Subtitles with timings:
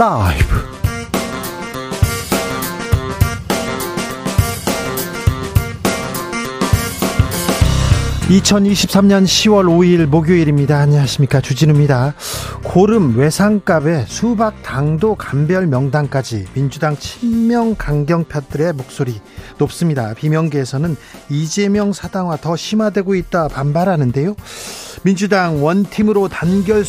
[0.00, 0.44] 라이브
[8.30, 10.78] 2023년 10월 5일 목요일입니다.
[10.78, 11.42] 안녕하십니까.
[11.42, 12.14] 주진우입니다.
[12.62, 19.20] 고름 외상값에 수박 당도 감별 명단까지 민주당 친명 강경파들의 목소리
[19.58, 20.14] 높습니다.
[20.14, 20.96] 비명계에서는
[21.28, 24.34] 이재명 사당화 더 심화되고 있다 반발하는데요.
[25.02, 26.84] 민주당 원팀으로 단결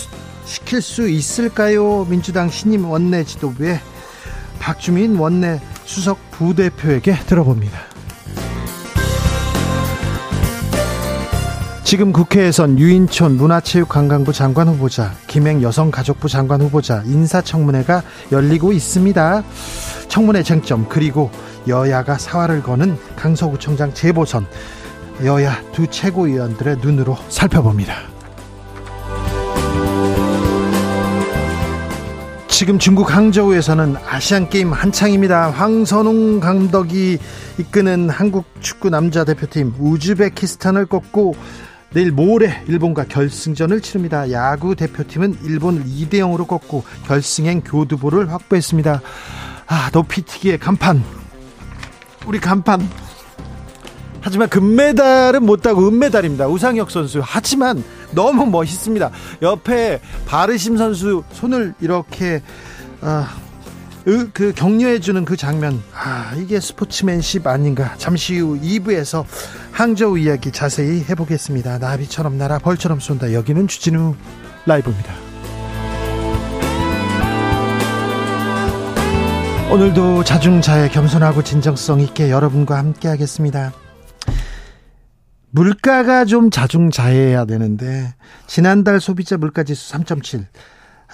[0.51, 2.05] 시킬 수 있을까요?
[2.09, 3.79] 민주당 신임 원내 지도부의
[4.59, 7.79] 박주민 원내 수석 부대표에게 들어봅니다.
[11.85, 19.43] 지금 국회에선 유인촌 문화체육관광부 장관 후보자, 김행 여성가족부 장관 후보자 인사청문회가 열리고 있습니다.
[20.09, 21.31] 청문회 쟁점 그리고
[21.69, 24.45] 여야가 사활을 거는 강서구청장 재보선
[25.23, 28.20] 여야 두 최고위원들의 눈으로 살펴봅니다.
[32.61, 35.49] 지금 중국 항저우에서는 아시안 게임 한창입니다.
[35.49, 37.17] 황선웅 감독이
[37.57, 41.33] 이끄는 한국 축구 남자 대표팀 우즈베키스탄을 꺾고
[41.91, 44.29] 내일 모레 일본과 결승전을 치릅니다.
[44.29, 49.01] 야구 대표팀은 일본을 2대 0으로 꺾고 결승행 교두보를 확보했습니다.
[49.65, 51.03] 아, 높이튀기의 간판.
[52.27, 52.87] 우리 간판.
[54.21, 56.47] 하지만 금메달은 못 따고 은메달입니다.
[56.47, 57.21] 우상혁 선수.
[57.23, 59.09] 하지만 너무 멋있습니다.
[59.41, 62.41] 옆에 바르심 선수 손을 이렇게
[63.01, 63.35] 아,
[64.05, 67.95] 그 격려해주는 그 장면, 아, 이게 스포츠맨십 아닌가.
[67.97, 69.25] 잠시 후 2부에서
[69.71, 71.79] 항저우 이야기 자세히 해보겠습니다.
[71.79, 73.33] 나비처럼 날아 벌처럼 쏜다.
[73.33, 74.15] 여기는 주진우
[74.65, 75.13] 라이브입니다.
[79.71, 83.71] 오늘도 자중자애 겸손하고 진정성 있게 여러분과 함께 하겠습니다.
[85.51, 88.13] 물가가 좀 자중자애해야 되는데
[88.47, 90.45] 지난달 소비자 물가지수 3.7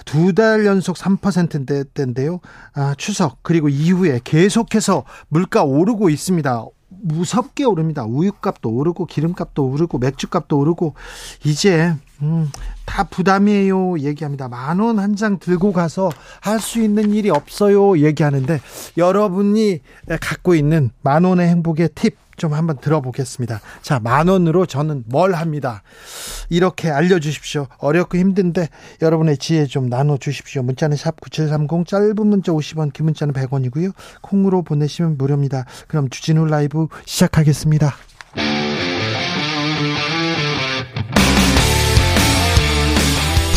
[0.05, 2.39] 두 달 연속 3%대인데요.
[2.75, 6.65] 아, 추석 그리고 이후에 계속해서 물가 오르고 있습니다.
[6.89, 8.05] 무섭게 오릅니다.
[8.05, 10.93] 우유값도 오르고 기름값도 오르고 맥주값도 오르고
[11.45, 12.49] 이제 음,
[12.85, 14.47] 다 부담이에요 얘기합니다.
[14.47, 16.11] 만 원 한 장 들고 가서
[16.41, 18.59] 할 수 있는 일이 없어요 얘기하는데
[18.97, 19.79] 여러분이
[20.21, 23.59] 갖고 있는 만 원의 행복의 팁 좀 한번 들어보겠습니다.
[23.81, 25.83] 자, 만 원으로 저는 뭘 합니다.
[26.49, 27.67] 이렇게 알려주십시오.
[27.79, 28.69] 어렵고 힘든데
[29.01, 30.61] 여러분의 지혜 좀 나눠주십시오.
[30.61, 33.93] 문자는 샵 9730, 짧은 문자 50원, 긴 문자는 100원이고요.
[34.21, 35.65] 콩으로 보내시면 무료입니다.
[35.87, 37.95] 그럼 주진우 라이브 시작하겠습니다.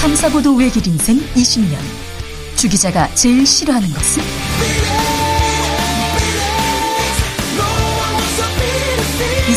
[0.01, 1.77] 탐사보도 외길 인생 20년.
[2.57, 5.10] 주 기자가 제일 싫어하는 것은?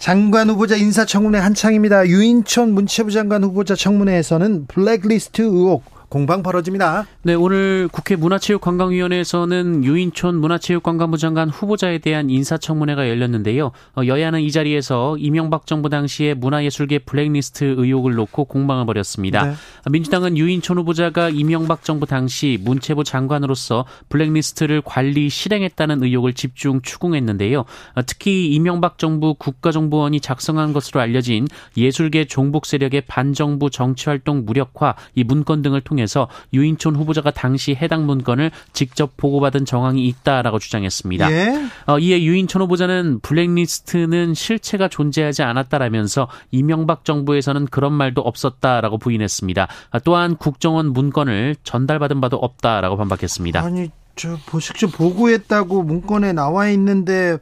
[0.00, 2.06] 장관 후보자 인사청문회 한창입니다.
[2.06, 7.06] 유인천 문체부 장관 후보자 청문회에서는 블랙리스트 의혹 공방 벌어집니다.
[7.22, 13.70] 네, 오늘 국회 문화체육관광위원회에서는 유인촌 문화체육관광부 장관 후보자에 대한 인사청문회가 열렸는데요.
[13.96, 19.46] 어, 여야는 이 자리에서 이명박 정부 당시의 문화예술계 블랙리스트 의혹을 놓고 공방을 벌였습니다.
[19.46, 19.54] 네.
[19.88, 27.60] 민주당은 유인촌 후보자가 이명박 정부 당시 문체부 장관으로서 블랙리스트를 관리 실행했다는 의혹을 집중 추궁했는데요.
[27.60, 31.46] 어, 특히 이명박 정부 국가정보원이 작성한 것으로 알려진
[31.76, 38.06] 예술계 종북 세력의 반정부 정치활동 무력화 이 문건 등을 통해 통해서 유인촌 후보자가 당시 해당
[38.06, 41.30] 문건을 직접 보고받은 정황이 있다라고 주장했습니다.
[41.30, 41.66] 예?
[41.86, 49.68] 어, 이에 유인촌 후보자는 블랙리스트는 실체가 존재하지 않았다라면서 이명박 정부에서는 그런 말도 없었다라고 부인했습니다.
[50.04, 53.62] 또한 국정원 문건을 전달받은 바도 없다라고 반박했습니다.
[53.62, 53.90] 아니
[54.20, 57.38] 저 보식주 보고했다고 문건에 나와 있는데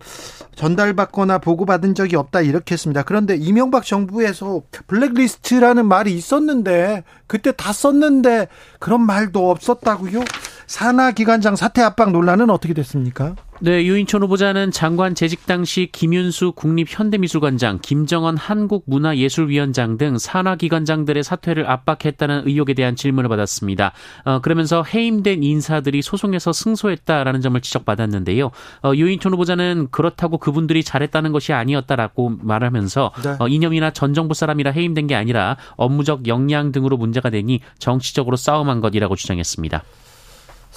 [0.55, 3.03] 전달받거나 보고받은 적이 없다 이렇게 했습니다.
[3.03, 8.47] 그런데 이명박 정부에서 블랙리스트라는 말이 있었는데 그때 다 썼는데
[8.79, 10.23] 그런 말도 없었다고요?
[10.69, 13.35] 산하 기관장 사퇴 압박 논란은 어떻게 됐습니까?
[13.60, 22.75] 네, 유인촌 후보자는 장관 재직 당시 김윤수 국립현대미술관장, 김정은 한국문화예술위원장 등 산하기관장들의 사퇴를 압박했다는 의혹에
[22.75, 23.93] 대한 질문을 받았습니다.
[24.25, 28.52] 어, 그러면서 해임된 인사들이 소송에서 승소했다라는 점을 지적받았는데요.
[28.84, 33.37] 어, 유인촌 후보자는 그렇다고 그분들이 잘했다는 것이 아니었다라고 말하면서 네.
[33.40, 38.81] 어, 이념이나 전 정부 사람이라 해임된 게 아니라 업무적 역량 등으로 문제가 되니 정치적으로 싸움한
[38.81, 39.82] 것이라고 주장했습니다.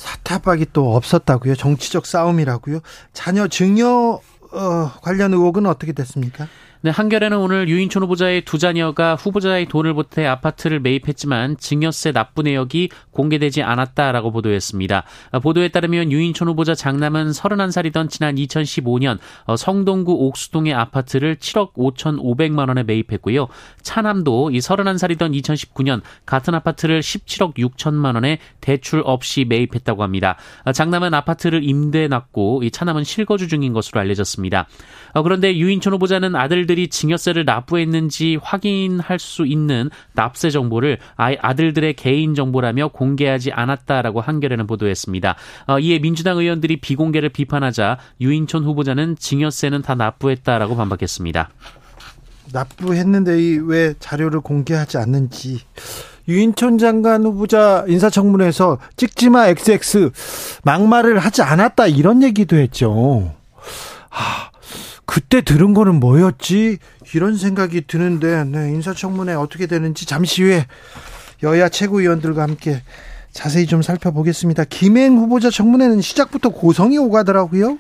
[0.01, 1.55] 사퇴 압박이 또 없었다고요?
[1.55, 2.79] 정치적 싸움이라고요?
[3.13, 4.19] 자녀 증여
[4.51, 6.47] 어, 관련 의혹은 어떻게 됐습니까?
[6.83, 12.89] 네, 한겨레는 오늘 유인촌 후보자의 두 자녀가 후보자의 돈을 보태 아파트를 매입했지만 증여세 납부 내역이
[13.11, 15.03] 공개되지 않았다라고 보도했습니다.
[15.43, 22.81] 보도에 따르면 유인촌 후보자 장남은 31살이던 지난 2015년 어, 성동구 옥수동의 아파트를 7억 5천5백만 원에
[22.81, 23.47] 매입했고요.
[23.83, 30.35] 차남도 이 31살이던 2019년 같은 아파트를 17억 6천만 원에 대출 없이 매입했다고 합니다.
[30.73, 34.67] 장남은 아파트를 임대해 놨고 이 차남은 실거주 중인 것으로 알려졌습니다.
[35.13, 42.89] 어, 그런데 유인촌 후보자는 아들들이 증여세를 납부했는지 확인할 수 있는 납세 정보를 아들들의 개인 정보라며
[42.89, 45.35] 공개하지 않았다라고 한겨레는 보도했습니다.
[45.67, 51.49] 어, 이에 민주당 의원들이 비공개를 비판하자 유인촌 후보자는 증여세는 다 납부했다라고 반박했습니다.
[52.53, 55.61] 납부했는데 왜 자료를 공개하지 않는지
[56.27, 60.11] 유인촌 장관 후보자 인사청문회에서 찍지마 XX
[60.63, 63.33] 막말을 하지 않았다 이런 얘기도 했죠.
[64.09, 64.50] 하,
[65.11, 66.77] 그때 들은 거는 뭐였지?
[67.13, 70.65] 이런 생각이 드는데 네, 인사청문회 어떻게 되는지 잠시 후에
[71.43, 72.81] 여야 최고위원들과 함께
[73.33, 74.63] 자세히 좀 살펴보겠습니다.
[74.69, 77.77] 김행 후보자 청문회는 시작부터 고성이 오가더라고요.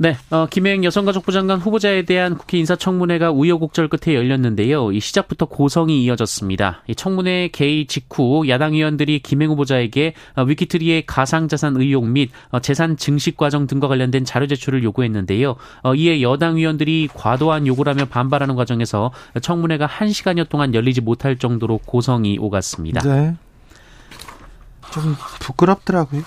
[0.00, 4.92] 네, 어, 김혜영 여성가족부 장관 후보자에 대한 국회 인사청문회가 우여곡절 끝에 열렸는데요.
[4.92, 6.84] 이 시작부터 고성이 이어졌습니다.
[6.86, 12.96] 이 청문회 개의 직후 야당 의원들이 김행 후보자에게 어, 위키트리의 가상자산 의혹 및 어, 재산
[12.96, 15.56] 증식 과정 등과 관련된 자료 제출을 요구했는데요.
[15.82, 19.10] 어, 이에 여당 의원들이 과도한 요구를 하며 반발하는 과정에서
[19.42, 23.00] 청문회가 1시간여 동안 열리지 못할 정도로 고성이 오갔습니다.
[23.00, 23.34] 네.
[24.92, 26.22] 좀 부끄럽더라고요.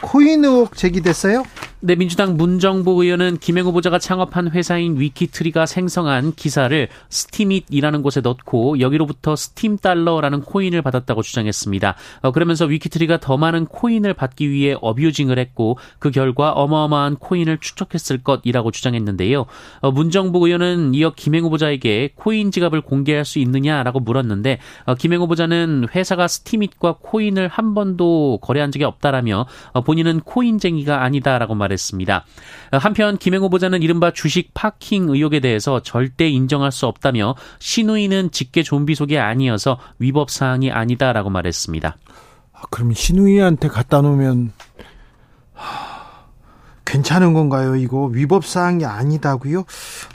[0.00, 1.42] 코인 의혹 제기됐어요?
[1.86, 9.36] 네, 민주당 문정복 의원은 김행 후보자가 창업한 회사인 위키트리가 생성한 기사를 스팀잇이라는 곳에 넣고 여기로부터
[9.36, 11.94] 스팀 달러라는 코인을 받았다고 주장했습니다.
[12.22, 18.24] 어, 그러면서 위키트리가 더 많은 코인을 받기 위해 abusing을 했고 그 결과 어마어마한 코인을 축적했을
[18.24, 19.46] 것이라고 주장했는데요.
[19.82, 25.86] 어, 문정보 의원은 이어 김행 후보자에게 코인 지갑을 공개할 수 있느냐라고 물었는데 어, 김행 후보자는
[25.94, 31.75] 회사가 스팀잇과 코인을 한 번도 거래한 적이 없다라며 어, 본인은 코인쟁이가 아니다라고 말.
[31.76, 32.24] 말했습니다.
[32.72, 38.94] 한편 김행 후보자는 이른바 주식 파킹 의혹에 대해서 절대 인정할 수 없다며 신우이는 직계 좀비
[38.94, 41.96] 속이 아니어서 위법 사항이 아니다라고 말했습니다.
[42.52, 44.52] 아, 그럼 신우이한테 갖다 놓으면
[45.52, 45.96] 하...
[46.84, 47.74] 괜찮은 건가요?
[47.74, 49.64] 이거 위법 사항이 아니다고요?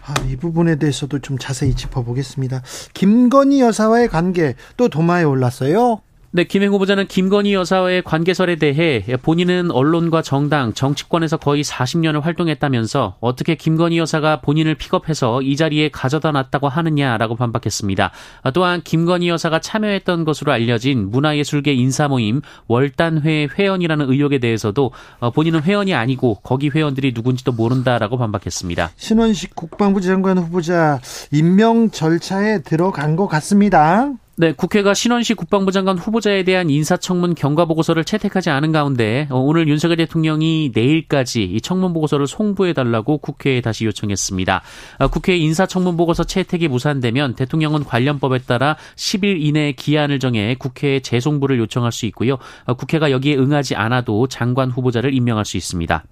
[0.06, 2.62] 아, 이 부분에 대해서도 좀 자세히 짚어보겠습니다.
[2.94, 6.02] 김건희 여사와의 관계 또 도마에 올랐어요.
[6.33, 13.56] 네, 김행 후보자는 김건희 여사와의 관계설에 대해 본인은 언론과 정당, 정치권에서 거의 40년을 활동했다면서 어떻게
[13.56, 18.12] 김건희 여사가 본인을 픽업해서 이 자리에 가져다 놨다고 하느냐라고 반박했습니다.
[18.54, 24.92] 또한 김건희 여사가 참여했던 것으로 알려진 문화예술계 인사모임 월단회 회원이라는 의혹에 대해서도
[25.36, 28.92] 본인은 회원이 아니고 거기 회원들이 누군지도 모른다라고 반박했습니다.
[28.95, 31.01] 신원식 국방부 장관 후보자
[31.34, 34.13] 임명 절차에 들어간 것 같습니다.
[34.38, 39.68] 네, 국회가 신원식 국방부 장관 후보자에 대한 인사청문 경과 보고서를 채택하지 않은 가운데 어, 오늘
[39.68, 44.62] 윤석열 대통령이 내일까지 이 청문 보고서를 송부해 달라고 국회에 다시 요청했습니다.
[45.00, 51.60] 어, 국회 인사청문 보고서 채택이 무산되면 대통령은 관련법에 따라 10일 이내에 기한을 정해 국회에 재송부를
[51.60, 52.38] 요청할 수 있고요.
[52.65, 56.06] 어, 국회가 여기에 응하지 않아도 장관 후보자를 임명할 수 있습니다.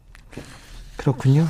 [0.98, 1.48] 그렇군요.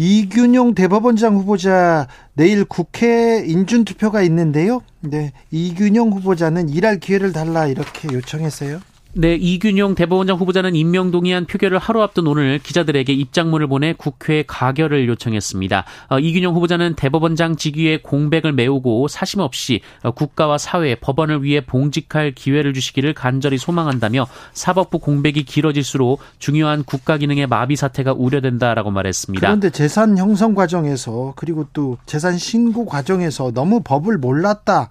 [0.00, 4.80] 이균용 대법원장 후보자 내일 국회 인준 투표가 있는데요.
[5.00, 8.80] 네, 이균용 후보자는 일할 기회를 달라 이렇게 요청했어요.
[9.20, 15.08] 네, 이균용 대법원장 후보자는 임명 동의안 표결을 하루 앞둔 오늘 기자들에게 입장문을 보내 국회 가결을
[15.08, 15.84] 요청했습니다.
[16.10, 22.30] 어, 이균용 후보자는 대법원장 직위의 공백을 메우고 사심 없이 어, 국가와 사회, 법원을 위해 봉직할
[22.36, 29.44] 기회를 주시기를 간절히 소망한다며 사법부 공백이 길어질수록 중요한 국가 기능의 마비 사태가 우려된다라고 말했습니다.
[29.44, 34.90] 그런데 재산 형성 과정에서 그리고 또 재산 신고 과정에서 너무 법을 몰랐다.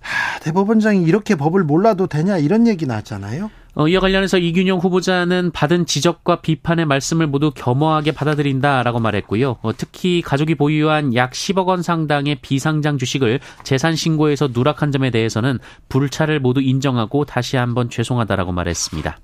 [0.00, 3.50] 하, 대법원장이 이렇게 법을 몰라도 되냐 이런 얘기 나왔잖아요.
[3.74, 9.58] 어, 이와 관련해서 이균용 후보자는 받은 지적과 비판의 말씀을 모두 겸허하게 받아들인다라고 말했고요.
[9.62, 15.58] 어, 특히 가족이 보유한 약 10억 원 상당의 비상장 주식을 재산 신고에서 누락한 점에 대해서는
[15.88, 19.18] 불찰을 모두 인정하고 다시 한번 죄송하다라고 말했습니다.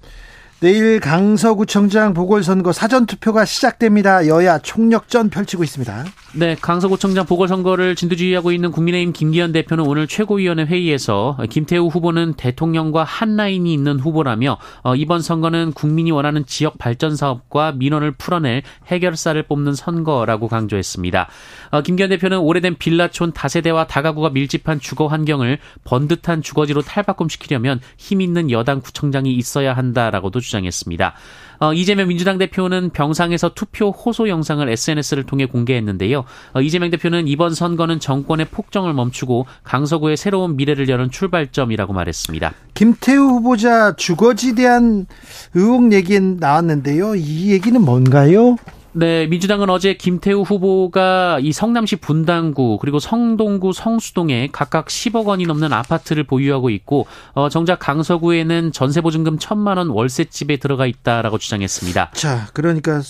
[0.61, 4.27] 내일 강서구청장 보궐선거 사전투표가 시작됩니다.
[4.27, 6.05] 여야 총력전 펼치고 있습니다.
[6.33, 13.37] 네, 강서구청장 보궐선거를 진두지휘하고 있는 국민의힘 김기현 대표는 오늘 최고위원회 회의에서 김태우 후보는 대통령과 한
[13.37, 19.75] 라인이 있는 후보라며 어, 이번 선거는 국민이 원하는 지역 발전 사업과 민원을 풀어낼 해결사를 뽑는
[19.75, 21.29] 선거라고 강조했습니다.
[21.73, 28.51] 어, 김기현 대표는 오래된 빌라촌 다세대와 다가구가 밀집한 주거 환경을 번듯한 주거지로 탈바꿈시키려면 힘 있는
[28.51, 31.15] 여당 구청장이 있어야 한다라고도 주장했습니다.
[31.59, 36.25] 어, 이재명 민주당 대표는 병상에서 투표 호소 영상을 SNS를 통해 공개했는데요.
[36.53, 42.53] 어, 이재명 대표는 이번 선거는 정권의 폭정을 멈추고 강서구의 새로운 미래를 여는 출발점이라고 말했습니다.
[42.75, 45.07] 김태우 후보자 주거지 대한
[45.55, 47.17] 의혹 얘기 나왔는데요.
[47.17, 48.57] 이 얘기는 뭔가요?
[48.99, 55.71] 네, 민주당은 어제 김태우 후보가 이 성남시 분당구 그리고 성동구 성수동에 각각 10억 원이 넘는
[55.71, 62.13] 아파트를 보유하고 있고 어, 정작 강서구에는 전세 보증금 1천만 원 월세집에 들어가 있다라고 주장했습니다.
[62.15, 63.03] 자, 그러니까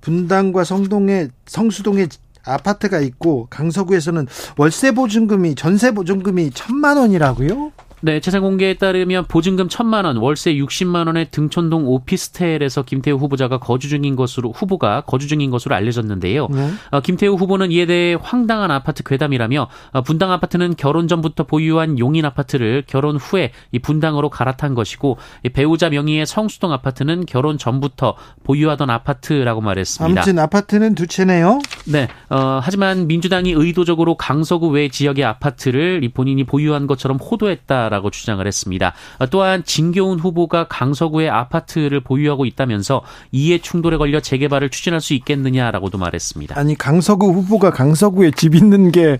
[0.00, 2.06] 분당과 성동에 성수동에
[2.44, 7.72] 아파트가 있고 강서구에서는 월세 보증금이 전세 보증금이 천만 원이라고요?
[8.04, 13.88] 네, 재산 공개에 따르면 보증금 천만 원, 월세 60만 원의 등촌동 오피스텔에서 김태우 후보자가 거주
[13.88, 16.48] 중인 것으로 후보가 거주 중인 것으로 알려졌는데요.
[16.48, 16.70] 네.
[16.90, 22.24] 어, 김태우 후보는 이에 대해 황당한 아파트 괴담이라며 어, 분당 아파트는 결혼 전부터 보유한 용인
[22.24, 25.18] 아파트를 결혼 후에 이 분당으로 갈아탄 것이고
[25.52, 30.20] 배우자 명의의 성수동 아파트는 결혼 전부터 보유하던 아파트라고 말했습니다.
[30.20, 31.60] 아무튼 아파트는 두 채네요.
[31.86, 37.90] 네, 어, 하지만 민주당이 의도적으로 강서구 외 지역의 아파트를 본인이 보유한 것처럼 호도했다.
[37.92, 38.94] 라고 주장을 했습니다.
[39.30, 46.58] 또한 진교훈 후보가 강서구의 아파트를 보유하고 있다면서 이해 충돌에 걸려 재개발을 추진할 수 있겠느냐라고도 말했습니다.
[46.58, 49.18] 아니 강서구 후보가 강서구에 집 있는 게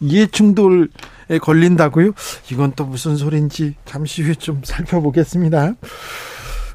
[0.00, 0.90] 이해 충돌
[1.28, 2.12] 에 걸린다고요?
[2.52, 5.72] 이건 또 무슨 소린지 잠시 후에 좀 살펴보겠습니다.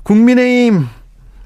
[0.03, 0.87] 국민의힘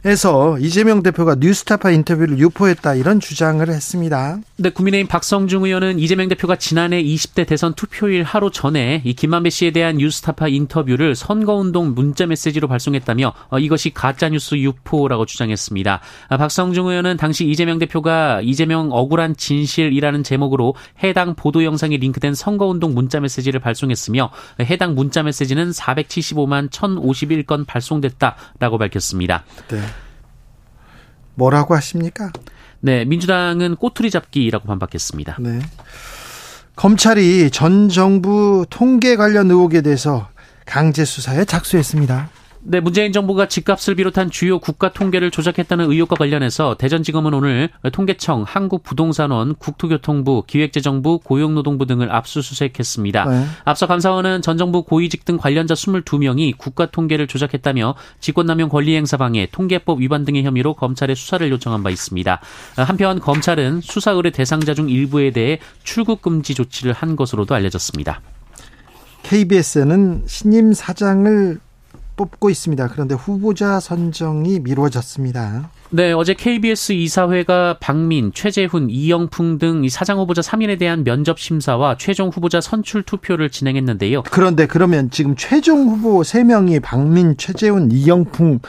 [0.05, 4.37] 에서 이재명 대표가 뉴스타파 인터뷰를 유포했다 이런 주장을 했습니다.
[4.57, 9.71] 네, 국민의힘 박성중 의원은 이재명 대표가 지난해 20대 대선 투표일 하루 전에 이 김만배 씨에
[9.71, 15.99] 대한 뉴스타파 인터뷰를 선거운동 문자 메시지로 발송했다며 어, 이것이 가짜뉴스 유포라고 주장했습니다.
[16.29, 22.93] 아, 박성중 의원은 당시 이재명 대표가 이재명 억울한 진실이라는 제목으로 해당 보도 영상이 링크된 선거운동
[22.93, 24.31] 문자 메시지를 발송했으며
[24.61, 29.43] 해당 문자 메시지는 475만 1051건 발송됐다라고 밝혔습니다.
[29.67, 29.81] 네.
[31.33, 32.31] 뭐라고 하십니까?
[32.85, 35.37] 네, 민주당은 꼬투리 잡기라고 반박했습니다.
[35.39, 35.59] 네.
[36.75, 40.27] 검찰이 전 정부 통계 관련 의혹에 대해서
[40.67, 42.29] 강제 수사에 착수했습니다.
[42.67, 49.53] 네, 문재인 정부가 집값을 비롯한 주요 국가 통계를 조작했다는 의혹과 관련해서 대전지검은 오늘 통계청, 한국부동산원,
[49.55, 53.25] 국토교통부, 기획재정부, 고용노동부 등을 압수수색했습니다.
[53.25, 53.45] 네.
[53.65, 60.01] 앞서 감사원은 전 정부 고위직 등 관련자 22명이 국가 통계를 조작했다며 직권남용 권리행사 방해, 통계법
[60.01, 62.41] 위반 등의 혐의로 검찰에 수사를 요청한 바 있습니다.
[62.77, 68.21] 한편 검찰은 수사 의뢰 대상자 중 일부에 대해 출국 금지 조치를 한 것으로도 알려졌습니다.
[69.21, 71.59] KBS는 신임 사장을
[72.15, 72.87] 뽑고 있습니다.
[72.89, 75.69] 그런데 후보자 선정이 미뤄졌습니다.
[75.91, 82.29] 네, 어제 KBS 이사회가 박민, 최재훈, 이영풍 등 사장 후보자 3인에 대한 면접 심사와 최종
[82.29, 84.23] 후보자 선출 투표를 진행했는데요.
[84.23, 88.59] 그런데 그러면 지금 최종 후보 3명이 박민, 최재훈, 이영풍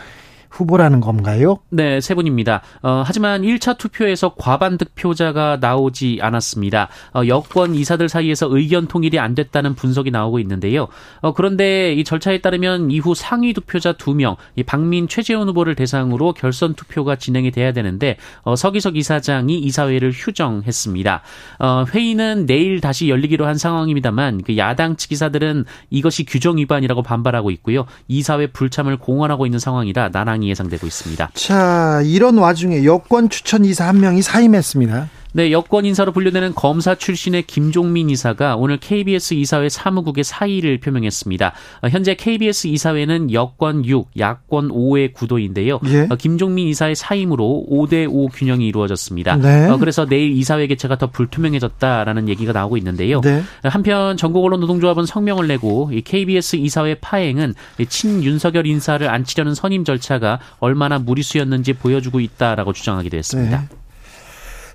[0.50, 1.58] 후보라는 건가요?
[1.70, 2.62] 네, 세 분입니다.
[2.82, 6.88] 어, 하지만 1차 투표에서 과반 득표자가 나오지 않았습니다.
[7.14, 10.88] 어, 여권 이사들 사이에서 의견 통일이 안 됐다는 분석이 나오고 있는데요.
[11.20, 16.74] 어, 그런데 이 절차에 따르면 이후 상위 득표자 2명, 이 박민 최재훈 후보를 대상으로 결선
[16.74, 21.22] 투표가 진행이 돼야 되는데 어, 서기석 이사장이 이사회를 휴정했습니다.
[21.58, 27.50] 어, 회의는 내일 다시 열리기로 한 상황입니다만 그 야당 측 이사들은 이것이 규정 위반이라고 반발하고
[27.52, 27.86] 있고요.
[28.08, 30.10] 이사회 불참을 공언하고 있는 상황이라
[30.44, 31.30] 예상되고 있습니다.
[31.34, 35.08] 자, 이런 와중에 여권 추천 이사 한 명이 사임했습니다.
[35.36, 41.52] 네, 여권 인사로 분류되는 검사 출신의 김종민 이사가 오늘 KBS 이사회 사무국의 사의를 표명했습니다.
[41.82, 45.78] 어, 현재 KBS 이사회는 여권 6, 야권 5의 구도인데요.
[45.88, 46.06] 예?
[46.08, 49.36] 어, 김종민 이사의 사임으로 5대 5 균형이 이루어졌습니다.
[49.36, 49.68] 네.
[49.68, 53.20] 어, 그래서 내일 이사회 개최가 더 불투명해졌다라는 얘기가 나오고 있는데요.
[53.20, 53.42] 네.
[53.62, 57.52] 한편 전국 언론 노동조합은 성명을 내고 KBS 이사회 파행은
[57.90, 63.60] 친 윤석열 인사를 안치려는 선임 절차가 얼마나 무리수였는지 보여주고 있다라고 주장하기도 했습니다.
[63.60, 63.76] 네.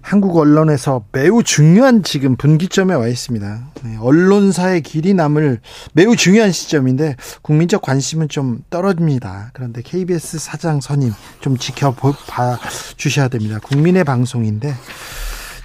[0.02, 3.72] 한국 언론에서 매우 중요한 지금 분기점에 와 있습니다.
[3.84, 5.60] 네, 언론사의 길이 남을
[5.94, 9.52] 매우 중요한 시점인데 국민적 관심은 좀 떨어집니다.
[9.54, 12.60] 그런데 KBS 사장 선임 좀 지켜봐
[12.98, 13.60] 주셔야 됩니다.
[13.64, 14.74] 국민의 방송인데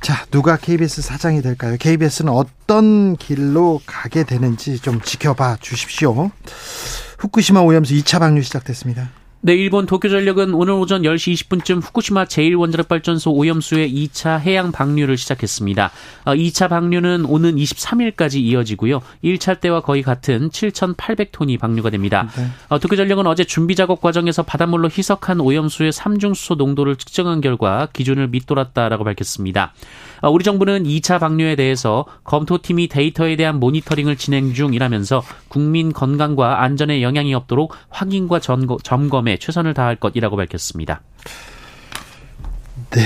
[0.01, 1.77] 자, 누가 KBS 사장이 될까요?
[1.81, 6.31] KBS는 어떤 길로 가게 되는지 좀 지켜봐 주십시오.
[7.19, 9.11] 후쿠시마 오염수 2차 방류 시작됐습니다.
[9.47, 15.93] 네, 일본 도쿄전력은 오늘 오전 10시 20분쯤 후쿠시마 제1원자력발전소 오염수의 2차 해양 방류를 시작했습니다.
[16.25, 19.03] 2차 어, 방류는 오는 23일까지 이어지고요.
[19.23, 22.29] 1차 때와 거의 같은 7,800톤이 방류가 됩니다.
[22.37, 22.49] 네.
[22.71, 29.05] 어, 도쿄전력은 어제 준비 작업 과정에서 바닷물로 희석한 오염수의 삼중수소 농도를 측정한 결과 기준을 밑돌았다라고
[29.05, 29.75] 밝혔습니다.
[30.31, 37.35] 우리 정부는 2차 방류에 대해서 검토팀이 데이터에 대한 모니터링을 진행 중이라면서 국민 건강과 안전에 영향이
[37.35, 41.03] 없도록 확인과 점검에 최선을 다할 것이라고 밝혔습니다.
[42.91, 43.03] 네.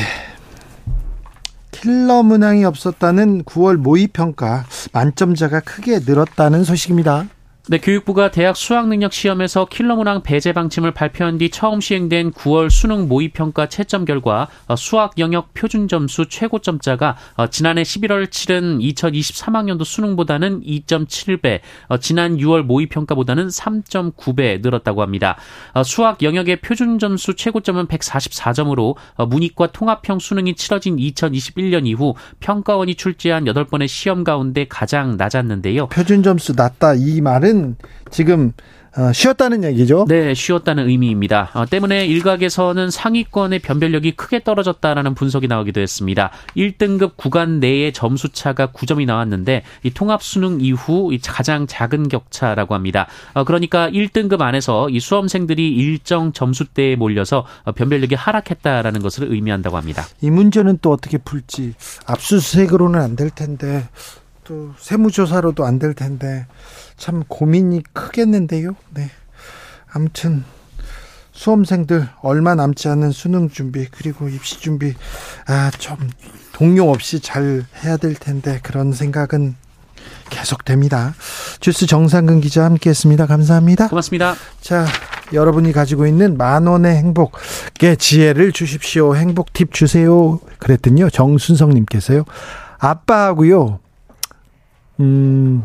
[1.70, 7.26] 킬러 문항이 없었다는 9월 모의 평가 만점자가 크게 늘었다는 소식입니다.
[7.70, 13.06] 네, 교육부가 대학 수학능력 시험에서 킬러 문항 배제 방침을 발표한 뒤 처음 시행된 9월 수능
[13.06, 20.62] 모의평가 채점 결과 어, 수학 영역 표준 점수 최고점자가 어, 지난해 11월 치른 2023학년도 수능보다는
[20.62, 25.36] 2.7배, 어, 지난 6월 모의평가보다는 3.9배 늘었다고 합니다.
[25.84, 28.96] 수학 영역의 표준 점수 최고점은 144점으로
[29.28, 35.86] 문이과 통합형 수능이 치러진 2021년 이후 평가원이 출제한 8번의 시험 가운데 가장 낮았는데요.
[35.86, 37.59] 표준 점수 낮다 이 말은
[38.10, 38.52] 지금
[38.98, 40.04] 어, 쉬었다는 얘기죠?
[40.08, 41.50] 네, 쉬었다는 의미입니다.
[41.54, 46.32] 어, 때문에 일각에서는 상위권의 변별력이 크게 떨어졌다라는 분석이 나오기도 했습니다.
[46.56, 53.06] 1등급 구간 내의 점수 차가 9점이 나왔는데 이 통합 수능 이후 가장 작은 격차라고 합니다.
[53.34, 60.04] 어, 그러니까 1등급 안에서 이 수험생들이 일정 점수대에 몰려서 어, 변별력이 하락했다라는 것을 의미한다고 합니다.
[60.20, 61.74] 이 문제는 또 어떻게 풀지?
[62.06, 63.86] 압수수색으로는 안 될 텐데
[64.50, 66.46] 또 세무조사로도 안 될 텐데
[66.96, 68.74] 참 고민이 크겠는데요.
[68.92, 69.08] 네.
[69.92, 70.42] 아무튼
[71.30, 74.94] 수험생들 얼마 남지 않은 수능 준비 그리고 입시 준비
[75.46, 75.96] 아 좀
[76.52, 79.54] 동요 없이 잘 해야 될 텐데 그런 생각은
[80.30, 81.14] 계속됩니다.
[81.60, 83.26] 주스 정상근 기자 함께했습니다.
[83.26, 83.88] 감사합니다.
[83.88, 84.34] 고맙습니다.
[84.60, 84.84] 자,
[85.32, 89.14] 여러분이 가지고 있는 만 원의 행복의 지혜를 주십시오.
[89.14, 90.40] 행복 팁 주세요.
[90.58, 92.24] 그랬더니요 정순성님께서요
[92.78, 93.78] 아빠하고요
[95.00, 95.64] 음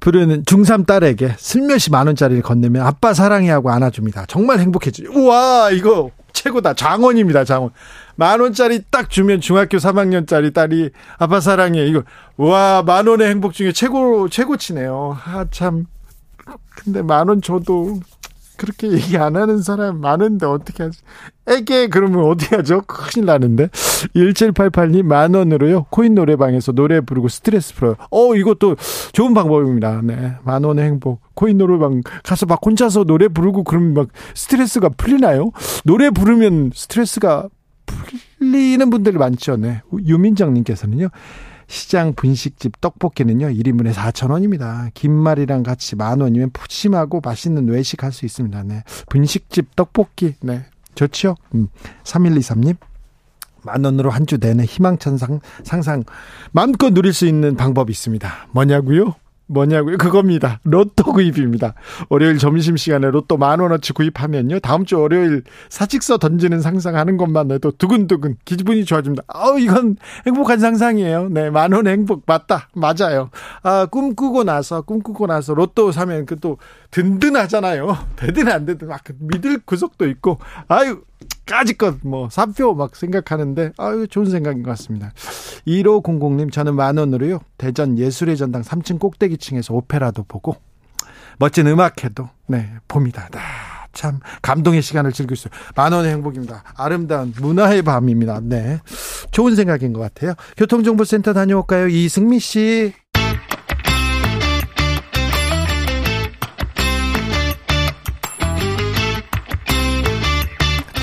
[0.00, 4.26] 부르는 중3 딸에게 슬며시 만 원짜리를 건네면 아빠 사랑해 하고 안아줍니다.
[4.26, 5.06] 정말 행복해지.
[5.06, 6.74] 우와, 이거 최고다.
[6.74, 7.70] 장원입니다, 장원.
[8.16, 11.86] 만 원짜리 딱 주면 중학교 3학년짜리 딸이 아빠 사랑해.
[11.86, 12.02] 이거,
[12.36, 15.18] 와, 만 원의 행복 중에 최고, 최고치네요.
[15.24, 15.86] 아, 참.
[16.74, 18.00] 근데 만 원 줘도
[18.56, 21.00] 그렇게 얘기 안 하는 사람 많은데 어떻게 하지?
[21.46, 22.82] 애게 그러면 어떻게 하죠?
[22.86, 23.68] 큰일 나는데.
[24.14, 25.86] 1788님 만 원으로요.
[25.90, 27.96] 코인 노래방에서 노래 부르고 스트레스 풀어요.
[28.10, 28.76] 어, 이것도
[29.12, 30.00] 좋은 방법입니다.
[30.04, 30.34] 네.
[30.44, 31.20] 만 원의 행복.
[31.34, 35.50] 코인 노래방 가서 막 혼자서 노래 부르고 그러면 막 스트레스가 풀리나요?
[35.84, 37.48] 노래 부르면 스트레스가
[38.38, 39.56] 풀리는 분들 많죠.
[39.56, 39.82] 네.
[40.06, 41.08] 유민정 님께서는요.
[41.76, 44.90] 시장 분식집 떡볶이는요, 1인분에 4,000원입니다.
[44.92, 48.62] 김말이랑 같이 만 원이면 푸짐하고 맛있는 외식 할 수 있습니다.
[48.64, 48.82] 네.
[49.08, 50.66] 분식집 떡볶이, 네.
[50.94, 51.36] 좋죠?
[51.54, 51.68] 음.
[52.04, 52.76] 3123님.
[53.62, 56.04] 만 원으로 한 주 내내 희망찬 상, 상상
[56.50, 58.48] 마음껏 누릴 수 있는 방법이 있습니다.
[58.50, 59.14] 뭐냐고요?
[59.52, 59.96] 뭐냐고요?
[59.96, 60.60] 그겁니다.
[60.64, 61.74] 로또 구입입니다.
[62.10, 64.60] 월요일 점심시간에 로또 만 원어치 구입하면요.
[64.60, 69.22] 다음 주 월요일 사직서 던지는 상상하는 것만 해도 두근두근 기분이 좋아집니다.
[69.28, 71.28] 아우, 이건 행복한 상상이에요.
[71.30, 72.68] 네, 만 원의 행복 맞다.
[72.74, 73.30] 맞아요.
[73.62, 76.58] 아, 꿈꾸고 나서, 꿈꾸고 나서 로또 사면 그 또
[76.90, 77.96] 든든하잖아요.
[78.16, 80.38] 되든 안 되든 막 믿을 구석도 있고,
[80.68, 81.00] 아유,
[81.52, 85.12] 까짓것 뭐 사표 막 생각하는데 아유 좋은 생각인 것 같습니다.
[85.66, 87.40] 1500님 저는 만 원으로요.
[87.58, 90.56] 대전 예술의 전당 3층 꼭대기 층에서 오페라도 보고
[91.38, 93.28] 멋진 음악회도 네 봅니다.
[93.34, 95.50] 아, 참 감동의 시간을 즐길 수.
[95.76, 96.64] 만 원의 행복입니다.
[96.74, 98.40] 아름다운 문화의 밤입니다.
[98.42, 98.78] 네.
[99.30, 100.32] 좋은 생각인 것 같아요.
[100.56, 101.88] 교통정보센터 다녀올까요?
[101.88, 102.94] 이승미 씨.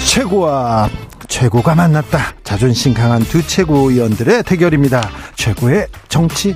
[0.10, 0.89] 최고와
[1.28, 2.34] 최고가 만났다.
[2.43, 5.08] 자존심 강한 두 최고위원들의 대결입니다.
[5.36, 6.56] 최고의 정치.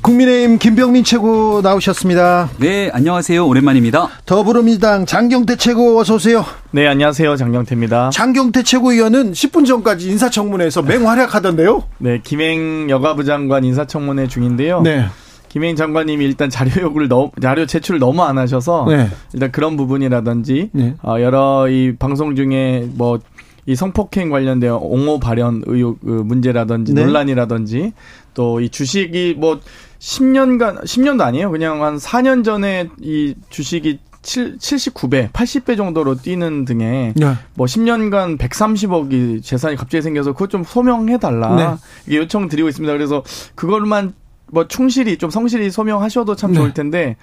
[0.00, 2.50] 국민의힘 김병민 최고 나오셨습니다.
[2.58, 3.44] 네, 안녕하세요.
[3.44, 4.10] 오랜만입니다.
[4.24, 6.44] 더불어민주당 장경태 최고 어서 오세요.
[6.70, 7.34] 네, 안녕하세요.
[7.34, 8.10] 장경태입니다.
[8.10, 11.82] 장경태 최고위원은 10분 전까지 인사청문회에서 맹활약하던데요?
[11.98, 14.82] 네, 김행 여가부 장관 인사청문회 중인데요.
[14.82, 15.04] 네.
[15.52, 19.08] 김혜인 장관님이 일단 자료 요구를 너무 자료 제출을 너무 안 하셔서 네.
[19.34, 20.94] 일단 그런 부분이라든지 네.
[21.02, 23.18] 어, 여러 이 방송 중에 뭐
[23.66, 27.04] 이 성폭행 관련된 옹호 발언 의혹 그 문제라든지 네.
[27.04, 27.92] 논란이라든지
[28.34, 29.60] 또 이 주식이 뭐
[30.00, 31.50] 10년간 10년도 아니에요.
[31.50, 37.34] 그냥 한 4년 전에 이 주식이 7, 79배, 80배 정도로 뛰는 등의 네.
[37.54, 41.54] 뭐 10년간 130억이 재산이 갑자기 생겨서 그것 좀 소명해 달라.
[41.54, 41.76] 네.
[42.06, 42.92] 이게 요청 드리고 있습니다.
[42.92, 43.22] 그래서
[43.54, 44.14] 그걸만
[44.52, 46.74] 뭐 충실히 좀 성실히 소명하셔도 참 좋을 네.
[46.74, 47.16] 텐데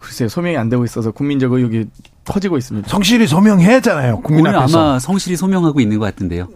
[0.00, 1.84] 글쎄요 소명이 안 되고 있어서 국민적 의혹이
[2.24, 2.88] 커지고 있습니다.
[2.88, 4.20] 성실히 소명해야잖아요.
[4.22, 4.80] 국민 오늘 앞에서.
[4.80, 6.48] 아마 성실히 소명하고 있는 것 같은데요.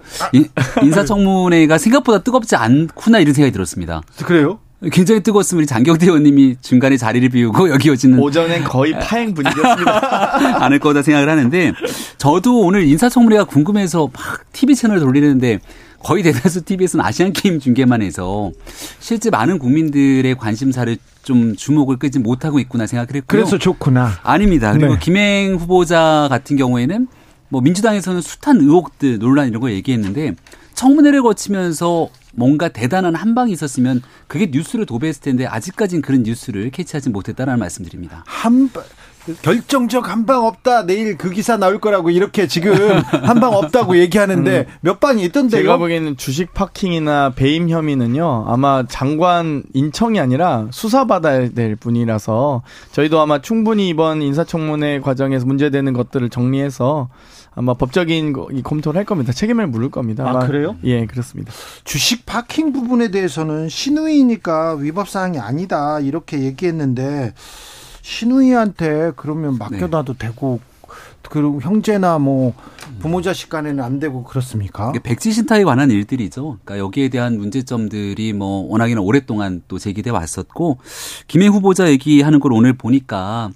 [0.82, 4.00] 인사청문회가 생각보다 뜨겁지 않구나 이런 생각이 들었습니다.
[4.24, 4.60] 그래요?
[4.92, 10.60] 굉장히 뜨거웠으면 우리 장경태 의원님이 중간에 자리를 비우고 여기 오시는 오전엔 거의 파행 분위기였습니다.
[10.64, 11.72] 않을 거다 생각을 하는데
[12.16, 15.58] 저도 오늘 인사청문회가 궁금해서 막 TV 채널 돌리는데
[16.04, 18.52] 거의 대다수 TV에서는 아시안 게임 중계만 해서
[19.00, 23.22] 실제 많은 국민들의 관심사를 좀 주목을 끄지 못하고 있구나 생각을 했고요.
[23.26, 24.12] 그래서 좋구나.
[24.22, 24.72] 아닙니다.
[24.72, 25.00] 그리고 네.
[25.00, 27.08] 김행 후보자 같은 경우에는
[27.48, 30.34] 뭐 민주당에서는 숱한 의혹들 논란 이런 거 얘기했는데
[30.74, 37.10] 청문회를 거치면서 뭔가 대단한 한 방이 있었으면 그게 뉴스를 도배했을 텐데 아직까지는 그런 뉴스를 캐치하지
[37.10, 38.24] 못했다라는 말씀드립니다.
[38.26, 38.68] 한
[39.42, 40.86] 결정적 한방 없다.
[40.86, 42.74] 내일 그 기사 나올 거라고 이렇게 지금
[43.24, 44.72] 한 방 없다고 얘기하는데 음.
[44.80, 45.62] 몇 방이 있던데요.
[45.62, 48.44] 제가 보기에는 주식 파킹이나 배임 혐의는요.
[48.48, 56.28] 아마 장관 인청이 아니라 수사받아야 될 분이라서 저희도 아마 충분히 이번 인사청문회 과정에서 문제되는 것들을
[56.30, 57.08] 정리해서
[57.56, 59.32] 아마 법적인 검토를 할 겁니다.
[59.32, 60.24] 책임을 물을 겁니다.
[60.28, 60.76] 아, 그래요?
[60.84, 61.52] 예, 그렇습니다.
[61.84, 67.32] 주식 파킹 부분에 대해서는 신우이니까 위법 사항이 아니다 이렇게 얘기했는데
[68.04, 70.26] 신우이한테 그러면 맡겨놔도 네.
[70.28, 70.60] 되고
[71.30, 72.52] 그리고 형제나 뭐
[73.00, 74.92] 부모 자식 간에는 안 되고 그렇습니까?
[75.02, 76.58] 백지 신탁에 관한 일들이죠.
[76.62, 80.78] 그러니까 여기에 대한 문제점들이 뭐 워낙에나 오랫동안 또 제기돼 왔었고
[81.26, 83.50] 김해 후보자 얘기하는 걸 오늘 보니까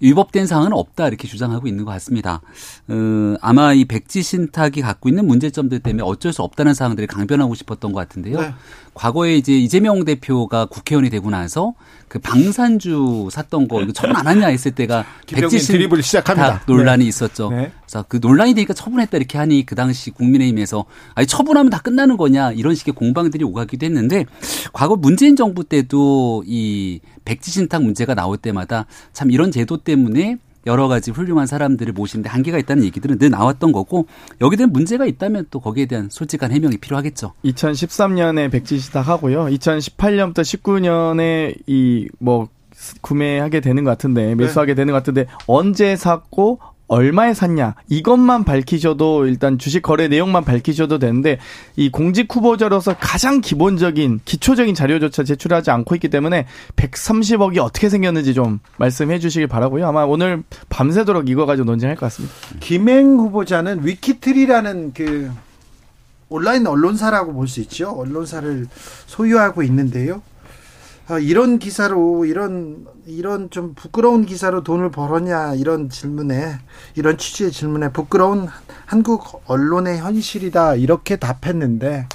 [0.00, 2.42] 위법된 사항은 없다 이렇게 주장하고 있는 것 같습니다.
[2.88, 7.92] 어, 아마 이 백지 신탁이 갖고 있는 문제점들 때문에 어쩔 수 없다는 사항들을 강변하고 싶었던
[7.92, 8.38] 것 같은데요.
[8.38, 8.54] 네.
[8.92, 11.72] 과거에 이제 이재명 대표가 국회의원이 되고 나서
[12.14, 16.62] 그 방산주 샀던 거 이거 처분 안 하냐 했을 때가 백지신 드립을 시작합니다.
[16.64, 17.08] 논란이 네.
[17.08, 17.50] 있었죠.
[17.50, 17.72] 네.
[17.80, 20.84] 그래서 그 논란이 되니까 처분했다 이렇게 하니 그 당시 국민의힘에서
[21.16, 24.26] 아니 처분하면 다 끝나는 거냐 이런 식의 공방들이 오가기도 했는데
[24.72, 31.10] 과거 문재인 정부 때도 이 백지신탁 문제가 나올 때마다 참 이런 제도 때문에 여러 가지
[31.10, 34.06] 훌륭한 사람들을 모시는데 한계가 있다는 얘기들은 늘 나왔던 거고
[34.40, 37.32] 여기에 대한 문제가 있다면 또 거기에 대한 솔직한 해명이 필요하겠죠.
[37.44, 39.46] 2013년에 백지 시작하고요.
[39.46, 42.48] 2018년부터 19년에 이 뭐
[43.00, 44.76] 구매하게 되는 것 같은데 매수하게 네.
[44.76, 51.38] 되는 것 같은데 언제 샀고 얼마에 샀냐 이것만 밝히셔도 일단 주식 거래 내용만 밝히셔도 되는데
[51.76, 58.60] 이 공직 후보자로서 가장 기본적인 기초적인 자료조차 제출하지 않고 있기 때문에 130억이 어떻게 생겼는지 좀
[58.76, 59.86] 말씀해 주시길 바라고요.
[59.86, 62.34] 아마 오늘 밤새도록 이거 가지고 논쟁할 것 같습니다.
[62.60, 65.30] 김행 후보자는 위키트리라는 그
[66.28, 67.90] 온라인 언론사라고 볼 수 있죠.
[67.90, 68.66] 언론사를
[69.06, 70.22] 소유하고 있는데요.
[71.06, 76.58] 아, 이런 기사로 이런 이런 좀 부끄러운 기사로 돈을 벌었냐 이런 질문에
[76.94, 78.48] 이런 취지의 질문에 부끄러운
[78.86, 82.08] 한국 언론의 현실이다 이렇게 답했는데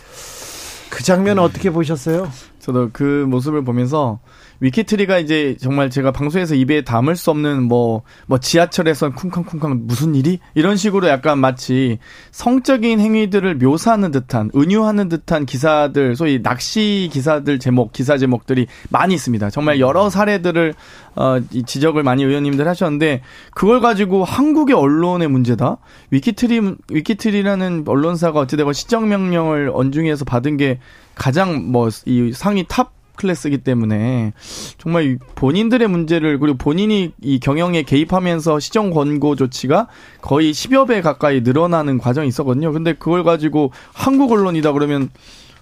[0.90, 2.32] 그 장면 은 어떻게 보셨어요?
[2.60, 4.20] 저도 그 모습을 보면서
[4.62, 10.40] 위키트리가 이제 정말 제가 방송에서 입에 담을 수 없는 뭐, 뭐 지하철에서 쿵쾅쿵쾅 무슨 일이?
[10.54, 11.98] 이런 식으로 약간 마치
[12.32, 19.50] 성적인 행위들을 묘사하는 듯한, 은유하는 듯한 기사들, 소위 낚시 기사들 제목, 기사 제목들이 많이 있습니다.
[19.50, 20.74] 정말 여러 사례들을,
[21.16, 23.22] 어, 이 지적을 많이 의원님들 하셨는데,
[23.54, 25.78] 그걸 가지고 한국의 언론의 문제다?
[26.12, 30.80] 위키트리, 위키트리라는 언론사가 어찌되건 시정명령을 언중위에서 받은 게
[31.20, 34.32] 가장 뭐, 이 상위 top class이기 때문에
[34.78, 39.88] 정말 본인들의 문제를 그리고 본인이 이 경영에 개입하면서 시정 권고 조치가
[40.22, 42.72] 거의 10여 배 가까이 늘어나는 과정이 있었거든요.
[42.72, 45.10] 근데 그걸 가지고 한국 언론이다 그러면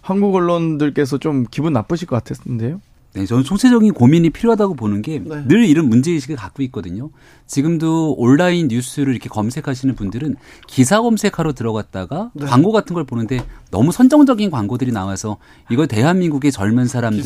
[0.01, 2.79] 한국 언론들께서 좀 기분 나쁘실 것 같았는데요.
[3.17, 5.67] 네, 저는 총체적인 고민이 필요하다고 보는 게늘 네.
[5.67, 7.09] 이런 문제의식을 갖고 있거든요.
[7.45, 10.35] 지금도 온라인 뉴스를 이렇게 검색하시는 분들은
[10.67, 12.45] 기사 검색하러 들어갔다가 네.
[12.45, 13.39] 광고 같은 걸 보는데
[13.71, 15.37] 너무 선정적인 광고들이 나와서
[15.69, 17.21] 이거 대한민국의 젊은 사람들,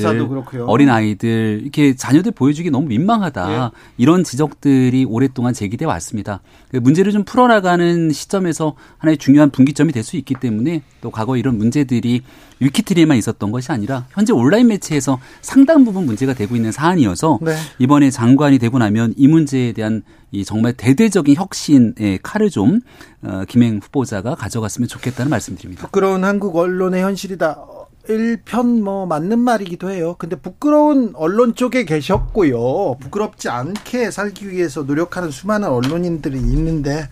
[0.68, 3.70] 어린 아이들 이렇게 자녀들 보여주기 너무 민망하다 예.
[3.98, 6.42] 이런 지적들이 오랫동안 제기돼 왔습니다.
[6.70, 11.60] 그 문제를 좀 풀어나가는 시점에서 하나의 중요한 분기점이 될 수 있기 때문에 또 과거 이런
[11.60, 12.24] 문제들이
[12.62, 17.56] 위키트리에만 있었던 것이 아니라 현재 온라인 매체에서 상당 부분 문제가 되고 있는 사안이어서 네.
[17.80, 22.80] 이번에 장관이 되고 나면 이 문제에 대한 이 정말 대대적인 혁신의 칼을 좀
[23.24, 25.84] 어, 김행 후보자가 가져갔으면 좋겠다는 말씀드립니다.
[25.84, 27.66] 부끄러운 한국 언론의 현실이다.
[28.10, 30.16] 일편 뭐 맞는 말이기도 해요.
[30.18, 32.98] 근데 부끄러운 언론 쪽에 계셨고요.
[33.00, 37.08] 부끄럽지 않게 살기 위해서 노력하는 수많은 언론인들이 있는데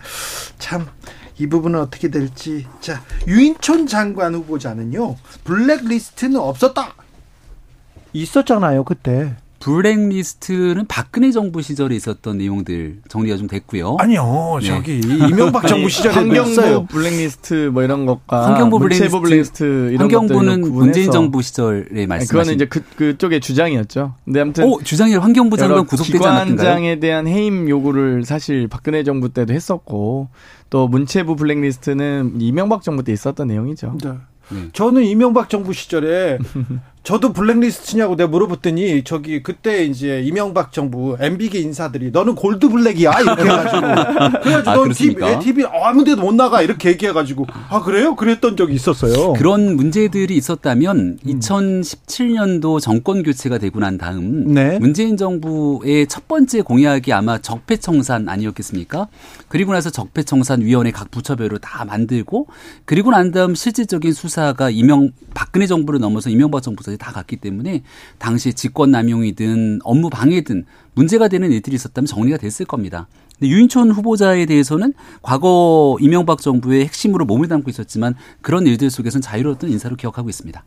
[0.58, 0.86] 참
[1.40, 2.66] 이 부분은 어떻게 될지.
[2.80, 5.16] 자, 유인촌 장관 후보자는요.
[5.44, 6.94] 블랙리스트는 없었다.
[8.12, 9.34] 있었잖아요, 그때.
[9.60, 13.96] 블랙리스트는 박근혜 정부 시절에 있었던 내용들 정리가 좀 됐고요.
[14.00, 14.66] 아니요, 네.
[14.66, 16.86] 저기 이명박 정부 시절에 환경부 있어요.
[16.86, 22.64] 블랙리스트 뭐 이런 것과 환경부 블랙리스트, 블랙리스트 이런 환경부는 문재인 정부 시절에 말씀하신 그거는 이제
[22.64, 24.14] 그 그쪽의 주장이었죠.
[24.24, 26.56] 근데 아무튼 오, 주장이 환경부 장관 구속되지 않았던가요?
[26.56, 30.28] 기관장에 대한 해임 요구를 사실 박근혜 정부 때도 했었고
[30.70, 33.98] 또 문체부 블랙리스트는 이명박 정부 때 있었던 내용이죠.
[34.02, 34.10] 네.
[34.52, 34.68] 네.
[34.72, 36.38] 저는 이명박 정부 시절에
[37.02, 43.42] 저도 블랙리스트냐고 내가 물어봤더니 저기 그때 이제 이명박 정부 MB계 인사들이 너는 골드 블랙이야 이렇게
[43.42, 43.80] 해가지고
[44.42, 48.16] 그래가지고 아, 넌 TV, TV 아무데도 못 나가 이렇게 얘기해가지고 아 그래요?
[48.16, 49.32] 그랬던 적이 있었어요.
[49.32, 51.40] 그런 문제들이 있었다면 음.
[51.40, 54.78] 2017년도 정권 교체가 되고 난 다음 네.
[54.78, 59.08] 문재인 정부의 첫 번째 공약이 아마 적폐청산 아니었겠습니까?
[59.48, 62.46] 그리고 나서 적폐청산 위원회 각 부처별로 다 만들고
[62.84, 67.82] 그리고 난 다음 실질적인 수사가 이명 박근혜 정부를 넘어서 이명박 정부 수사에 다 갔기 때문에
[68.18, 73.06] 당시 직권 남용이든 업무 방해든 문제가 되는 일들이 있었다면 정리가 됐을 겁니다.
[73.42, 79.96] 유인촌 후보자에 대해서는 과거 이명박 정부의 핵심으로 몸을 담고 있었지만 그런 일들 속에서는 자유로웠던 인사로
[79.96, 80.62] 기억하고 있습니다.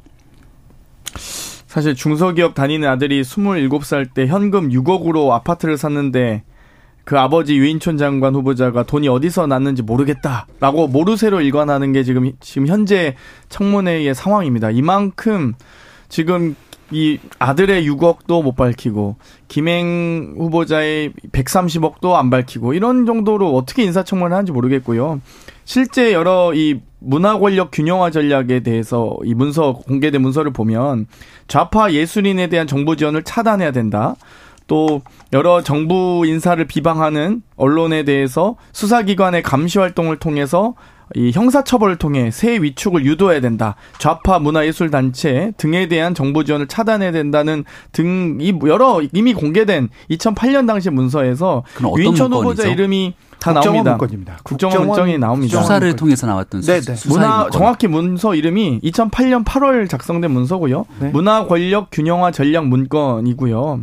[1.68, 6.44] 사실 중소기업 다니는 아들이 27살 때 현금 6억으로 아파트를 샀는데
[7.06, 13.16] 그 아버지 유인촌 장관 후보자가 돈이 어디서 났는지 모르겠다라고 모르쇠로 일관하는 게 지금 지금 현재
[13.50, 14.72] 청문회의 상황입니다.
[14.72, 15.54] 이만큼
[16.14, 16.56] 지금
[16.92, 19.16] 이 아들의 6억도 못 밝히고
[19.48, 25.20] 김행 후보자의 130억도 안 밝히고 이런 정도로 어떻게 인사청문을 하는지 모르겠고요.
[25.66, 31.08] 실제 여러 이 문화 권력 균형화 전략에 대해서 이 문서 공개된 문서를 보면
[31.48, 34.16] 좌파 예술인에 대한 정보 지원을 차단해야 된다.
[34.68, 35.02] 또
[35.34, 40.76] 여러 정부 인사를 비방하는 언론에 대해서 수사기관의 감시 활동을 통해서
[41.16, 43.76] 이 형사처벌을 통해 새 위축을 유도해야 된다.
[44.00, 50.90] 좌파 문화예술단체 등에 대한 정보 지원을 차단해야 된다는 등 이 여러 이미 공개된 2008년 당시
[50.90, 51.64] 문서에서
[51.98, 53.92] 유인천 후보자 이름이 다 나옵니다.
[53.92, 54.38] 문건입니다.
[54.44, 55.62] 국정원 문건이 나옵니다.
[55.62, 55.96] 수사를 문건.
[55.98, 57.52] 통해서 나왔던 수, 네, 문화 문건.
[57.52, 60.86] 정확히 문서 이름이 2008년 8월 작성된 문서고요.
[61.00, 61.10] 네.
[61.10, 63.82] 문화 권력 균형화 전략 문건이고요.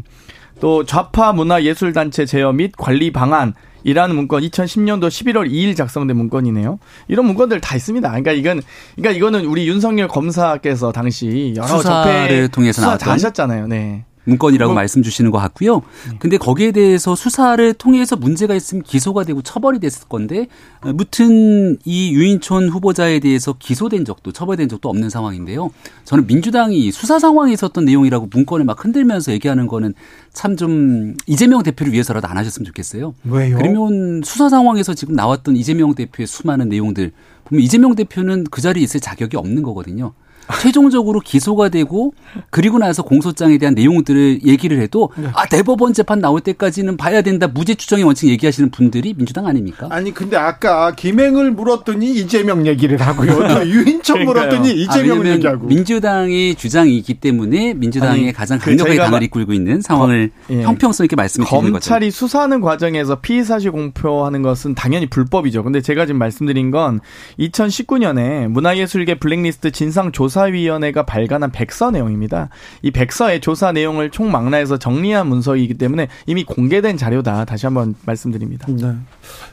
[0.61, 6.79] 또 좌파 문화예술단체 제어 및 관리 방안 이라는 문건 2010년도 11월 2일 작성된 문건이네요.
[7.09, 8.09] 이런 문건들 다 있습니다.
[8.09, 8.61] 그러니까 이건
[8.95, 13.67] 그러니까 이거는 우리 윤석열 검사께서 당시 여러 수사를 통해서 나왔던 하셨잖아요.
[13.69, 14.05] 네.
[14.25, 15.77] 문건이라고 뭐, 말씀 주시는 것 같고요.
[16.11, 16.17] 네.
[16.19, 20.47] 근데 거기에 대해서 수사를 통해서 문제가 있으면 기소가 되고 처벌이 됐을 건데
[20.83, 25.71] 무튼 이 유인촌 후보자에 대해서 기소된 적도 처벌된 적도 없는 상황인데요.
[26.05, 29.95] 저는 민주당이 수사 상황에 있었던 내용이라고 문건을 막 흔들면서 얘기하는 거는
[30.33, 33.15] 참 좀 이재명 대표를 위해서라도 안 하셨으면 좋겠어요.
[33.25, 33.57] 왜요?
[33.59, 37.13] 그러면 수사 상황에서 지금 나왔던 이재명 대표의 수많은 내용들
[37.45, 40.13] 보면 이재명 대표는 그 자리에 있을 자격이 없는 거거든요.
[40.61, 42.13] 최종적으로 기소가 되고
[42.51, 45.29] 그리고 나서 공소장에 대한 내용들을 얘기를 해도 네.
[45.35, 49.89] 아 대법원 재판 나올 때까지는 봐야 된다 무죄 추정의 원칙 얘기하시는 분들이 민주당 아닙니까?
[49.91, 53.63] 아니 근데 아까 김행을 물었더니 이재명 얘기를 하고요.
[53.67, 59.23] 유인천 물었더니 이재명 아, 얘기하고 민주당의 주장이기 때문에 민주당의 아니, 가장 그 강력하게 그 당을
[59.25, 60.63] 이끌고 있는 상황을 거, 예.
[60.63, 61.73] 형평성 있게 말씀을 드리는 거죠.
[61.73, 65.63] 검찰이 수사하는 과정에서 피의 사실 공표하는 것은 당연히 불법이죠.
[65.63, 67.01] 근데 제가 지금 말씀드린 건
[67.39, 72.49] 2019년에 문화예술계 블랙리스트 진상 조사 조사위원회가 발간한 백서 내용입니다.
[72.83, 77.45] 이 백서의 조사 내용을 총망라해서 정리한 문서이기 때문에 이미 공개된 자료다.
[77.45, 78.67] 다시 한번 말씀드립니다.
[78.69, 78.95] 네.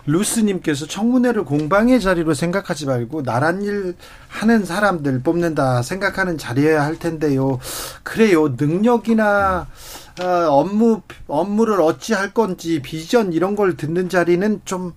[0.05, 3.95] 루스님께서 청문회를 공방의 자리로 생각하지 말고 나란 일
[4.29, 7.59] 하는 사람들 뽑는다 생각하는 자리여야 할 텐데요.
[8.03, 8.49] 그래요.
[8.57, 9.67] 능력이나
[10.19, 14.93] 어, 업무 업무를 어찌 할 건지 비전 이런 걸 듣는 자리는 좀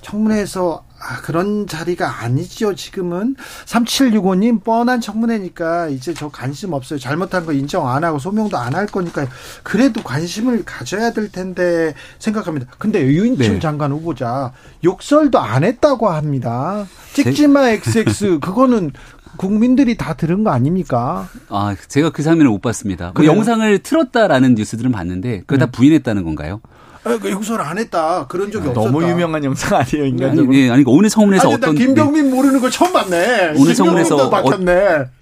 [0.00, 3.36] 청문회에서 아, 그런 자리가 아니죠, 지금은.
[3.66, 6.98] 3765님, 뻔한 청문회니까 이제 저 관심 없어요.
[6.98, 9.28] 잘못한 거 인정 안 하고 소명도 안 할 거니까요.
[9.62, 12.66] 그래도 관심을 가져야 될 텐데 생각합니다.
[12.78, 13.58] 근데 유인철 네.
[13.60, 16.86] 장관 후보자 욕설도 안 했다고 합니다.
[17.12, 18.90] 찍지마 XX, 그거는
[19.36, 21.28] 국민들이 다 들은 거 아닙니까?
[21.48, 23.12] 아, 제가 그 장면을 못 봤습니다.
[23.14, 25.66] 그 영상을 틀었다라는 뉴스들은 봤는데 그걸 네.
[25.66, 26.60] 다 부인했다는 건가요?
[27.04, 28.26] 아, 그 용서를 안 했다.
[28.28, 28.90] 그런 적이 아, 없었다.
[28.90, 30.52] 너무 유명한 영상 아니에요, 인간적으로.
[30.52, 33.54] 아니, 예, 아니 오늘 성문에서 아니, 어떤 김병민 모르는 거 처음 봤네.
[33.56, 34.30] 오늘 성문에서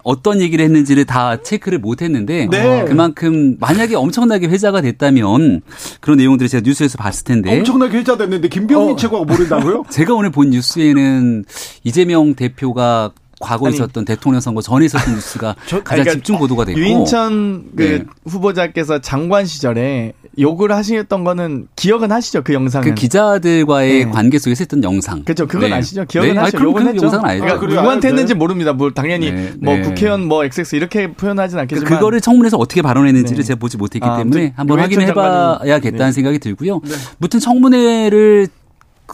[0.03, 2.85] 어, 떤 얘기를 했는지를 다 체크를 못 했는데 네.
[2.85, 5.61] 그만큼 만약에 엄청나게 회자가 됐다면
[5.99, 8.95] 그런 내용들을 제가 뉴스에서 봤을 텐데 엄청나게 회자 됐는데 김병민 어.
[8.95, 9.83] 최고가 모른다고요?
[9.91, 11.43] 제가 오늘 본 뉴스에는
[11.83, 16.63] 이재명 대표가 과거 아니, 있었던 대통령 선거 전에 있었던 뉴스가 저, 가장 그러니까 집중 보도가
[16.65, 18.03] 됐고 유인천 그 네.
[18.25, 22.89] 후보자께서 장관 시절에 욕을 하셨던 거는 기억은 하시죠 그 영상은?
[22.89, 24.11] 그 기자들과의 네.
[24.11, 25.23] 관계 속에서 했던 영상.
[25.23, 25.75] 그렇죠 그건 네.
[25.75, 26.05] 아시죠?
[26.05, 26.39] 기억은 네.
[26.39, 26.57] 하시죠?
[26.57, 27.05] 아니, 욕은 그 했죠?
[27.05, 27.45] 영상은 알죠.
[27.45, 28.73] 그러니까 누구한테 했는지 모릅니다.
[28.73, 29.53] 뭐 당연히 네.
[29.59, 29.81] 뭐 네.
[29.81, 31.89] 국회의원 뭐 XX 이렇게 표현하진 않겠지만.
[31.89, 36.81] 그, 그거를 청문회에서 어떻게 발언했는지를 제가 보지 못했기 아, 때문에 한번 확인을 해봐야겠다는 생각이 들고요.
[37.19, 38.47] 무튼 청문회를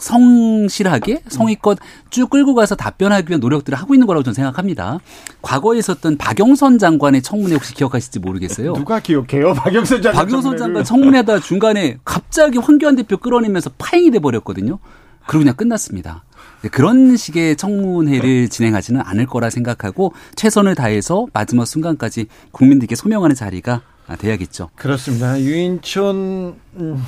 [0.00, 1.78] 성실하게 성의껏
[2.10, 4.98] 쭉 끌고 가서 답변하기 위한 노력들을 하고 있는 거라고 저는 생각합니다.
[5.42, 8.74] 과거에 있었던 박영선 장관의 청문회 혹시 기억하실지 모르겠어요.
[8.74, 9.54] 누가 기억해요?
[9.54, 10.26] 박영선 장관.
[10.26, 14.78] 박영선 장관 청문회하다 중간에 갑자기 황교안 대표 끌어내면서 파행이 돼 버렸거든요.
[15.26, 16.24] 그리고 그냥 끝났습니다.
[16.72, 23.82] 그런 식의 청문회를 진행하지는 않을 거라 생각하고 최선을 다해서 마지막 순간까지 국민들께 소명하는 자리가
[24.18, 24.70] 돼야겠죠.
[24.74, 25.40] 그렇습니다.
[25.40, 27.02] 유인촌 음,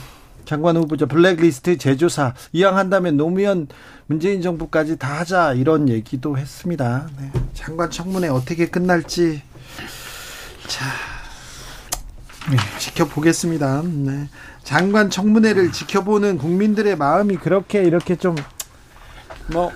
[0.44, 3.68] 장관 후보자 블랙리스트 제조사 이양한다면 노무현
[4.06, 7.08] 문재인 정부까지 다 하자 이런 얘기도 했습니다.
[7.18, 7.30] 네.
[7.54, 9.42] 장관 청문회 어떻게 끝날지
[10.66, 10.84] 자
[12.50, 13.82] 네, 지켜보겠습니다.
[13.84, 14.28] 네.
[14.64, 18.34] 장관 청문회를 지켜보는 국민들의 마음이 그렇게 이렇게 좀
[19.52, 19.72] 뭐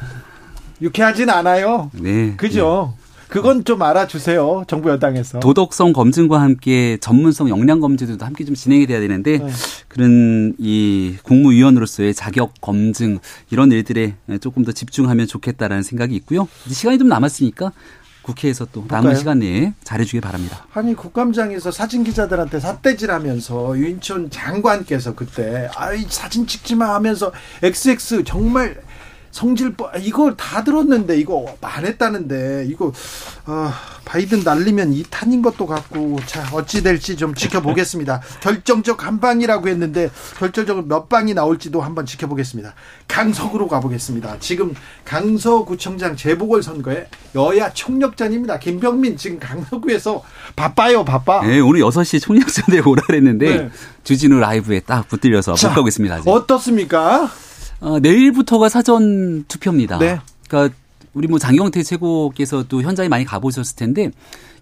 [0.81, 1.91] 유쾌하진 않아요.
[1.95, 2.35] 네.
[2.37, 2.95] 그죠?
[2.97, 3.06] 네.
[3.29, 4.65] 그건 좀 알아주세요.
[4.69, 5.41] 정부 여당에서.
[5.41, 9.51] 도덕성 검증과 함께 전문성 역량 검증도 함께 좀 진행이 돼야 되는데 네.
[9.89, 13.19] 그런 이 국무위원으로서의 자격 검증
[13.51, 16.49] 이런 일들에 조금 더 집중하면 좋겠다라는 생각이 있고요.
[16.69, 17.73] 시간이 좀 남았으니까
[18.23, 19.19] 국회에서 또 남은 볼까요?
[19.19, 20.67] 시간 내에 잘해주길 바랍니다.
[20.75, 27.31] 아니 국감장에서 사진 기자들한테 삿대질하면서 유인촌 장관께서 그때 아이 사진 찍지 마 하면서
[27.63, 28.83] XX 정말
[29.37, 32.91] 성질 이걸 다 들었는데 이거 안 했다는데 이거
[33.45, 33.71] 어,
[34.07, 38.23] 바이든 날리면 이 탄인 것도 같고 자 어찌 될지 좀 지켜보겠습니다.
[38.41, 42.73] 결정적 한 방이라고 했는데 결정적 몇 방이 나올지도 한번 지켜보겠습니다.
[43.09, 44.39] 강서구로 가보겠습니다.
[44.41, 48.59] 지금 강서구청장 재보궐 선거에 여야 총력전입니다.
[48.59, 50.23] 김병민 지금 강서구에서
[50.57, 51.47] 바빠요 바빠.
[51.47, 53.71] 네 오늘 6시 총력전에 오라 그랬는데 네.
[54.03, 56.15] 주진우 라이브에 딱 붙들려서 못 가고 있습니다.
[56.15, 56.27] 아직.
[56.27, 57.29] 어떻습니까?
[57.81, 59.99] 어, 내일부터가 사전 투표입니다.
[59.99, 60.19] 네.
[60.49, 60.75] 그러니까
[61.15, 64.11] 우리 뭐 장경태 최고께서 도 현장에 많이 가보셨을 텐데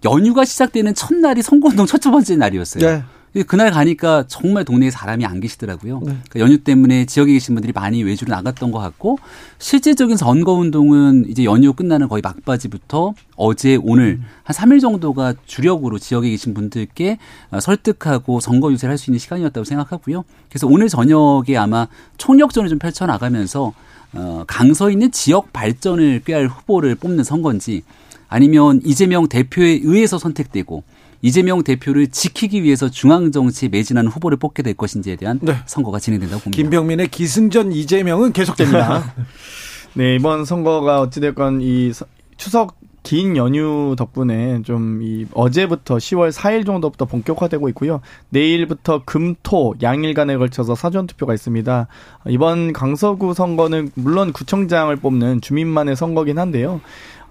[0.05, 2.87] 연휴가 시작되는 첫날이 선거운동 첫 번째 날이었어요.
[2.87, 3.03] 네.
[3.42, 5.99] 그날 가니까 정말 동네에 사람이 안 계시더라고요.
[6.01, 6.16] 네.
[6.31, 9.18] 그러니까 연휴 때문에 지역에 계신 분들이 많이 외주로 나갔던 것 같고
[9.59, 14.25] 실제적인 선거 운동은 이제 연휴 끝나는 거의 막바지부터 어제 오늘 음.
[14.44, 17.18] 한 3일 정도가 주력으로 지역에 계신 분들께
[17.51, 20.25] 어, 설득하고 선거 유세를 할 수 있는 시간이었다고 생각하고요.
[20.49, 23.73] 그래서 오늘 저녁에 아마 총력전을 좀 펼쳐 나가면서
[24.12, 27.83] 어, 강서 있는 지역 발전을 꾀할 후보를 뽑는 선거인지
[28.29, 30.85] 아니면 이재명 대표에 의해서 선택되고
[31.25, 35.57] 이재명 대표를 지키기 위해서 중앙 정치에 매진하는 후보를 뽑게 될 것인지에 대한 네.
[35.65, 36.55] 선거가 진행된다고 봅니다.
[36.55, 39.15] 김병민의 기승전 이재명은 계속됩니다.
[39.97, 41.93] 네, 이번 선거가 어찌됐건 이
[42.37, 48.01] 추석 긴 연휴 덕분에 좀 이 어제부터 10월 4일 정도부터 본격화되고 있고요.
[48.31, 51.87] 내일부터 금, 토 양일간에 걸쳐서 사전 투표가 있습니다.
[52.29, 56.81] 이번 강서구 선거는 물론 구청장을 뽑는 주민만의 선거긴 한데요.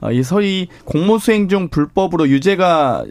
[0.01, 3.05] 어, 이 소위 공모수행 중 불법으로 유죄가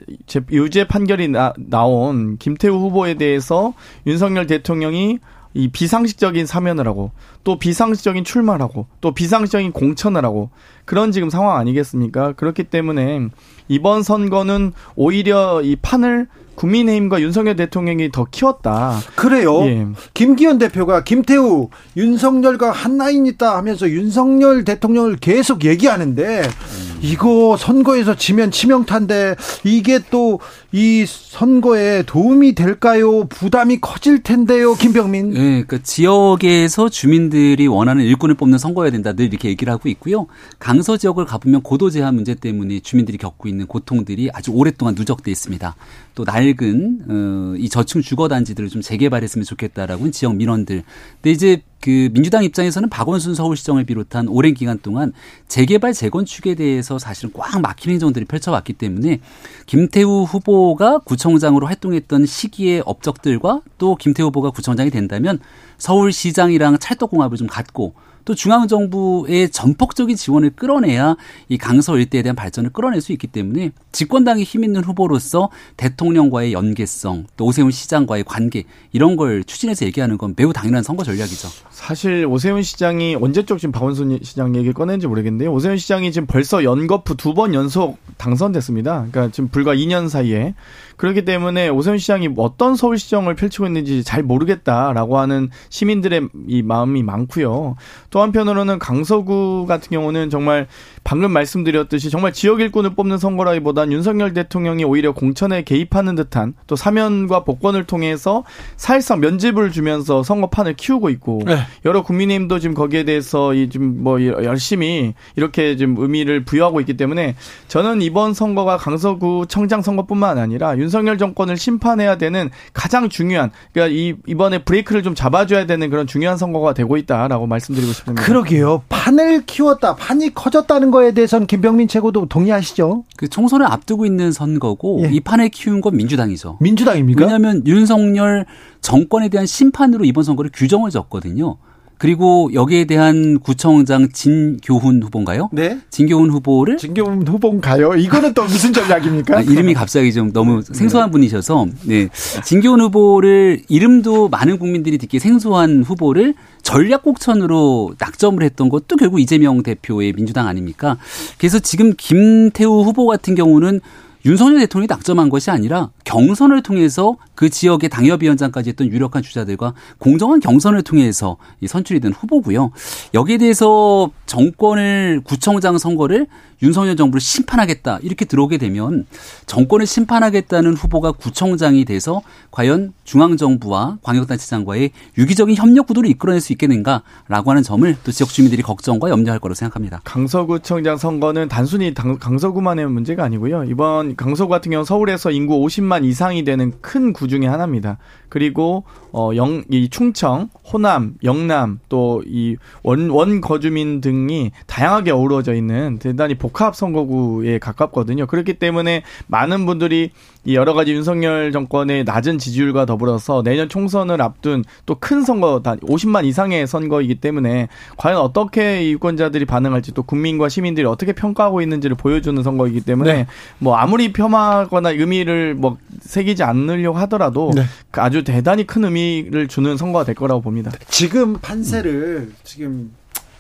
[0.51, 3.75] 유죄 판결이 나, 나온 김태우 후보에 대해서
[4.07, 5.19] 윤석열 대통령이
[5.55, 7.11] 이 비상식적인 사면을 하고
[7.45, 10.51] 또 비상식적인 출마를 하고 또 비상식적인 공천을 하고
[10.85, 12.33] 그런 지금 상황 아니겠습니까?
[12.33, 13.29] 그렇기 때문에
[13.69, 18.99] 이번 선거는 오히려 이 판을 국민의힘과 윤석열 대통령이 더 키웠다.
[19.17, 19.65] 그래요.
[19.65, 19.87] 예.
[20.13, 26.99] 김기현 대표가 김태우, 윤석열과 한 라인 있다 하면서 윤석열 대통령을 계속 얘기하는데 음.
[27.01, 30.39] 이거 선거에서 지면 치명타인데 이게 또
[30.73, 33.27] 이 선거에 도움이 될까요?
[33.27, 35.31] 부담이 커질 텐데요, 김병민.
[35.31, 40.27] 네, 그 지역에서 주민 들이 원하는 일꾼을 뽑는 선거여야 된다 늘 이렇게 얘기를 하고 있고요.
[40.59, 45.75] 강서 지역을 가보면 고도 제한 문제 때문에 주민들이 겪고 있는 고통들이 아주 오랫동안 누적돼 있습니다.
[46.15, 50.83] 또 낡은 어, 이 저층 주거 단지들을 좀 재개발했으면 좋겠다라고 는 지역 민원들.
[51.17, 55.13] 근데 이제 그 민주당 입장에서는 박원순 서울시장을 비롯한 오랜 기간 동안
[55.49, 59.21] 재개발 재건축에 대해서 사실은 꽉 막힌 행정들이 펼쳐왔기 때문에
[59.67, 65.41] 김태우 후보가 구청장으로 활동했던 시기의 업적들과 또 김태우 후보가 구청장이 된다면
[65.79, 71.17] 서울시장이랑 찰떡궁합을 좀 갖고 또 중앙 정부의 전폭적인 지원을 끌어내야
[71.49, 77.27] 이 강서 일대에 대한 발전을 끌어낼 수 있기 때문에 집권당이 힘 있는 후보로서 대통령과의 연계성
[77.37, 81.49] 또 오세훈 시장과의 관계 이런 걸 추진해서 얘기하는 건 매우 당연한 선거 전략이죠.
[81.71, 85.53] 사실 오세훈 시장이 언제적 지금 박원순 시장 얘기 꺼낸지 모르겠는데요.
[85.53, 89.07] 오세훈 시장이 지금 벌써 연거푸 두 번 연속 당선됐습니다.
[89.11, 90.55] 그러니까 지금 불과 2년 사이에
[91.03, 97.75] 그렇기 때문에 오세훈 시장이 어떤 서울시정을 펼치고 있는지 잘 모르겠다라고 하는 시민들의 이 마음이 많고요.
[98.11, 100.69] 또 한편으로는 강서구 같은 경우는 정말
[101.05, 107.45] 방금 말씀드렸듯이 정말 지역 일꾼을 뽑는 선거라기보단 윤석열 대통령이 오히려 공천에 개입하는 듯한 또 사면과
[107.45, 108.45] 복권을 통해서
[108.77, 111.59] 사실상 면집을 주면서 선거판을 키우고 있고 네.
[111.85, 117.35] 여러 국민의힘도 지금 거기에 대해서 이 지금 뭐 열심히 이렇게 좀 의미를 부여하고 있기 때문에
[117.69, 124.15] 저는 이번 선거가 강서구 청장 선거뿐만 아니라 윤석열 정권을 심판해야 되는 가장 중요한 그러니까 이
[124.27, 128.23] 이번에 브레이크를 좀 잡아줘야 되는 그런 중요한 선거가 되고 있다라고 말씀드리고 싶습니다.
[128.23, 128.85] 그러게요.
[128.89, 133.05] 판을 키웠다, 판이 커졌다는 거에 대해서는 김병민 최고도 동의하시죠?
[133.17, 135.11] 그 총선을 앞두고 있는 선거고 예.
[135.13, 136.59] 이 판을 키운 건 민주당이죠.
[136.61, 137.25] 민주당입니까?
[137.25, 138.47] 왜냐하면 윤석열
[138.81, 141.57] 정권에 대한 심판으로 이번 선거를 규정을 졌거든요.
[142.03, 145.51] 그리고 여기에 대한 구청장 진교훈 후보인가요?
[145.53, 145.79] 네.
[145.89, 147.95] 진교훈 후보를 진교훈 후보인가요?
[147.95, 149.37] 이거는 또 무슨 전략입니까?
[149.37, 151.13] 아, 이름이 갑자기 좀 너무 생소한 네.
[151.13, 152.09] 분이셔서 네.
[152.45, 159.63] 진교훈 후보를 이름도 많은 국민들이 듣기 생소한 후보를 전략 곡천으로 낙점을 했던 것도 결국 이재명
[159.63, 160.99] 대표의 민주당 아닙니까?
[161.39, 163.81] 그래서 지금 김태우 후보 같은 경우는
[164.25, 170.83] 윤석열 대통령이 낙점한 것이 아니라 경선을 통해서 그 지역의 당협위원장까지 했던 유력한 주자들과 공정한 경선을
[170.83, 172.71] 통해서 선출이 된 후보고요.
[173.15, 176.27] 여기에 대해서 정권을 구청장 선거를
[176.63, 179.05] 윤석열 정부를 심판하겠다 이렇게 들어오게 되면
[179.47, 187.65] 정권을 심판하겠다는 후보가 구청장이 돼서 과연 중앙정부와 광역단체장과의 유기적인 협력 구도를 이끌어낼 수 있겠는가라고 하는
[187.65, 190.01] 점을 또 지역 주민들이 걱정과 염려할 거로 생각합니다.
[190.05, 193.65] 강서구청장 선거는 단순히 강서구만의 문제가 아니고요.
[193.65, 197.99] 이번 강서구 같은 경우 서울에서 인구 50만 이상이 되는 큰 구 중에 하나입니다.
[198.29, 205.55] 그리고 어, 영, 이 충청, 호남, 영남 또 이 원, 원 거주민 등이 다양하게 어우러져
[205.55, 208.27] 있는 대단히 복합 선거구에 가깝거든요.
[208.27, 210.11] 그렇기 때문에 많은 분들이
[210.45, 216.25] 이 여러 가지 윤석열 정권의 낮은 지지율과 더불어서 내년 총선을 앞둔 또 큰 선거, 50만
[216.25, 222.81] 이상의 선거이기 때문에 과연 어떻게 유권자들이 반응할지 또 국민과 시민들이 어떻게 평가하고 있는지를 보여주는 선거이기
[222.83, 223.27] 때문에 네.
[223.59, 227.65] 뭐 아무리 폄하거나 의미를 뭐 새기지 않으려고 하더라도 네.
[227.93, 230.71] 아주 대단히 큰 의미를 주는 선거가 될 거라고 봅니다.
[230.89, 232.35] 지금 판세를 음.
[232.45, 232.93] 지금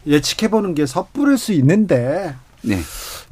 [0.06, 2.78] 예측해보는 게 섣부를 수 있는데 네.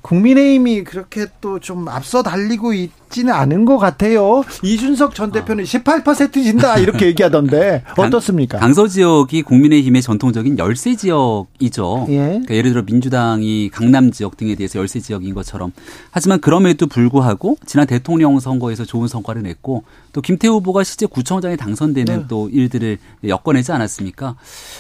[0.03, 4.43] 국민의힘이 그렇게 또 좀 앞서 달리고 있 지는 않은 것 같아요.
[4.63, 5.67] 이준석 전 대표는 아.
[5.67, 8.59] 18% 진다 이렇게 얘기하던데 어떻습니까?
[8.59, 12.07] 강, 서 지역이 국민의힘의 전통적인 열세 지역이죠.
[12.11, 12.17] 예.
[12.17, 15.73] 그러니까 예를 들어 민주당이 강남 지역 등에 대해서 열세 지역인 것처럼
[16.11, 19.83] 하지만 그럼에도 불구하고 지난 대통령 선거에서 좋은 성과를 냈고
[20.13, 22.25] 또 김태우 후보가 실제 구청장에 당선되는 네.
[22.29, 24.37] 또 일들을 엮어내지 않았습니까?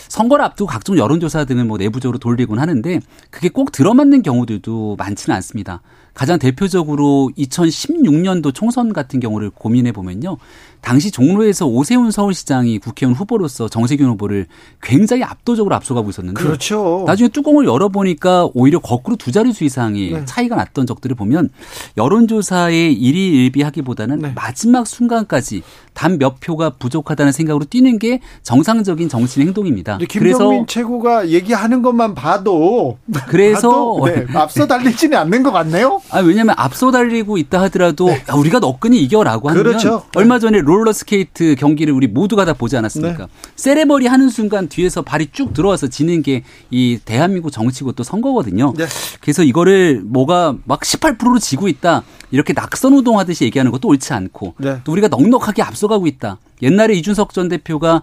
[0.08, 3.00] 선거를 앞두고 각종 여론조사 등을 뭐 내부적으로 돌리곤 하는데
[3.30, 5.80] 그게 꼭 들어맞는 경우들도 많지는 않습니다.
[6.14, 10.36] 가장 대표적으로 2016년도 총선 같은 경우를 고민해 보면요.
[10.80, 14.46] 당시 종로에서 오세훈 서울시장이 국회의원 후보로서 정세균 후보를
[14.82, 17.04] 굉장히 압도적으로 앞서가고 있었는데 그렇죠.
[17.06, 20.24] 나중에 뚜껑을 열어보니까 오히려 거꾸로 두 자릿수 이상의 네.
[20.24, 21.50] 차이가 났던 적들을 보면
[21.96, 24.32] 여론조사에 일희일비하기보다는 네.
[24.34, 25.62] 마지막 순간까지
[25.94, 29.98] 단 몇 표가 부족하다는 생각으로 뛰는 게 정상적인 정치인 행동입니다.
[30.08, 36.02] 김병민 최고가 얘기하는 것만 봐도 그래서 봐도, 네, 앞서 달리지는 않는 것 같네요.
[36.10, 38.22] 아 왜냐하면 앞서 달리고 있다 하더라도 네.
[38.28, 40.02] 야, 우리가 너끈히 이겨라고 하면 그렇죠.
[40.14, 43.26] 얼마 전에 롤러 스케이트 경기를 우리 모두가 다 보지 않았습니까?
[43.26, 43.32] 네.
[43.56, 48.74] 세리머니 하는 순간 뒤에서 발이 쭉 들어와서 지는 게 이 대한민국 정치고 또 선거거든요.
[48.76, 48.86] 네.
[49.20, 54.80] 그래서 이거를 뭐가 막 18%로 지고 있다 이렇게 낙선 우동하듯이 얘기하는 것도 옳지 않고 네.
[54.84, 56.38] 또 우리가 넉넉하게 앞서가고 있다.
[56.62, 58.02] 옛날에 이준석 전 대표가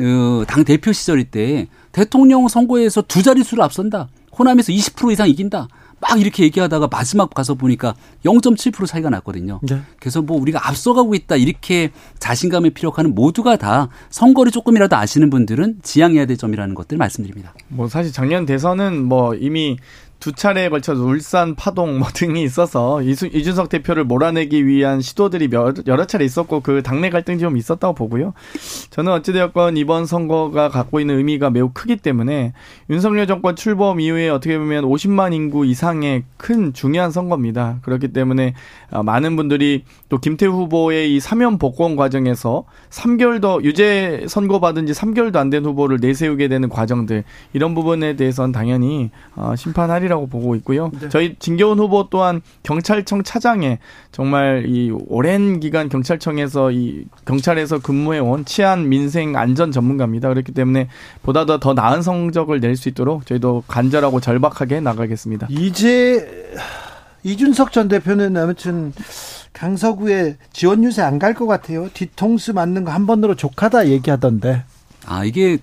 [0.00, 4.08] 어, 당 대표 시절일 때 대통령 선거에서 두 자릿수를 앞선다.
[4.38, 5.68] 호남에서 20% 이상 이긴다.
[6.00, 7.94] 막 이렇게 얘기하다가 마지막 가서 보니까
[8.24, 9.60] 0.7% 차이가 났거든요.
[9.62, 9.80] 네.
[9.98, 16.26] 그래서 뭐 우리가 앞서가고 있다 이렇게 자신감을 피력하는 모두가 다 선거를 조금이라도 아시는 분들은 지양해야
[16.26, 17.54] 될 점이라는 것들 말씀드립니다.
[17.68, 19.76] 뭐 사실 작년 대선은 뭐 이미
[20.20, 25.86] 두 차례에 걸쳐서 울산, 파동 뭐 등이 있어서 이수, 이준석 대표를 몰아내기 위한 시도들이 몇,
[25.86, 28.32] 여러 차례 있었고 그 당내 갈등이 좀 있었다고 보고요.
[28.90, 32.52] 저는 어찌되었건 이번 선거가 갖고 있는 의미가 매우 크기 때문에
[32.90, 37.78] 윤석열 정권 출범 이후에 어떻게 보면 50만 인구 이상의 큰 중요한 선거입니다.
[37.82, 38.54] 그렇기 때문에
[38.90, 44.86] 아, 많은 분들이 또 김태우 후보의 이 사면 복권 과정에서 3개월 더 유죄 선고 받은
[44.86, 50.26] 지 3개월도 안 된 후보를 내세우게 되는 과정들 이런 부분에 대해서는 당연히 어, 심판하리 사실이라고
[50.26, 50.90] 보고 있고요.
[51.00, 51.08] 네.
[51.08, 53.78] 저희 진겨훈 후보 또한 경찰청 차장에
[54.10, 60.28] 정말 이 오랜 기간 경찰청에서 이 경찰에서 근무해 온 치안 민생 안전 전문가입니다.
[60.28, 60.88] 그렇기 때문에
[61.22, 65.48] 보다 더, 더 나은 성적을 낼 수 있도록 저희도 간절하고 절박하게 나가겠습니다.
[65.50, 66.52] 이제
[67.24, 68.92] 이준석 전 대표는 아무튼
[69.52, 71.88] 강서구에 지원 유세 안 갈 것 같아요.
[71.92, 74.62] 뒤통수 맞는 거 한 번으로 족하다 얘기하던데.
[75.06, 75.58] 아 이게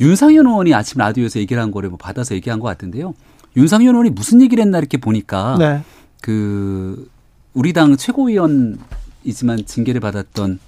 [0.00, 3.14] 윤상현 의원이 아침 라디오에서 얘기를 한 거를 뭐 받아서 얘기한 것 같은데요.
[3.56, 5.82] 윤상현 의원이 무슨 얘기를 했나 이렇게 보니까 네.
[6.20, 7.08] 그
[7.54, 10.58] 우리 당 최고위원이지만 징계를 받았던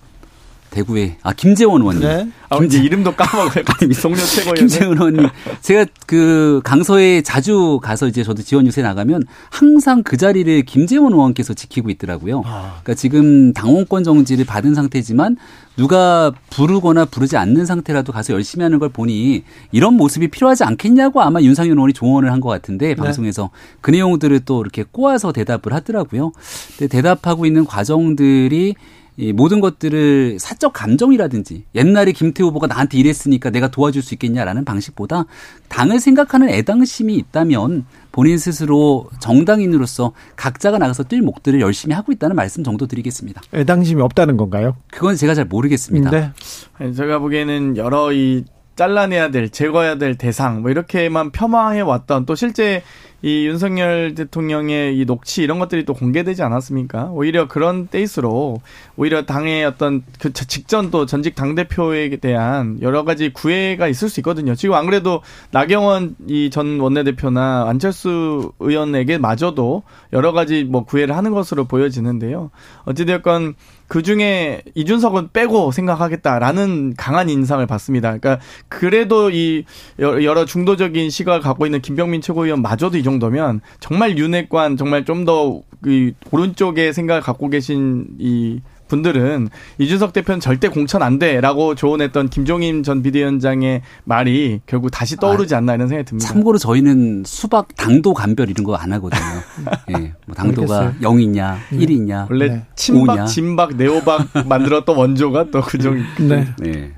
[0.74, 2.02] 대구의 아 김재원 의원님.
[2.02, 2.28] 네.
[2.50, 3.62] 아, 김재 이름도 까먹어요.
[3.94, 4.56] 송년 최고위원.
[4.56, 5.28] 김재원 의원님.
[5.62, 11.54] 제가 그 강서에 자주 가서 이제 저도 지원 유세 나가면 항상 그 자리를 김재원 의원께서
[11.54, 12.42] 지키고 있더라고요.
[12.44, 12.80] 아.
[12.82, 15.36] 그러니까 지금 당원권 정지를 받은 상태지만
[15.76, 21.40] 누가 부르거나 부르지 않는 상태라도 가서 열심히 하는 걸 보니 이런 모습이 필요하지 않겠냐고 아마
[21.40, 22.94] 윤상현 의원이 조언을 한 것 같은데 네.
[22.94, 23.48] 방송에서
[23.80, 26.32] 그 내용들을 또 이렇게 꼬아서 대답을 하더라고요.
[26.76, 28.74] 근데 대답하고 있는 과정들이
[29.16, 35.26] 이 모든 것들을 사적 감정이라든지 옛날에 김태우 후보가 나한테 이랬으니까 내가 도와줄 수 있겠냐라는 방식보다
[35.68, 42.64] 당을 생각하는 애당심이 있다면 본인 스스로 정당인으로서 각자가 나가서 뛸 목들을 열심히 하고 있다는 말씀
[42.64, 43.40] 정도 드리겠습니다.
[43.54, 44.76] 애당심이 없다는 건가요?
[44.90, 46.10] 그건 제가 잘 모르겠습니다.
[46.10, 46.92] 네.
[46.92, 48.44] 제가 보기에는 여러 이
[48.76, 52.82] 잘라내야 될, 제거해야 될 대상, 뭐 이렇게만 폄하해 왔던 또 실제
[53.24, 57.08] 이 윤석열 대통령의 이 녹취 이런 것들이 또 공개되지 않았습니까?
[57.12, 58.60] 오히려 그런 때일수록
[58.98, 64.20] 오히려 당의 어떤 그 직전 또 전직 당 대표에 대한 여러 가지 구애가 있을 수
[64.20, 64.54] 있거든요.
[64.54, 65.22] 지금 안 그래도
[65.52, 72.50] 나경원 이 전 원내대표나 안철수 의원에게 마저도 여러 가지 뭐 구애를 하는 것으로 보여지는데요.
[72.84, 73.54] 어찌되었건
[73.86, 78.16] 그 중에 이준석은 빼고 생각하겠다라는 강한 인상을 받습니다.
[78.18, 79.64] 그러니까 그래도 이
[80.00, 86.92] 여러 중도적인 시각을 갖고 있는 김병민 최고위원 마저도 이 정도면 정말 윤핵관 정말 좀더그 오른쪽에
[86.92, 93.82] 생각을 갖고 계신 이 분들은 이준석 대표는 절대 공천 안 돼라고 조언했던 김종인 전 비대위원장의
[94.04, 96.28] 말이 결국 다시 떠오르지 않나 이런 생각이 듭니다.
[96.28, 99.22] 참고로 저희는 수박 당도 감별 이런 거 안 하거든요.
[99.90, 101.78] 예, 네, 뭐 당도가 0이냐, 음.
[101.78, 102.66] 1이냐, 원래 네.
[102.74, 103.26] 친박, 5냐.
[103.26, 106.02] 진박, 네오박 만들었던 원조가 또 그종.
[106.18, 106.48] 네.
[106.58, 106.92] 네.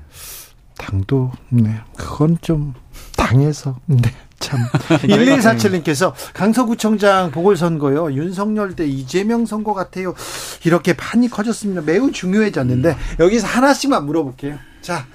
[0.77, 2.73] 당도, 네, 그건 좀
[3.15, 3.77] 당해서.
[3.85, 3.97] 네.
[4.39, 4.59] 참.
[5.03, 8.13] 1147님께서 강서구청장 보궐선거요.
[8.13, 10.13] 윤석열 대 이재명 선거 같아요.
[10.63, 11.81] 이렇게 판이 커졌습니다.
[11.81, 14.57] 매우 중요해졌는데 여기서 하나씩만 물어볼게요.
[14.81, 15.05] 자.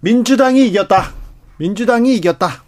[0.00, 1.12] 민주당이 이겼다.
[1.58, 2.64] 민주당이 이겼다.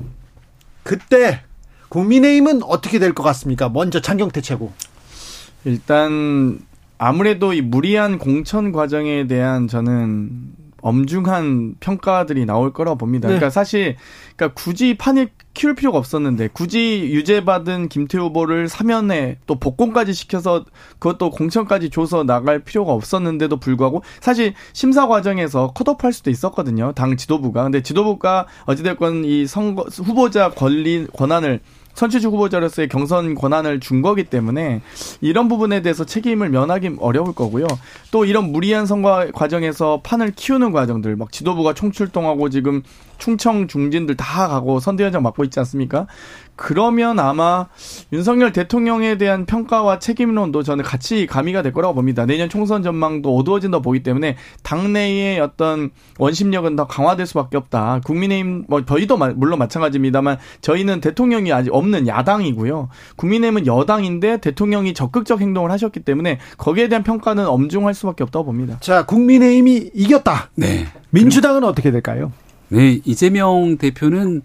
[0.83, 1.41] 그때
[1.89, 3.69] 국민의힘은 어떻게 될 것 같습니까?
[3.69, 4.73] 먼저 장경태 최고.
[5.65, 6.61] 일단
[6.99, 10.53] 아무래도 이 무리한 공천 과정에 대한 저는
[10.83, 13.29] 엄중한 평가들이 나올 거라고 봅니다.
[13.29, 13.35] 네.
[13.35, 13.97] 그러니까 사실
[14.37, 20.65] 그러니까 굳이 판을 키울 필요가 없었는데 굳이 유죄받은 김태우 후보를 사면에 또 복권까지 시켜서
[20.99, 26.93] 그것도 공천까지 줘서 나갈 필요가 없었는데도 불구하고 사실 심사 과정에서 컷오프할 수도 있었거든요.
[26.93, 27.65] 당 지도부가.
[27.65, 31.61] 근데 지도부가 어찌됐건 이 선거 후보자 권리 권한을
[31.95, 34.81] 선취주 후보자로서의 경선 권한을 준 거기 때문에
[35.21, 37.67] 이런 부분에 대해서 책임을 면하기 어려울 거고요.
[38.11, 42.83] 또 이런 무리한 선거 과정에서 판을 키우는 과정들, 막 지도부가 총출동하고 지금
[43.19, 46.07] 충청 중진들 다 가고 선대위원장 맡고 있지 않습니까?
[46.57, 47.67] 그러면 아마
[48.13, 52.27] 윤석열 대통령에 대한 평가와 책임론도 저는 같이 가미가 될 거라고 봅니다.
[52.27, 58.01] 내년 총선 전망도 어두워진다 보기 때문에 당내의 어떤 원심력은 더 강화될 수밖에 없다.
[58.05, 62.89] 국민의힘 뭐 저희도 물론 마찬가지입니다만 저희는 대통령이 아직 없는 야당이고요.
[63.17, 68.79] 국민의힘은 여당인데 대통령이 적극적 행동을 하셨기 때문에 거기에 대한 평가는 엄중할 수밖에 없다고 봅니다.
[68.81, 70.51] 자, 국민의힘이 이겼다.
[70.55, 70.87] 네.
[71.11, 72.33] 민주당은 어떻게 될까요?
[72.69, 74.43] 네, 이재명 대표는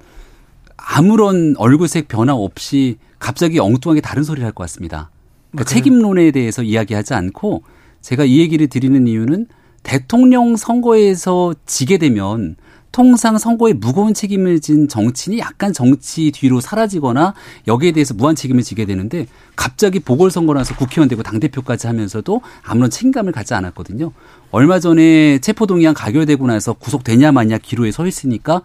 [0.75, 5.09] 아무런 얼굴색 변화 없이 갑자기 엉뚱하게 다른 소리를 할 것 같습니다.
[5.51, 7.63] 그러니까 책임론에 대해서 이야기하지 않고
[8.01, 9.47] 제가 이 얘기를 드리는 이유는
[9.83, 12.55] 대통령 선거에서 지게 되면
[12.97, 17.35] 통상 선거에 무거운 책임을 진 정치인이 약간 정치 뒤로 사라지거나
[17.67, 23.53] 여기에 대해서 무한 책임을 지게 되는데 갑자기 보궐선거라서 국회의원 되고 당대표까지 하면서도 아무런 책임감을 갖지
[23.53, 24.13] 않았거든요.
[24.49, 28.63] 얼마 전에 체포동의안 가결되고 나서 구속되냐 마냐 기로에 서 있으니까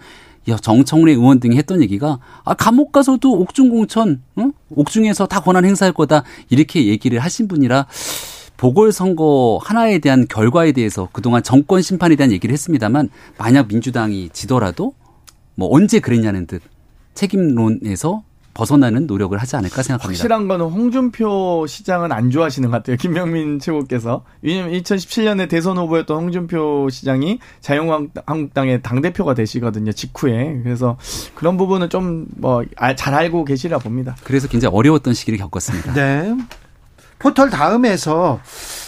[0.62, 4.53] 정청래 의원 등이 했던 얘기가 아 감옥 가서도 옥중 공천, 응?
[4.70, 7.87] 옥중에서 다 권한 행사할 거다 이렇게 얘기를 하신 분이라
[8.63, 14.95] 보궐선거 하나에 대한 결과에 대해서 그동안 정권 심판에 대한 얘기를 했습니다만 만약 민주당이 지더라도
[15.57, 16.63] 뭐 언제 그랬냐는 듯
[17.15, 18.23] 책임론에서
[18.55, 20.21] 벗어나는 노력을 하지 않을까 생각합니다.
[20.21, 22.97] 확실한 거는 홍준표 시장은 안 좋아하시는 것 같아요.
[22.99, 24.25] 김명민 최고께서.
[24.43, 29.91] 왜냐면 2017년에 대선 후보였던 홍준표 시장이 자유한국당의 당대표가 되시거든요.
[29.93, 30.61] 직후에.
[30.63, 30.99] 그래서
[31.35, 32.63] 그런 부분은 좀 뭐
[32.97, 34.15] 잘 알고 계시라 봅니다.
[34.23, 35.95] 그래서 굉장히 어려웠던 시기를 겪었습니다.
[35.95, 36.37] 네.
[37.23, 38.41] 포털 다음에서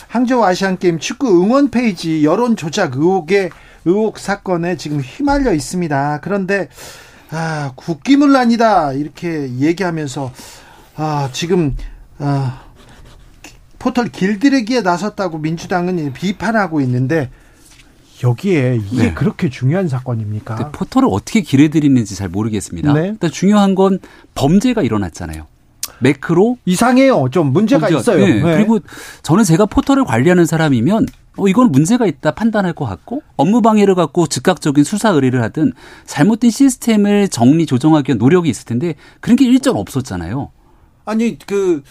[0.09, 3.49] 항저우 아시안게임 축구 응원 페이지 여론 조작 의혹에
[3.85, 6.19] 의혹 사건에 지금 휘말려 있습니다.
[6.21, 6.69] 그런데
[7.31, 10.33] 아, 국기문란이다 이렇게 얘기하면서
[10.97, 11.77] 아, 지금
[12.19, 12.63] 아,
[13.79, 17.31] 포털 길들이기에 나섰다고 민주당은 비판하고 있는데
[18.25, 19.15] 여기에 이게 네.
[19.15, 20.73] 그렇게 중요한 사건입니까?
[20.73, 22.93] 포털을 어떻게 길들이는지 잘 모르겠습니다.
[22.95, 23.09] 네.
[23.09, 24.01] 일단 중요한 건
[24.35, 25.47] 범죄가 일어났잖아요.
[26.01, 27.29] 매크로 이상해요.
[27.31, 28.27] 좀 문제가 범죄가, 있어요.
[28.27, 28.43] 네.
[28.43, 28.57] 네.
[28.57, 28.79] 그리고
[29.23, 31.07] 저는 제가 포털을 관리하는 사람이면
[31.37, 35.73] 어, 이건 문제가 있다 판단할 것 같고 업무 방해를 갖고 즉각적인 수사 의뢰를 하든
[36.07, 40.51] 잘못된 시스템을 정리 조정하기 위한 노력이 있을 텐데 그런 게 일절 없었잖아요.
[41.05, 41.83] 아니 그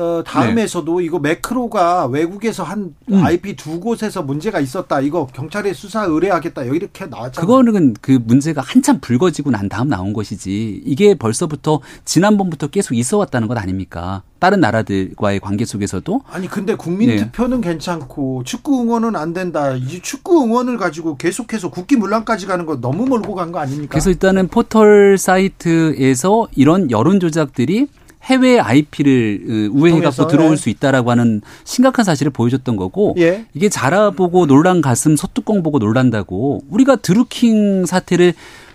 [0.00, 1.04] 어, 다음에서도 네.
[1.04, 3.22] 이거 매크로가 외국에서 한 음.
[3.24, 5.00] IP 두 곳에서 문제가 있었다.
[5.00, 6.62] 이거 경찰에 수사 의뢰하겠다.
[6.64, 7.46] 이렇게 나왔잖아요.
[7.46, 10.82] 그거는 그 문제가 한참 불거지고 난 다음 나온 것이지.
[10.84, 14.22] 이게 벌써부터 지난번부터 계속 있어 왔다는 것 아닙니까?
[14.38, 17.16] 다른 나라들과의 관계 속에서도 아니 근데 국민 네.
[17.18, 19.74] 투표는 괜찮고 축구 응원은 안 된다.
[19.74, 23.90] 이 축구 응원을 가지고 계속해서 국기 문란까지 가는 거 너무 몰고 간 거 아닙니까?
[23.90, 27.88] 그래서 일단은 포털 사이트에서 이런 여론 조작들이
[28.24, 30.56] 해외 IP를 어, 우회해 갖고 들어올 예.
[30.56, 33.46] 수 있다라고 하는 심각한 사실을 보여줬던 거고 예.
[33.54, 38.34] 이게 자라 보고 놀란 가슴 소뚜껑 보고 놀란다고 우리가 드루킹 사태를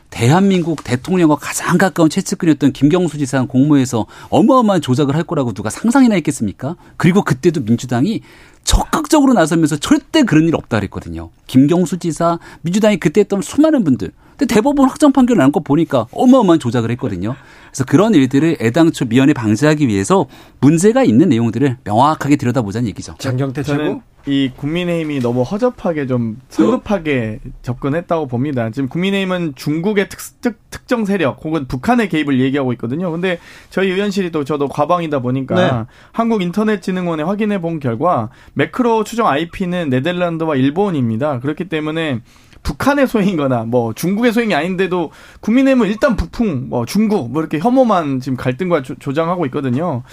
[0.09, 6.75] 대한민국 대통령과 가장 가까운 최측근이었던 김경수 지사 공모에서 어마어마한 조작을 할 거라고 누가 상상이나 했겠습니까?
[6.97, 8.21] 그리고 그때도 민주당이
[8.63, 11.29] 적극적으로 나서면서 절대 그런 일 없다 그랬거든요.
[11.47, 14.11] 김경수 지사, 민주당이 그때 했던 수많은 분들.
[14.37, 17.35] 근데 대법원 확정 판결 난 거 보니까 어마어마한 조작을 했거든요.
[17.69, 20.25] 그래서 그런 일들을 애당초 미연에 방지하기 위해서
[20.59, 23.15] 문제가 있는 내용들을 명확하게 들여다보자는 얘기죠.
[23.19, 24.01] 장경태 최고.
[24.27, 28.69] 이 국민의힘이 너무 허접하게 좀 성급하게 접근했다고 봅니다.
[28.71, 33.11] 지금 국민의힘은 중국의 특, 특, 특 정 세력 혹은 북한의 개입을 얘기하고 있거든요.
[33.11, 35.85] 근데 저희 의원실이 또 저도 과방이다 보니까 네.
[36.11, 41.39] 한국인터넷진흥원에 확인해 본 결과 매크로 추정 IP는 네덜란드와 일본입니다.
[41.39, 42.21] 그렇기 때문에
[42.65, 48.37] 북한의 소행이거나 뭐 중국의 소행이 아닌데도 국민의힘은 일단 북풍, 뭐 중국 뭐 이렇게 혐오만 지금
[48.37, 50.03] 갈등과 조, 장하고 있거든요.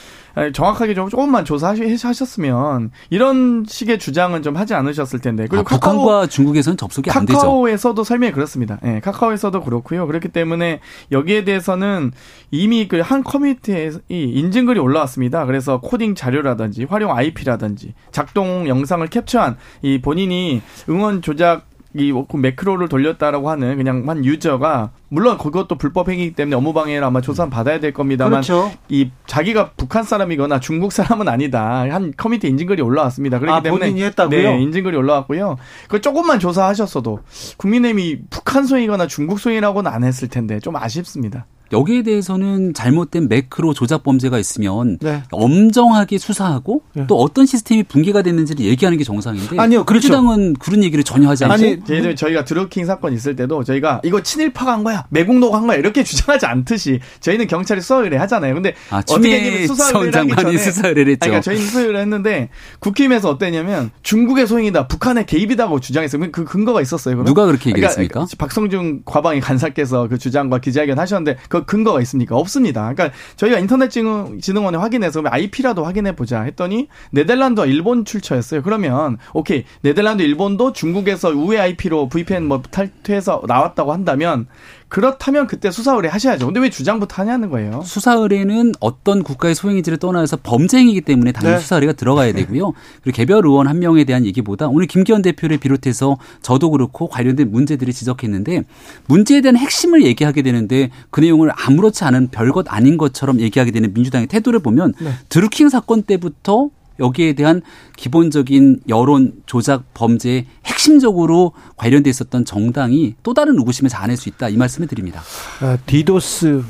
[0.55, 5.47] 정확하게 좀 조금만 조사하셨으면 이런 식의 주장은 좀 하지 않으셨을 텐데.
[5.47, 7.39] 그리고 아, 카카오, 북한과 중국에서는 접속이 안 되죠.
[7.39, 8.79] 카카오에서도 설명이 그렇습니다.
[8.85, 10.07] 예, 네, 카카오에서도 그렇고요.
[10.07, 10.81] 그렇기 때문에
[11.11, 12.13] 여기에 대해서는
[12.51, 15.45] 이미 그 한 커뮤니티에 인증글이 올라왔습니다.
[15.45, 23.51] 그래서 코딩 자료라든지 활용 IP라든지 작동 영상을 캡처한 이 본인이 응원 조작 이 매크로를 돌렸다라고
[23.51, 28.41] 하는 그냥 한 유저가 물론 그것도 불법 행위이기 때문에 업무방해를 아마 조사 받아야 될 겁니다만
[28.41, 28.73] 그렇죠.
[28.89, 33.39] 이 자기가 북한 사람이거나 중국 사람은 아니다 한 커뮤니티 인증글이 올라왔습니다.
[33.39, 34.39] 그렇기 아, 때문에 본인이 했다고요?
[34.39, 35.57] 네, 인증글이 올라왔고요.
[35.89, 37.21] 그 조금만 조사하셨어도
[37.59, 41.47] 국민의힘이 북한 소행이거나 중국 소행이라고는 안 했을 텐데 좀 아쉽습니다.
[41.73, 45.23] 여기에 대해서는 잘못된 매크로 조작 범죄가 있으면 네.
[45.31, 47.07] 엄정하게 수사하고 네.
[47.07, 50.09] 또 어떤 시스템이 붕괴가 됐는지를 얘기하는 게 정상인데 아니요, 그렇죠.
[50.09, 52.15] 민주당은 그런 얘기를 전혀 하지 않고 아니, 음.
[52.17, 56.47] 저희가 드루킹 사건 있을 때도 저희가 이거 친일파가 한 거야, 매국노가 한 거야 이렇게 주장하지
[56.47, 58.55] 않듯이 저희는 경찰이 수사 의뢰 하잖아요.
[58.55, 61.21] 근데 아, 어떻게 수사 의뢰 수사 의뢰를 했죠.
[61.21, 62.51] 그러니까 저희는 수사 의뢰 했는데
[62.81, 66.31] 국힘에서 어땠냐면 중국의 소행이다, 북한의 개입이다고 주장했어요.
[66.33, 67.15] 그 근거가 있었어요.
[67.15, 67.27] 그러면?
[67.27, 68.13] 누가 그렇게 얘기했습니까?
[68.13, 72.37] 그러니까 박성중 과방위 간사께서 그 주장과 기자회견 하셨는데 그 근거가 있습니까?
[72.37, 72.93] 없습니다.
[72.93, 78.63] 그러니까 저희가 인터넷 진흥원에 확인해서 IP라도 확인해 보자 했더니 네덜란드와 일본 출처였어요.
[78.63, 84.47] 그러면 오케이 네덜란드, 일본도 중국에서 우회 IP로 VPN 뭐 탈퇴해서 나왔다고 한다면
[84.93, 86.45] 그렇다면 그때 수사 의뢰 하셔야죠.
[86.45, 87.81] 근데 왜 주장부터 하냐는 거예요.
[87.83, 91.63] 수사 의뢰는 어떤 국가의 소행인지를 떠나서 범죄 행위이기 때문에 당연히 네.
[91.63, 92.75] 수사 의뢰가 들어가야 되고요.
[93.03, 97.91] 그리고 개별 의원 한 명에 대한 얘기보다 오늘 김기현 대표를 비롯해서 저도 그렇고 관련된 문제들을
[97.91, 98.65] 지적했는데
[99.07, 104.27] 문제에 대한 핵심을 얘기하게 되는데 그 내용을 아무렇지 않은 별것 아닌 것처럼 얘기하게 되는 민주당의
[104.27, 105.13] 태도를 보면 네.
[105.31, 106.69] 드루킹 사건 때부터
[106.99, 107.63] 여기에 대한
[107.97, 114.57] 기본적인 여론 조작 범죄에 핵심적으로 관련돼 있었던 정당이 또 다른 의구심을 자아낼 수 있다 이
[114.57, 115.23] 말씀을 드립니다.
[115.61, 116.63] 아, 디도스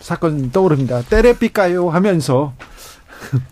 [0.00, 1.02] 사건 떠오릅니다.
[1.02, 2.52] 때레삐까요 하면서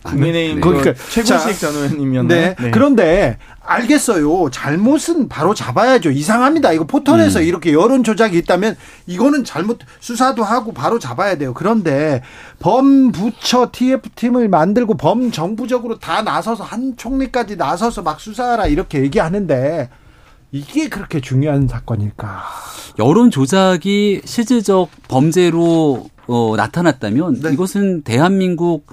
[0.02, 0.60] 국민의힘 아, 네.
[0.60, 2.40] 그러니까 최고식 전 의원님이었나요?
[2.40, 2.56] 네.
[2.58, 2.70] 네.
[2.70, 4.50] 그런데 알겠어요.
[4.50, 6.10] 잘못은 바로 잡아야죠.
[6.10, 6.72] 이상합니다.
[6.72, 7.44] 이거 포털에서 음.
[7.44, 11.54] 이렇게 여론 조작이 있다면 이거는 잘못 수사도 하고 바로 잡아야 돼요.
[11.54, 12.22] 그런데
[12.58, 19.88] 범부처 TF팀을 만들고 범정부적으로 다 나서서 한 총리까지 나서서 막 수사하라 이렇게 얘기하는데
[20.52, 22.44] 이게 그렇게 중요한 사건일까?
[22.98, 27.52] 여론 조작이 실질적 범죄로 어, 나타났다면 네.
[27.52, 28.86] 이것은 대한민국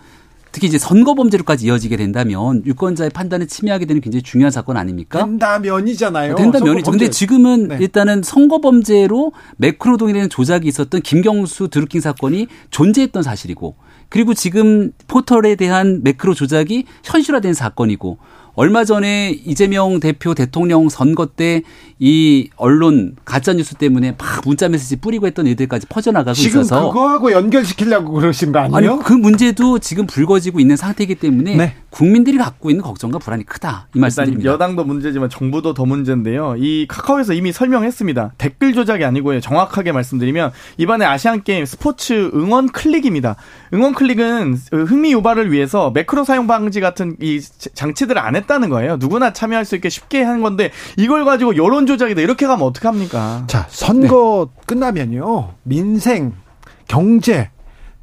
[0.60, 5.24] 특히 이제 선거 범죄로까지 이어지게 된다면 유권자의 판단을 침해하게 되는 굉장히 중요한 사건 아닙니까?
[5.24, 6.36] 된다면이잖아요.
[6.36, 6.92] 된다면이죠.
[6.92, 7.78] 근데 지금은 네.
[7.80, 13.76] 일단은 선거 범죄로 매크로 동일되는 조작이 있었던 김경수 드루킹 사건이 존재했던 사실이고
[14.10, 18.18] 그리고 지금 포털에 대한 매크로 조작이 현실화된 사건이고
[18.60, 21.62] 얼마 전에 이재명 대표 대통령 선거 때
[22.02, 26.94] 이 언론 가짜 뉴스 때문에 막 문자 메시지 뿌리고 했던 일들까지 퍼져나가고 지금 있어서 지금
[26.94, 28.94] 그거하고 연결시키려고 그러신 거 아니에요?
[28.94, 31.76] 아니, 그 문제도 지금 불거지고 있는 상태이기 때문에 네.
[31.90, 34.50] 국민들이 갖고 있는 걱정과 불안이 크다 이 말씀드립니다.
[34.50, 36.56] 여당도 문제지만 정부도 더 문제인데요.
[36.58, 38.34] 이 카카오에서 이미 설명했습니다.
[38.38, 39.42] 댓글 조작이 아니고요.
[39.42, 43.36] 정확하게 말씀드리면 이번에 아시안 게임 스포츠 응원 클릭입니다.
[43.74, 47.42] 응원 클릭은 흥미 유발을 위해서 매크로 사용 방지 같은 이
[47.74, 48.98] 장치들을 안 했다 는 거예요.
[48.98, 53.44] 누구나 참여할 수 있게 쉽게 하는 건데 이걸 가지고 여론 조작이다 이렇게 가면 어떡합니까?
[53.48, 54.62] 자, 선거 네.
[54.66, 55.54] 끝나면요.
[55.64, 56.34] 민생,
[56.88, 57.52] 경제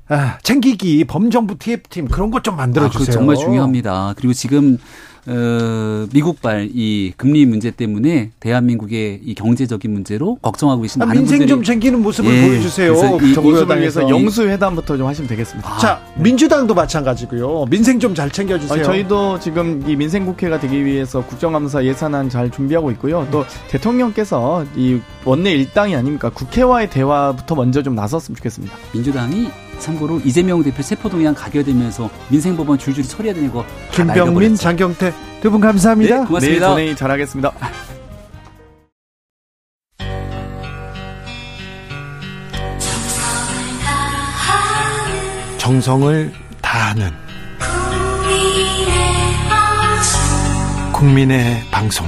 [0.09, 3.09] 아, 챙기기 범정부 TF팀 그런 것 좀 만들어 주세요.
[3.09, 4.14] 아, 정말 중요합니다.
[4.16, 4.78] 그리고 지금
[5.28, 11.38] 어, 미국발 이 금리 문제 때문에 대한민국의 이 경제적인 문제로 걱정하고 계신 아, 많은 민생
[11.38, 12.92] 분들이 좀 챙기는 모습을 예, 보여주세요.
[13.80, 15.68] 위해서 영수 회담부터 좀 하시면 되겠습니다.
[15.68, 16.22] 아, 자, 네.
[16.22, 17.66] 민주당도 마찬가지고요.
[17.70, 18.82] 민생 좀 잘 챙겨주세요.
[18.84, 23.26] 저희도 지금 이 민생 국회가 되기 위해서 국정감사 예산안 잘 준비하고 있고요.
[23.30, 28.74] 또 대통령께서 이 원내 일당이 아닙니까 국회와의 대화부터 먼저 좀 나섰으면 좋겠습니다.
[28.92, 29.48] 민주당이
[29.78, 35.12] 참고로 이재명 대표 체포동의안 가결되면서 민생법원 줄줄이 처리해야 거 김병민, 장경태
[35.42, 36.20] 두 분 감사합니다.
[36.20, 36.74] 네, 고맙습니다.
[36.74, 37.52] 네, 돈 잘하겠습니다.
[45.58, 47.10] 정성을 다하는
[50.92, 52.06] 국민의 방송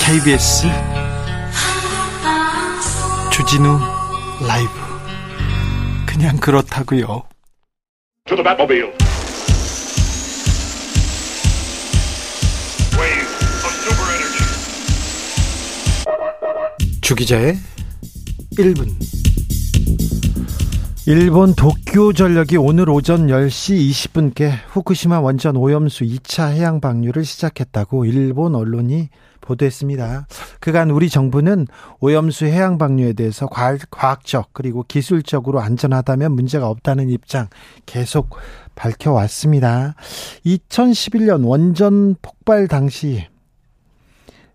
[0.00, 0.66] KBS
[3.30, 3.97] 주진우
[4.46, 4.70] 라이브.
[6.06, 7.22] 그냥 그렇다고요.
[17.00, 17.56] 주기자의
[18.58, 18.86] 1분.
[21.06, 28.54] 일본 도쿄 전력이 오늘 오전 10시 20분께 후쿠시마 원전 오염수 2차 해양 방류를 시작했다고 일본
[28.54, 29.08] 언론이
[29.48, 30.26] 보도했습니다.
[30.60, 31.66] 그간 우리 정부는
[32.00, 33.48] 오염수 해양 방류에 대해서
[33.90, 37.48] 과학적 그리고 기술적으로 안전하다면 문제가 없다는 입장
[37.86, 38.36] 계속
[38.74, 39.94] 밝혀왔습니다.
[40.44, 43.26] 2011년 원전 폭발 당시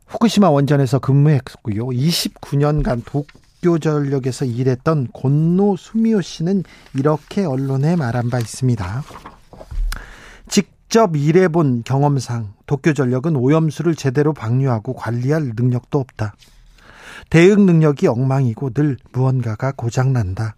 [0.05, 1.87] 후쿠시마 원전에서 근무했고요.
[1.87, 6.63] 29년간 도쿄 전력에서 일했던 곤노 수미오 씨는
[6.95, 9.03] 이렇게 언론에 말한 바 있습니다.
[10.93, 16.35] 직접 일해본 경험상 도쿄전력은 오염수를 제대로 방류하고 관리할 능력도 없다.
[17.31, 20.55] 대응 능력이 엉망이고 늘 무언가가 고장난다.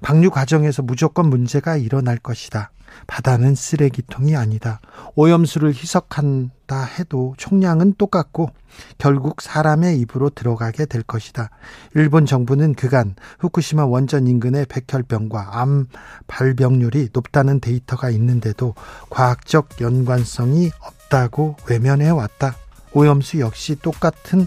[0.00, 2.70] 방류 과정에서 무조건 문제가 일어날 것이다.
[3.06, 4.80] 바다는 쓰레기통이 아니다.
[5.14, 8.50] 오염수를 희석한다 해도 총량은 똑같고
[8.98, 11.50] 결국 사람의 입으로 들어가게 될 것이다.
[11.94, 15.86] 일본 정부는 그간 후쿠시마 원전 인근의 백혈병과 암
[16.26, 18.74] 발병률이 높다는 데이터가 있는데도
[19.10, 22.54] 과학적 연관성이 없다고 외면해 왔다.
[22.92, 24.46] 오염수 역시 똑같은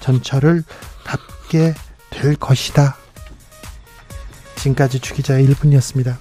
[0.00, 0.62] 전철을
[1.04, 1.74] 밟게
[2.10, 2.96] 될 것이다.
[4.56, 6.16] 지금까지 주기자의 1분이었습니다.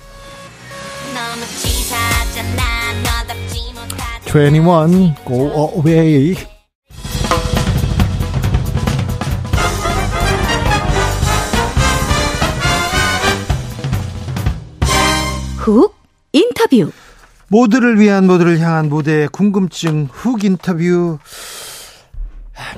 [4.28, 6.36] 21 Go Away.
[15.56, 15.96] 훅
[16.34, 16.92] 인터뷰.
[17.48, 21.20] 모두를 위한 모두를 향한 모두의 궁금증 훅 인터뷰.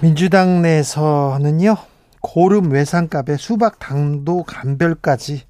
[0.01, 1.75] 민주당 내에서는요
[2.21, 5.41] 고름 외상값에 수박 당도 감별까지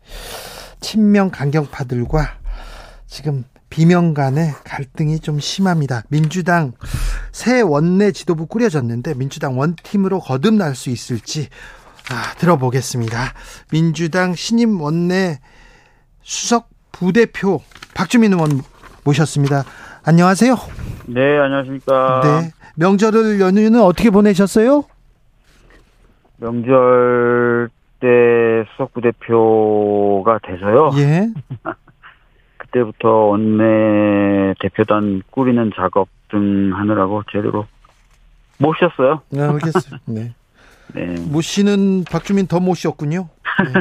[0.79, 2.37] 친명 강경파들과
[3.07, 6.03] 지금 비명 간의 갈등이 좀 심합니다.
[6.09, 6.73] 민주당
[7.31, 11.49] 새 원내 지도부 꾸려졌는데 민주당 원팀으로 거듭날 수 있을지
[12.11, 13.17] 아, 들어보겠습니다.
[13.71, 15.39] 민주당 신임 원내
[16.21, 17.61] 수석 부대표
[17.93, 18.49] 박주민 의원
[19.03, 19.63] 모셨습니다.
[20.05, 20.55] 안녕하세요.
[21.07, 22.21] 네, 안녕하십니까.
[22.23, 22.51] 네.
[22.75, 24.83] 명절을 연휴는 어떻게 보내셨어요?
[26.37, 28.07] 명절 때
[28.71, 30.91] 수석 부대표가 돼서요.
[30.97, 31.29] 예.
[32.71, 37.65] 그때부터 원내 대표단 꾸리는 작업 등 하느라고 제대로
[38.57, 39.21] 못 쉬었어요.
[39.29, 39.99] 네, 알겠어요.
[40.05, 40.33] 네.
[40.93, 41.05] 네.
[41.27, 43.29] 못 쉬는 박주민 더 못 쉬었군요.
[43.63, 43.73] 네.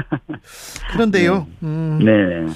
[0.92, 1.38] 그런데요.
[1.38, 1.46] 네.
[1.62, 2.52] 음, 네.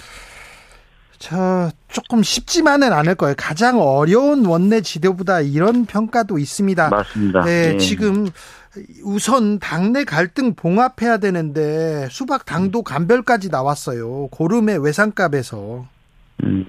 [1.18, 3.34] 자, 조금 쉽지만은 않을 거예요.
[3.38, 6.88] 가장 어려운 원내 지도부다 이런 평가도 있습니다.
[6.90, 7.42] 맞습니다.
[7.44, 7.76] 네, 네.
[7.78, 8.26] 지금
[9.04, 14.28] 우선 당내 갈등 봉합해야 되는데 수박 당도 감별까지 나왔어요.
[14.28, 15.86] 고름의 외상값에서.
[16.44, 16.66] 음.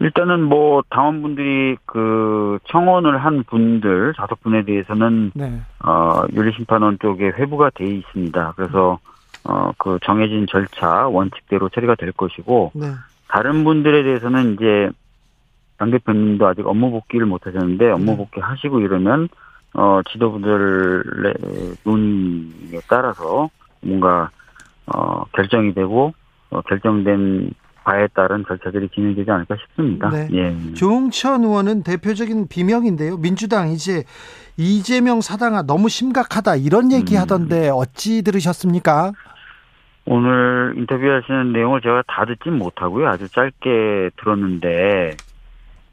[0.00, 5.60] 일단은 뭐 당원분들이 그 청원을 한 분들 다섯 분에 대해서는 네.
[5.84, 8.52] 어 윤리심판원 쪽에 회부가 돼 있습니다.
[8.56, 8.98] 그래서
[9.44, 12.86] 어 그 정해진 절차 원칙대로 처리가 될 것이고 네.
[13.28, 14.90] 다른 분들에 대해서는 이제
[15.76, 18.16] 당 대표님도 아직 업무 복귀를 못 하셨는데 업무 네.
[18.16, 19.28] 복귀 하시고 이러면
[19.74, 21.34] 어 지도부들의
[21.84, 23.50] 논의에 따라서
[23.82, 24.30] 뭔가
[24.86, 26.23] 어 결정이 되고 어,
[26.62, 27.50] 결정된
[27.84, 30.08] 바에 따른 절차들이 진행되지 않을까 싶습니다.
[30.08, 30.28] 네.
[30.32, 30.74] 예.
[30.74, 33.18] 조홍천 의원은 대표적인 비명인데요.
[33.18, 34.04] 민주당 이제
[34.56, 37.20] 이재명 사당아 너무 심각하다 이런 얘기 음.
[37.20, 39.12] 하던데 어찌 들으셨습니까?
[40.06, 43.08] 오늘 인터뷰하시는 내용을 제가 다 듣진 못하고요.
[43.08, 45.16] 아주 짧게 들었는데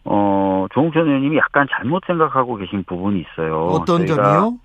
[0.06, 3.68] 어 조홍천 의원님이 약간 잘못 생각하고 계신 부분이 있어요.
[3.68, 4.58] 어떤 점이요?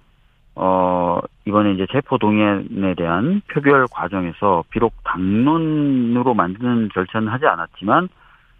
[0.59, 8.09] 어, 이번에 이제 체포동의안에 대한 표결 과정에서 비록 당론으로 만드는 절차는 하지 않았지만,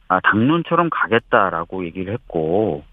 [0.09, 2.85] 아, 당론처럼 가겠다라고 얘기를 했고,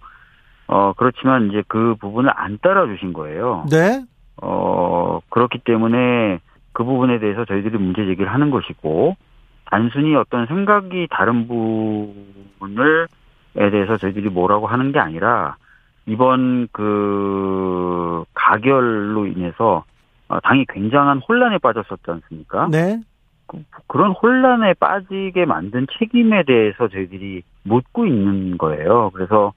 [0.68, 3.66] 어, 그렇지만 이제 그 부분을 안 따라주신 거예요.
[3.70, 4.02] 네.
[4.42, 6.40] 어, 그렇기 때문에
[6.72, 9.18] 그 부분에 대해서 저희들이 문제 제기를 하는 것이고,
[9.66, 13.08] 단순히 어떤 생각이 다른 부분을,
[13.56, 15.58] 에 대해서 저희들이 뭐라고 하는 게 아니라,
[16.06, 19.84] 이번 그 가결로 인해서
[20.28, 22.68] 어, 당이 굉장한 혼란에 빠졌었지 않습니까?
[22.72, 23.00] 네.
[23.48, 29.12] 그, 런 혼란에 빠지게 만든 책임에 대해서 저희들이 묻고 있는 거예요.
[29.14, 29.54] 그래서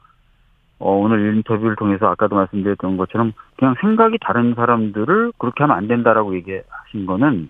[0.79, 6.35] 어, 오늘 인터뷰를 통해서 아까도 말씀드렸던 것처럼 그냥 생각이 다른 사람들을 그렇게 하면 안 된다라고
[6.35, 7.49] 얘기하신 거는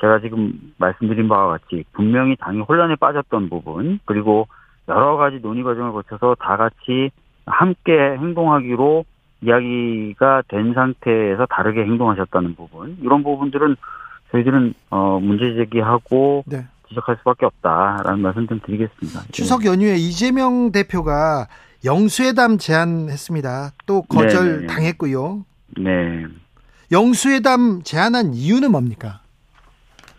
[0.00, 4.46] 제가 지금 말씀드린 바와 같이 분명히 당이 혼란에 빠졌던 부분 그리고
[4.88, 7.10] 여러 가지 논의 과정을 거쳐서 다 같이
[7.46, 9.04] 함께 행동하기로
[9.42, 13.76] 이야기가 된 상태에서 다르게 행동하셨다는 부분 이런 부분들은
[14.30, 16.64] 저희들은 어 문제 제기하고 네.
[16.88, 19.20] 지적할 수밖에 없다라는 말씀 좀 드리겠습니다.
[19.20, 19.28] 네.
[19.32, 21.48] 추석 연휴에 이재명 대표가
[21.84, 23.72] 영수회담 제안했습니다.
[23.86, 24.60] 또 거절 네네.
[24.60, 24.66] 네.
[24.66, 25.44] 당했고요.
[25.78, 26.26] 네.
[26.92, 29.21] 영수회담 제안한 이유는 뭡니까?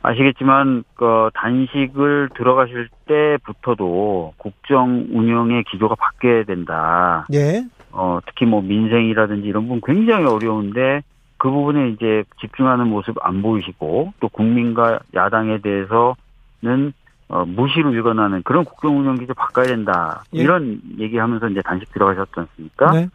[0.03, 7.25] 아시겠지만 그 단식을 들어가실 때부터도 국정 운영의 기조가 바뀌어야 된다.
[7.33, 7.63] 예.
[7.91, 11.01] 어 특히 뭐 민생이라든지 이런 부분 굉장히 어려운데
[11.37, 16.93] 그 부분에 이제 집중하는 모습 안 보이시고 또 국민과 야당에 대해서는
[17.29, 20.23] 어, 무시로 일관하는 그런 국정 운영 기조 바꿔야 된다.
[20.35, 20.41] 예.
[20.41, 22.91] 이런 얘기하면서 이제 단식 들어가셨지 않습니까?
[22.91, 23.07] 네.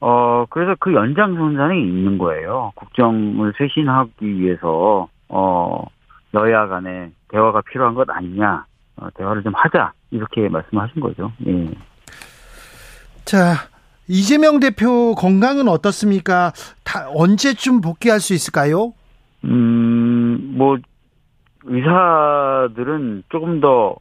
[0.00, 2.72] 어 그래서 그 연장선상에 있는 거예요.
[2.74, 5.84] 국정을 쇄신하기 위해서 어,
[6.34, 8.64] 여야 간에 대화가 필요한 것 아니냐,
[8.96, 11.32] 어, 대화를 좀 하자, 이렇게 말씀하신 거죠.
[11.46, 11.70] 예.
[13.24, 13.54] 자,
[14.08, 16.52] 이재명 대표 건강은 어떻습니까?
[16.84, 18.92] 다 언제쯤 복귀할 수 있을까요?
[19.44, 20.78] 음, 뭐,
[21.64, 23.96] 의사들은 조금 더,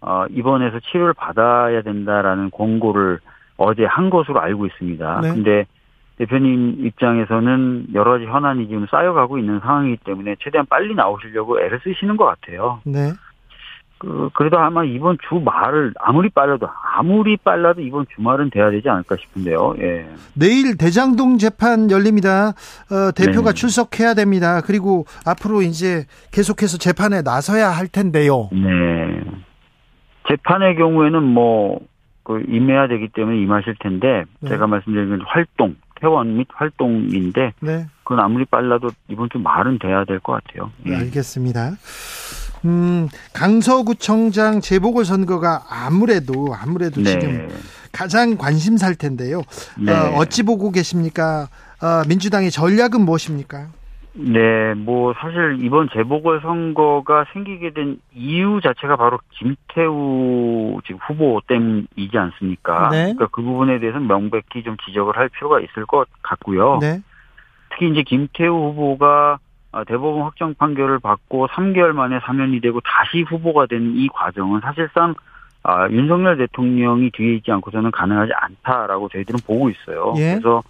[0.00, 3.20] 어, 입원해서 치료를 받아야 된다라는 권고를
[3.58, 5.20] 어제 한 것으로 알고 있습니다.
[5.20, 5.28] 네.
[5.34, 5.66] 근데
[6.20, 12.18] 대표님 입장에서는 여러 가지 현안이 지금 쌓여가고 있는 상황이기 때문에 최대한 빨리 나오시려고 애를 쓰시는
[12.18, 12.80] 것 같아요.
[12.84, 13.12] 네.
[13.96, 19.76] 그, 그래도 아마 이번 주말을 아무리 빨라도, 아무리 빨라도 이번 주말은 돼야 되지 않을까 싶은데요.
[19.80, 20.10] 예.
[20.34, 22.48] 내일 대장동 재판 열립니다.
[22.90, 23.54] 어, 대표가 네.
[23.54, 24.60] 출석해야 됩니다.
[24.60, 28.50] 그리고 앞으로 이제 계속해서 재판에 나서야 할 텐데요.
[28.52, 29.22] 네.
[30.28, 31.80] 재판의 경우에는 뭐,
[32.24, 34.48] 그 임해야 되기 때문에 임하실 텐데, 네.
[34.50, 37.86] 제가 말씀드린 활동, 회원 및 활동인데 네.
[38.04, 40.70] 그건 아무리 빨라도 이번 주 말은 돼야 될 것 같아요.
[40.84, 41.72] 네, 알겠습니다.
[42.64, 47.10] 음, 강서구청장 재보궐 선거가 아무래도 아무래도 네.
[47.18, 47.48] 지금
[47.92, 49.42] 가장 관심사일 텐데요.
[49.78, 49.92] 네.
[49.92, 51.48] 어, 어찌 보고 계십니까?
[51.82, 53.68] 어, 민주당의 전략은 무엇입니까?
[54.12, 62.18] 네, 뭐 사실 이번 재보궐 선거가 생기게 된 이유 자체가 바로 김태우 지금 후보 때문이지
[62.18, 62.88] 않습니까?
[62.90, 63.02] 네.
[63.02, 66.78] 그러니까 그 부분에 대해서는 명백히 좀 지적을 할 필요가 있을 것 같고요.
[66.80, 67.00] 네.
[67.70, 69.38] 특히 이제 김태우 후보가
[69.86, 75.14] 대법원 확정 판결을 받고 3개월 만에 사면이 되고 다시 후보가 된 이 과정은 사실상
[75.62, 80.14] 아, 윤석열 대통령이 뒤에 있지 않고서는 가능하지 않다라고 저희들은 보고 있어요.
[80.16, 80.32] 예.
[80.32, 80.62] 그래서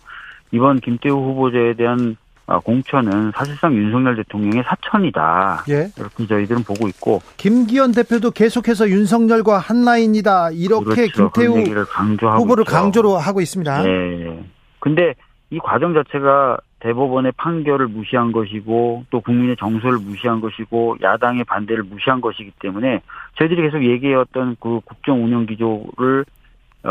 [0.51, 5.65] 이번 김태우 후보자에 대한 어, 공천은 사실상 윤석열 대통령의 사천이다.
[5.69, 5.89] 예.
[5.97, 10.51] 이렇게 저희들은 보고 있고 김기현 대표도 계속해서 윤석열과 한 라인이다.
[10.53, 11.31] 이렇게 그렇죠.
[11.31, 12.73] 김태우 후보를 있죠.
[12.73, 13.83] 강조로 하고 있습니다.
[13.83, 14.43] 네.
[14.81, 15.15] 근데
[15.51, 22.21] 이 과정 자체가 대법원의 판결을 무시한 것이고 또 국민의 정서를 무시한 것이고 야당의 반대를 무시한
[22.21, 23.03] 것이기 때문에
[23.37, 26.25] 저희들이 계속 얘기해왔던 그 국정 운영 기조를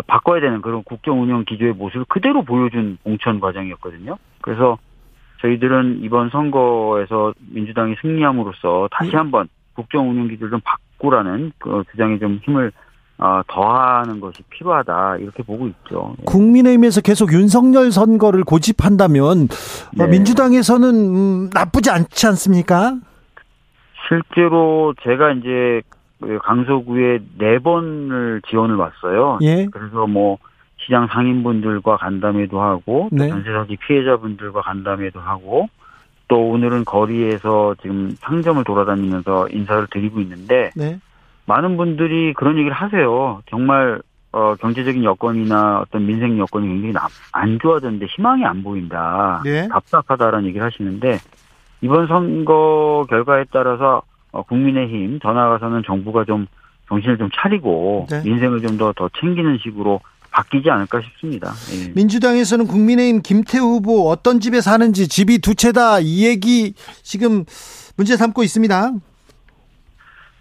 [0.06, 4.18] 바꿔야 되는 그런 국정 운영 기조의 모습을 그대로 보여준 공천 과정이었거든요.
[4.42, 4.78] 그래서
[5.42, 9.18] 저희들은 이번 선거에서 민주당이 승리함으로써 다시 네.
[9.18, 12.72] 한번 국정 운영 기조를 좀 바꾸라는 그 주장에 좀 힘을
[13.18, 16.16] 어, 더하는 것이 필요하다 이렇게 보고 있죠.
[16.20, 16.24] 예.
[16.26, 19.48] 국민의힘에서 계속 윤석열 선거를 고집한다면 어,
[19.98, 20.08] 네.
[20.08, 22.96] 민주당에서는 음, 나쁘지 않지 않습니까?
[24.08, 25.82] 실제로 제가 이제
[26.22, 29.40] 그 강서구에 네 번을 지원을 왔어요.
[29.42, 29.68] 예.
[29.72, 30.38] 그래서 뭐
[30.90, 33.30] 시장 상인분들과 간담회도 하고 네.
[33.30, 35.70] 전세사기 피해자분들과 간담회도 하고
[36.28, 41.00] 또 오늘은 거리에서 지금 상점을 돌아다니면서 인사를 드리고 있는데 네.
[41.46, 43.42] 많은 분들이 그런 얘기를 하세요.
[43.50, 46.94] 정말 어, 경제적인 여건이나 어떤 민생 여건이 굉장히
[47.34, 49.42] 안 좋아졌는데 희망이 안 보인다.
[49.46, 49.68] 네.
[49.68, 51.20] 답답하다라는 얘기를 하시는데
[51.82, 56.48] 이번 선거 결과에 따라서 어, 국민의힘 더 나아가서는 정부가 좀
[56.88, 58.24] 정신을 좀 차리고 네.
[58.24, 61.54] 민생을 좀 더더 챙기는 식으로 바뀌지 않을까 싶습니다.
[61.74, 61.92] 예.
[61.94, 66.74] 민주당에서는 국민의힘 김태우 후보 어떤 집에 사는지 집이 두 채다 이 얘기
[67.04, 67.46] 지금
[67.98, 68.92] 문제 삼고 있습니다.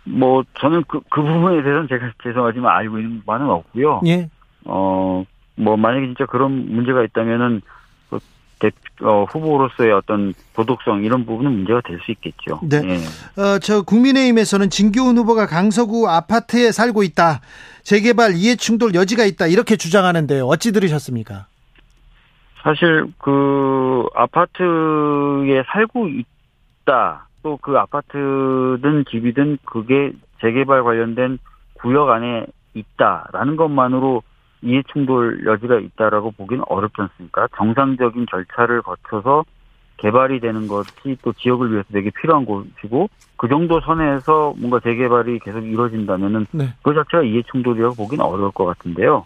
[0.05, 4.01] 뭐 저는 그, 그 부분에 대해서는 제가 죄송하지만 알고 있는 바는 없고요.
[4.07, 4.29] 예.
[4.65, 5.25] 어,
[5.57, 7.61] 뭐 만약에 진짜 그런 문제가 있다면은
[8.11, 8.19] 그
[8.59, 8.71] 대,
[9.03, 12.61] 어, 후보로서의 어떤 도덕성 이런 부분은 문제가 될 수 있겠죠.
[12.63, 12.81] 네.
[12.85, 13.43] 예.
[13.43, 17.41] 어, 저 국민의힘에서는 진교훈 후보가 강서구 아파트에 살고 있다.
[17.89, 19.47] 재개발 이해 충돌 여지가 있다.
[19.47, 20.45] 이렇게 주장하는데요.
[20.45, 21.47] 어찌 들으셨습니까?
[22.63, 27.29] 사실 그 아파트에 살고 있다.
[27.43, 31.39] 또 그 아파트든 집이든 그게 재개발 관련된
[31.75, 34.23] 구역 안에 있다라는 것만으로
[34.61, 37.49] 이해 충돌 여지가 있다라고 보기는 어렵지 않습니까?
[37.57, 39.45] 정상적인 절차를 거쳐서
[39.99, 45.61] 개발이 되는 것이 또 지역을 위해서 되게 필요한 곳이고 그 정도 선에서 뭔가 재개발이 계속
[45.61, 46.73] 이루어진다면은 네.
[46.83, 49.25] 그 자체가 이해 충돌이라고 보기는 어려울 것 같은데요.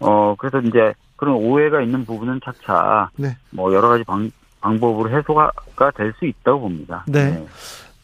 [0.00, 3.36] 어 그래서 이제 그런 오해가 있는 부분은 차차 네.
[3.50, 4.30] 뭐 여러 가지 방,
[4.60, 5.50] 방법으로 해소가
[5.96, 7.04] 될 수 있다고 봅니다.
[7.08, 7.30] 네.
[7.32, 7.46] 네.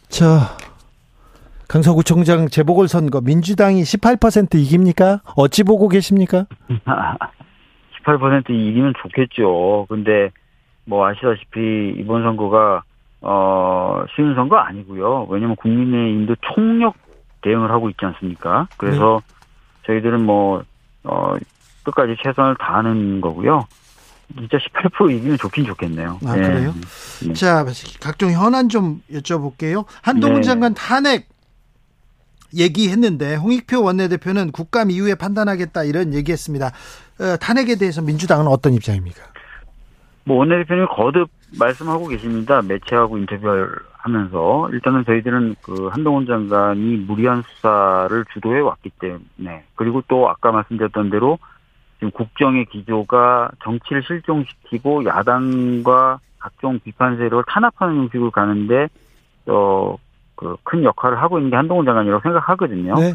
[0.08, 0.38] 저
[1.68, 5.20] 강서구청장 재보궐선거 민주당이 18% 이깁니까?
[5.36, 6.46] 어찌 보고 계십니까?
[8.04, 9.86] 18% 이기면 좋겠죠.
[9.88, 10.30] 근데
[10.84, 12.82] 뭐 아시다시피 이번 선거가
[13.20, 15.26] 어 쉬운 선거 아니고요.
[15.30, 16.94] 왜냐면 국민의힘도 총력
[17.42, 18.68] 대응을 하고 있지 않습니까?
[18.76, 19.86] 그래서 네.
[19.86, 20.62] 저희들은 뭐
[21.04, 21.34] 어,
[21.84, 23.66] 끝까지 최선을 다하는 거고요.
[24.34, 26.18] 진짜 18% 이기면 좋긴 좋겠네요.
[26.24, 26.42] 아, 네.
[26.42, 26.74] 그래요?
[27.26, 27.32] 네.
[27.34, 27.66] 자,
[28.00, 29.84] 각종 현안 좀 여쭤볼게요.
[30.00, 30.42] 한동훈 네.
[30.42, 31.28] 장관 탄핵
[32.54, 36.66] 얘기했는데 홍익표 원내대표는 국감 이후에 판단하겠다 이런 얘기했습니다.
[37.20, 39.22] 어, 탄핵에 대해서 민주당은 어떤 입장입니까?
[40.24, 42.62] 뭐 원내대표님 거듭 말씀하고 계십니다.
[42.62, 50.28] 매체하고 인터뷰를 하면서 일단은 저희들은 그 한동훈 장관이 무리한 수사를 주도해 왔기 때문에 그리고 또
[50.28, 51.38] 아까 말씀드렸던 대로
[51.96, 58.88] 지금 국정의 기조가 정치를 실종시키고 야당과 각종 비판 세력을 탄압하는 형식으로 가는데
[59.46, 59.96] 어
[60.42, 62.94] 그 큰 역할을 하고 있는 게 한동훈 장관이라고 생각하거든요.
[62.94, 63.14] 네.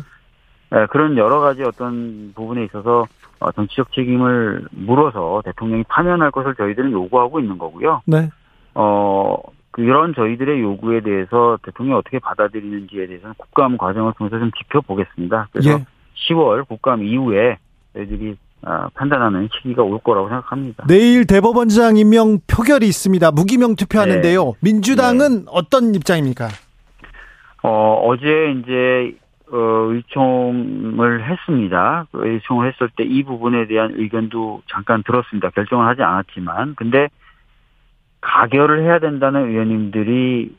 [0.70, 3.05] 네, 그런 여러 가지 어떤 부분에 있어서 어,
[3.56, 8.02] 정치적 책임을 물어서 대통령이 파면할 것을 저희들은 요구하고 있는 거고요.
[8.06, 8.30] 네.
[8.74, 9.38] 어,
[9.72, 15.50] 그런 저희들의 요구에 대해서 대통령이 어떻게 받아들이는지에 대해서는 국감 과정을 통해서 좀 지켜보겠습니다.
[15.52, 15.86] 그래서 예.
[16.30, 17.58] 10월 국감 이후에
[17.94, 20.86] 저희들이 어, 판단하는 시기가 올 거라고 생각합니다.
[20.88, 23.32] 내일 대법원장 임명 표결이 있습니다.
[23.32, 24.46] 무기명 투표하는데요.
[24.46, 24.52] 네.
[24.62, 25.52] 민주당은 네.
[25.52, 26.48] 어떤 입장입니까?
[27.64, 28.26] 어, 어제
[28.60, 29.16] 이제
[29.52, 29.58] 어,
[29.91, 32.06] 의총을 했습니다.
[32.12, 35.50] 그 의총을 했을 때 이 부분에 대한 의견도 잠깐 들었습니다.
[35.52, 36.76] 결정을 하지 않았지만.
[36.76, 37.08] 근데
[38.22, 40.56] 가결을 해야 된다는 의원님들이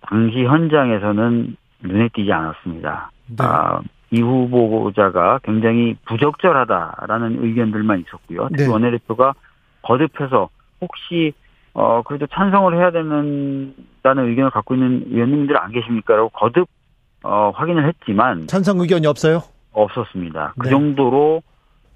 [0.00, 3.10] 당시 현장에서는 눈에 띄지 않았습니다.
[3.26, 3.36] 네.
[3.40, 8.48] 아, 이 후보자가 굉장히 부적절하다라는 의견들만 있었고요.
[8.52, 8.66] 네.
[8.66, 9.34] 원내대표가
[9.82, 10.48] 거듭해서
[10.80, 11.32] 혹시
[11.74, 16.68] 어, 그래도 찬성을 해야 되는다는 의견을 갖고 있는 의원님들 안 계십니까 라고 거듭,
[17.24, 18.46] 어, 확인을 했지만.
[18.46, 19.42] 찬성 의견이 없어요?
[19.72, 20.54] 없었습니다.
[20.58, 20.70] 그 네.
[20.70, 21.42] 정도로,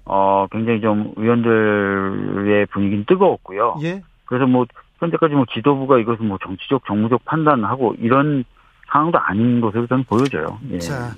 [0.05, 3.77] 어, 굉장히 좀 의원들의 분위기는 뜨거웠고요.
[3.83, 4.01] 예.
[4.25, 4.65] 그래서 뭐,
[4.97, 8.43] 현재까지 뭐 지도부가 이것을 뭐 정치적, 정무적 판단하고 이런
[8.91, 10.59] 상황도 아닌 것으로 저는 보여져요.
[10.71, 10.79] 예.
[10.79, 11.11] 자,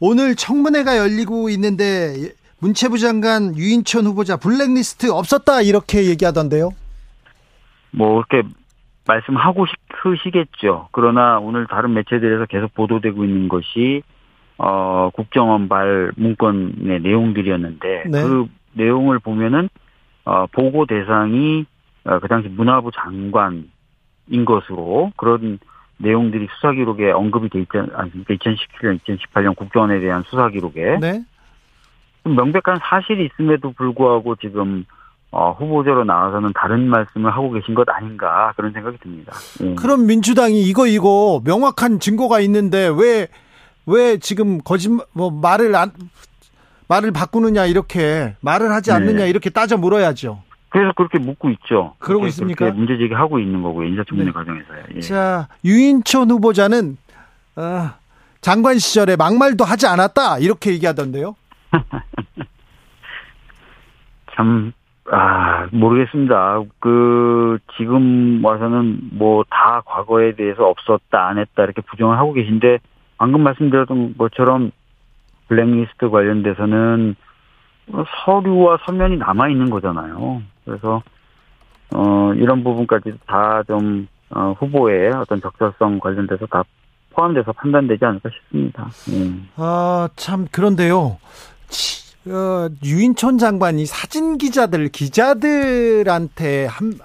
[0.00, 2.14] 오늘 청문회가 열리고 있는데
[2.58, 6.70] 문체부 장관 유인천 후보자 블랙리스트 없었다 이렇게 얘기하던데요.
[7.90, 8.46] 뭐 이렇게
[9.06, 10.88] 말씀하고 싶으시겠죠.
[10.92, 14.02] 그러나 오늘 다른 매체들에서 계속 보도되고 있는 것이
[14.58, 18.22] 어 국정원 발 문건의 내용들이었는데 네.
[18.22, 19.68] 그 내용을 보면은
[20.24, 21.66] 어 보고 대상이
[22.04, 25.58] 어, 그 당시 문화부 장관인 것으로 그런
[25.98, 28.34] 내용들이 수사 기록에 언급이 돼 있지 않습니까?
[28.34, 31.22] 2017년, 2018년 국정원에 대한 수사 기록에 네.
[32.24, 34.84] 명백한 사실이 있음에도 불구하고 지금
[35.30, 39.32] 어, 후보자로 나와서는 다른 말씀을 하고 계신 것 아닌가 그런 생각이 듭니다.
[39.62, 39.74] 예.
[39.74, 43.28] 그럼 민주당이 이거 이거 명확한 증거가 있는데 왜
[43.86, 45.92] 왜 지금 거짓말 뭐 말을 안
[46.88, 48.96] 말을 바꾸느냐 이렇게 말을 하지 네.
[48.96, 49.30] 않느냐 네.
[49.30, 50.42] 이렇게 따져 물어야죠.
[50.68, 51.94] 그래서 그렇게 묻고 있죠.
[51.98, 52.70] 그러고 있습니까?
[52.72, 53.88] 문제 제기하고 있는 거고요.
[53.88, 54.32] 인사청문회 네.
[54.32, 54.84] 과정에서요.
[54.96, 55.00] 예.
[55.00, 56.98] 자 유인촌 후보자는
[57.56, 57.90] 어,
[58.40, 61.36] 장관 시절에 막말도 하지 않았다 이렇게 얘기하던데요.
[64.36, 64.72] 참
[65.10, 66.62] 아, 모르겠습니다.
[66.80, 72.78] 그, 지금 와서는 뭐 다 과거에 대해서 없었다, 안 했다, 이렇게 부정을 하고 계신데,
[73.18, 74.70] 방금 말씀드렸던 것처럼
[75.48, 77.14] 블랙리스트 관련돼서는
[78.24, 80.42] 서류와 서면이 남아있는 거잖아요.
[80.64, 81.02] 그래서,
[81.94, 86.64] 어, 이런 부분까지 다 좀 어, 후보의 어떤 적절성 관련돼서 다
[87.10, 88.88] 포함돼서 판단되지 않을까 싶습니다.
[89.12, 89.32] 예.
[89.54, 91.18] 아, 참, 그런데요.
[92.28, 96.98] 어, 유인촌 장관이 사진 기자들 기자들한테 한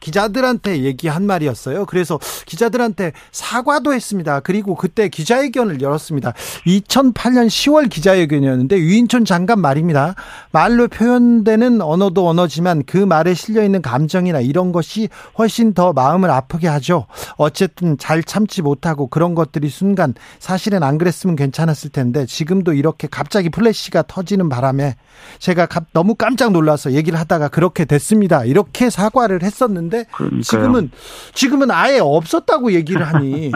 [0.00, 1.86] 기자들한테 얘기한 말이었어요.
[1.86, 4.40] 그래서 기자들한테 사과도 했습니다.
[4.40, 6.32] 그리고 그때 기자회견을 열었습니다.
[6.66, 10.14] 2008년 10월 기자회견이었는데 유인촌 장관 말입니다.
[10.50, 16.68] 말로 표현되는 언어도 언어지만 그 말에 실려 있는 감정이나 이런 것이 훨씬 더 마음을 아프게
[16.68, 17.06] 하죠.
[17.36, 23.50] 어쨌든 잘 참지 못하고 그런 것들이 순간 사실은 안 그랬으면 괜찮았을 텐데 지금도 이렇게 갑자기
[23.50, 24.96] 플래시가 터지는 바람에
[25.38, 28.44] 제가 너무 깜짝 놀라서 얘기를 하다가 그렇게 됐습니다.
[28.44, 30.42] 이렇게 사과를 했었는데 했는데 그러니까요.
[30.42, 30.90] 지금은
[31.34, 33.52] 지금은 아예 없었다고 얘기를 하니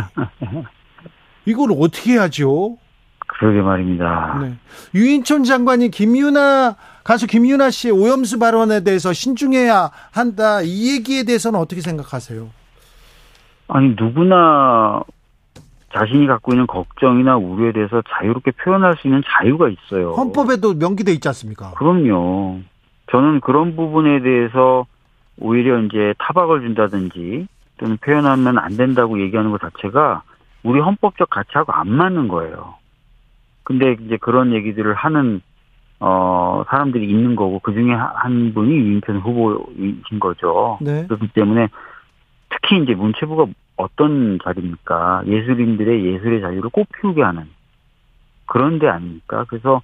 [1.44, 2.76] 이걸 어떻게 하죠?
[3.26, 4.38] 그러게 말입니다.
[4.42, 4.54] 네.
[4.94, 11.80] 유인촌 장관이 김유나 가수 김유나 씨의 오염수 발언에 대해서 신중해야 한다 이 얘기에 대해서는 어떻게
[11.80, 12.48] 생각하세요?
[13.68, 15.02] 아니 누구나
[15.94, 20.12] 자신이 갖고 있는 걱정이나 우려에 대해서 자유롭게 표현할 수 있는 자유가 있어요.
[20.12, 21.72] 헌법에도 명기돼 있지 않습니까?
[21.72, 22.60] 그럼요.
[23.10, 24.86] 저는 그런 부분에 대해서
[25.40, 27.46] 오히려 이제 타박을 준다든지
[27.78, 30.22] 또는 표현하면 안 된다고 얘기하는 것 자체가
[30.62, 32.74] 우리 헌법적 가치하고 안 맞는 거예요.
[33.62, 35.40] 근데 이제 그런 얘기들을 하는
[36.00, 40.78] 어 사람들이 있는 거고 그 중에 한 분이 유인천 후보이신 거죠.
[40.80, 41.06] 네.
[41.06, 41.68] 그렇기 때문에
[42.50, 45.22] 특히 이제 문체부가 어떤 자리입니까?
[45.26, 47.48] 예술인들의 예술의 자유를 꽃피우게 하는
[48.46, 49.44] 그런 데 아닙니까?
[49.48, 49.82] 그래서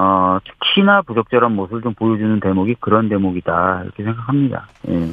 [0.00, 4.68] 어, 특히나 부적절한 모습을 좀 보여주는 대목이 그런 대목이다 이렇게 생각합니다.
[4.88, 5.08] 예.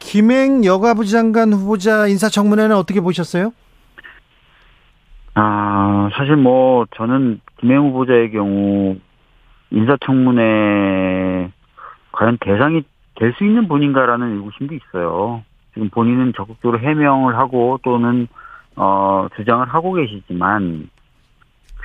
[0.00, 3.52] 김행 여가부 장관 후보자 인사청문회는 어떻게 보셨어요?
[5.34, 8.96] 아 사실 뭐 저는 김행 후보자의 경우
[9.70, 11.52] 인사청문회
[12.10, 12.82] 과연 대상이
[13.14, 15.42] 될 수 있는 분인가라는 의구심도 있어요.
[15.74, 18.26] 지금 본인은 적극적으로 해명을 하고 또는
[18.74, 20.88] 어 주장을 하고 계시지만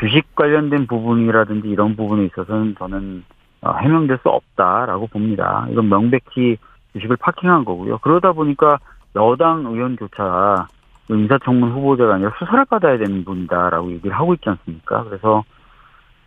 [0.04, 3.24] 주식 관련된 부분이라든지 이런 부분에 있어서는 저는
[3.62, 5.66] 어, 해명될 수 없다라고 봅니다.
[5.72, 6.58] 이건 명백히
[6.92, 8.00] 주식을 파킹한 거고요.
[8.00, 8.80] 그러다 보니까
[9.16, 10.68] 여당 의원조차
[11.10, 15.06] 인사청문 후보자가 아니라 수사를 받아야 되는 분이다라고 얘기를 하고 있지 않습니까?
[15.06, 15.44] 그래서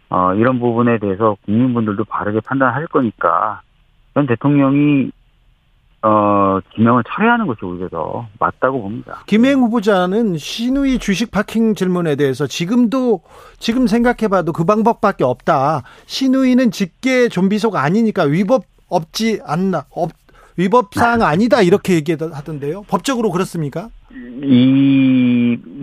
[0.09, 3.61] 어, 이런 부분에 대해서 국민분들도 바르게 판단할 거니까
[4.14, 5.11] 전 대통령이
[6.07, 9.23] 어, 지명을 철회하는 것이 오히려 더 맞다고 봅니다.
[9.27, 13.23] 김행 후보자는 시누이 주식 parking 질문에 대해서 지금도
[13.59, 15.83] 지금 생각해봐도 그 방법밖에 없다.
[16.07, 20.11] 시누이는 직계 존비속 아니니까 위법 없지 않나 업,
[20.57, 22.83] 위법 사항 아니다 이렇게 얘기하던데요.
[22.89, 23.89] 법적으로 그렇습니까?
[24.43, 25.27] 이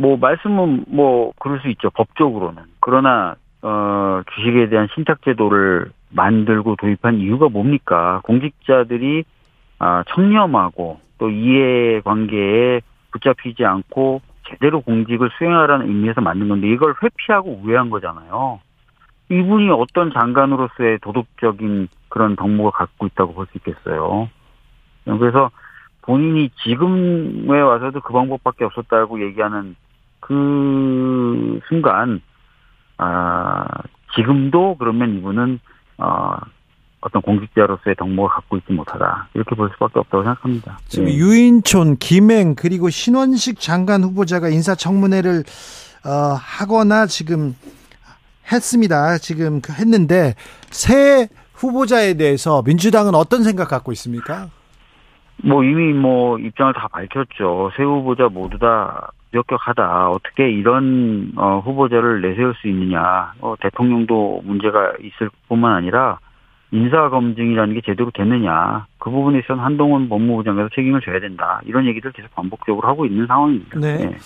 [0.03, 1.89] 뭐 말씀은 뭐 그럴 수 있죠.
[1.91, 8.21] 법적으로는 그러나 어, 주식에 대한 신탁 제도를 만들고 도입한 이유가 뭡니까?
[8.25, 9.23] 공직자들이
[9.83, 12.79] 아, 청렴하고 또 이해관계에
[13.11, 18.61] 붙잡히지 않고 제대로 공직을 수행하라는 의미에서 만든 건데 이걸 회피하고 우회한 거잖아요.
[19.29, 24.29] 이분이 어떤 장관으로서의 도덕적인 그런 덕목을 갖고 있다고 볼 수 있겠어요.
[25.03, 25.51] 그래서
[26.01, 29.75] 본인이 지금에 와서도 그 방법밖에 없었다고 얘기하는
[30.21, 32.21] 그 순간,
[32.97, 33.65] 아,
[34.15, 35.59] 지금도 그러면 이분은,
[35.97, 36.37] 어,
[37.03, 40.77] 어떤 공직자로서의 덕목을 갖고 있지 못하다 이렇게 볼 수밖에 없다고 생각합니다.
[40.87, 41.15] 지금 네.
[41.15, 45.43] 유인촌, 김행 그리고 신원식 장관 후보자가 인사청문회를
[46.05, 47.55] 어, 하거나 지금
[48.51, 49.17] 했습니다.
[49.17, 50.35] 지금 그 했는데
[50.69, 54.47] 새 후보자에 대해서 민주당은 어떤 생각 갖고 있습니까?
[55.43, 57.71] 뭐 이미 뭐 입장을 다 밝혔죠.
[57.75, 60.09] 새 후보자 모두 다 역격하다.
[60.09, 63.33] 어떻게 이런 어, 후보자를 내세울 수 있느냐.
[63.41, 66.19] 어, 대통령도 문제가 있을 뿐만 아니라
[66.73, 68.87] 인사검증이라는 게 제대로 됐느냐.
[68.97, 71.61] 그 부분에 있어서는 한동훈 법무부 장관도 책임을 져야 된다.
[71.65, 73.79] 이런 얘기를 계속 반복적으로 하고 있는 상황입니다.
[73.79, 73.97] 네.
[73.97, 74.17] 네.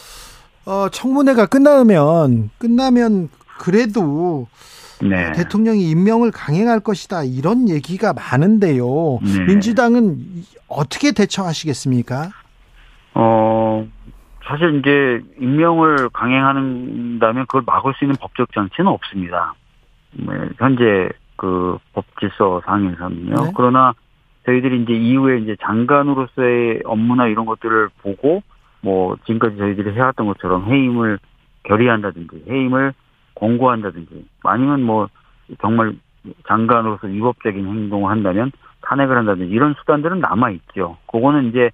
[0.66, 3.28] 어, 청문회가 끝나면, 끝나면
[3.60, 4.48] 그래도
[5.02, 5.32] 네.
[5.34, 7.24] 대통령이 임명을 강행할 것이다.
[7.24, 9.20] 이런 얘기가 많은데요.
[9.22, 9.45] 네.
[9.45, 10.18] 민주당은
[10.70, 12.30] 어떻게 대처하시겠습니까?
[13.14, 13.88] 어,
[14.45, 19.54] 사실 이제 임명을 강행한다면 그걸 막을 수 있는 법적 장치는 없습니다.
[20.14, 20.28] 네,
[20.58, 23.35] 현재 그 법질서 상에서는요.
[23.35, 23.51] 네.
[23.55, 23.93] 그러나
[24.45, 28.43] 저희들이 이제 이후에 이제 장관으로서의 업무나 이런 것들을 보고
[28.81, 31.19] 뭐 지금까지 저희들이 해왔던 것처럼 해임을
[31.64, 32.93] 결의한다든지 해임을
[33.34, 35.07] 공고한다든지 아니면 뭐
[35.61, 35.93] 정말
[36.47, 38.51] 장관으로서 위법적인 행동을 한다면
[38.81, 40.97] 탄핵을 한다든지 이런 수단들은 남아 있죠.
[41.11, 41.69] 그거는 이제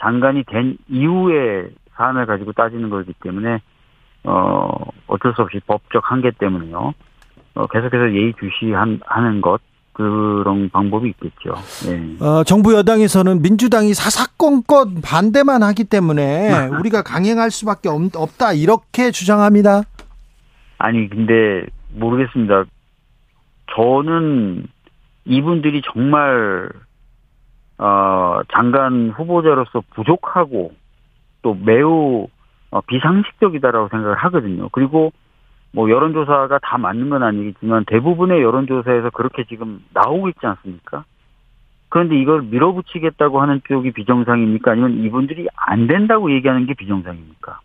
[0.00, 3.60] 장관이 된 이후에 사안을 가지고 따지는 거기 때문에
[4.24, 4.68] 어
[5.06, 6.94] 어쩔 수 없이 법적 한계 때문에요.
[7.58, 9.60] 어, 계속해서 예의주시하는 것
[9.92, 11.54] 그런 방법이 있겠죠.
[11.88, 12.24] 네.
[12.24, 19.82] 어, 정부 여당에서는 민주당이 사사건건 반대만 하기 때문에 우리가 강행할 수밖에 없, 다 이렇게 주장합니다.
[20.78, 21.66] 아니 근데
[21.96, 22.64] 모르겠습니다.
[23.74, 24.68] 저는
[25.24, 26.68] 이분들이 정말
[27.78, 30.72] 어, 장관 후보자로서 부족하고
[31.42, 32.28] 또 매우
[32.70, 34.68] 어, 비상식적이다라고 생각을 하거든요.
[34.70, 35.12] 그리고
[35.72, 41.04] 뭐 여론조사가 다 맞는 건 아니겠지만 대부분의 여론조사에서 그렇게 지금 나오고 있지 않습니까?
[41.90, 44.72] 그런데 이걸 밀어붙이겠다고 하는 쪽이 비정상입니까?
[44.72, 47.60] 아니면 이분들이 안 된다고 얘기하는 게 비정상입니까?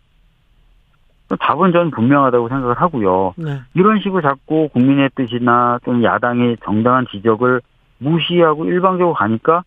[1.40, 3.34] 답은 저는 분명하다고 생각을 하고요.
[3.36, 3.60] 네.
[3.74, 7.60] 이런 식으로 자꾸 국민의 뜻이나 좀 야당의 정당한 지적을
[7.98, 9.64] 무시하고 일방적으로 가니까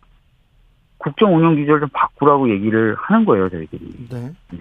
[1.08, 3.80] 국정 운영 기조를 좀 바꾸라고 얘기를 하는 거예요, 저희들이.
[4.10, 4.32] 네.
[4.50, 4.58] 네.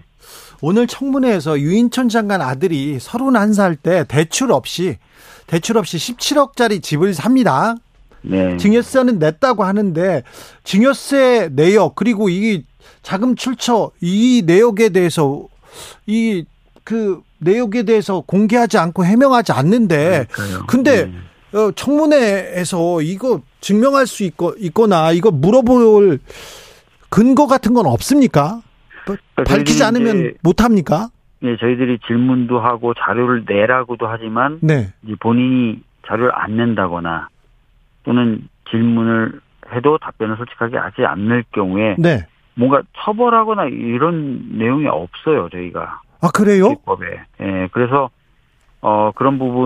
[0.61, 4.97] 오늘 청문회에서 유인천 장관 아들이 31살 때 대출 없이
[5.45, 7.75] 대출 없이 17억짜리 집을 삽니다.
[8.21, 8.57] 네.
[8.57, 10.23] 증여세는 냈다고 하는데
[10.63, 12.63] 증여세 내역 그리고 이
[13.03, 15.47] 자금 출처 이 내역에 대해서
[16.07, 16.43] 이
[16.87, 20.65] 그 내역에 대해서 공개하지 않고 해명하지 않는데 그러니까요.
[20.67, 21.13] 근데 네.
[21.53, 26.19] 어, 청문회에서 이거 증명할 수 있고 있거나 이거 물어볼
[27.09, 28.61] 근거 같은 건 없습니까?
[29.05, 31.09] 그러니까 밝히지 않으면 못 합니까?
[31.39, 34.93] 네, 저희들이 질문도 하고 자료를 내라고도 하지만 네.
[35.19, 37.29] 본인이 자료를 안 낸다거나
[38.03, 39.39] 또는 질문을
[39.73, 42.25] 해도 답변을 솔직하게 하지 않을 경우에 네.
[42.55, 46.01] 뭔가 처벌하거나 이런 내용이 없어요 저희가.
[46.21, 46.75] 아 그래요?
[46.85, 47.05] 법에.
[47.41, 48.09] 예, 그래서
[48.81, 49.65] 어 그런 부분을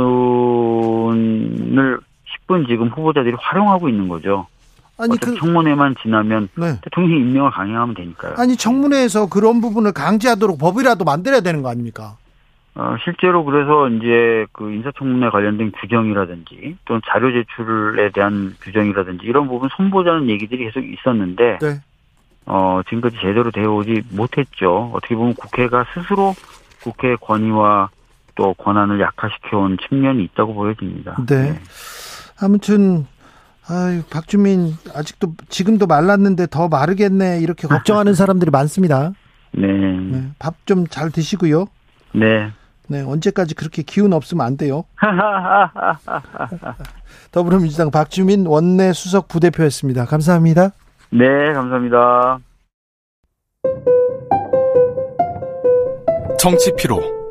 [2.47, 4.47] 10분 지금 후보자들이 활용하고 있는 거죠.
[4.97, 6.79] 아니 그 청문회만 지나면 네.
[6.83, 8.35] 대통령 임명을 강행하면 되니까요.
[8.38, 12.17] 아니 청문회에서 그런 부분을 강제하도록 법이라도 만들어야 되는 거 아닙니까?
[12.73, 19.69] 어, 실제로 그래서 이제 그 인사청문회 관련된 규정이라든지 또는 자료 제출에 대한 규정이라든지 이런 부분
[19.75, 21.81] 손보자는 얘기들이 계속 있었는데 네.
[22.45, 24.91] 어, 지금까지 제대로 되어 오지 못했죠.
[24.93, 26.33] 어떻게 보면 국회가 스스로
[26.81, 27.89] 국회 권위와
[28.41, 31.15] 또 권한을 약화시켜온 측면이 있다고 보여집니다.
[31.27, 31.51] 네.
[31.51, 31.59] 네.
[32.39, 33.05] 아무튼
[33.69, 39.11] 아유, 박주민 아직도 지금도 말랐는데 더 마르겠네 이렇게 걱정하는 사람들이 많습니다.
[39.51, 39.68] 네.
[39.68, 40.31] 네.
[40.39, 41.68] 밥 좀 잘 드시고요.
[42.13, 42.51] 네.
[42.88, 44.84] 네, 언제까지 그렇게 기운 없으면 안 돼요.
[47.31, 50.05] 더불어민주당 박주민 원내 수석 부대표였습니다.
[50.05, 50.72] 감사합니다.
[51.11, 52.39] 네, 감사합니다.
[56.39, 56.99] 정치 피로,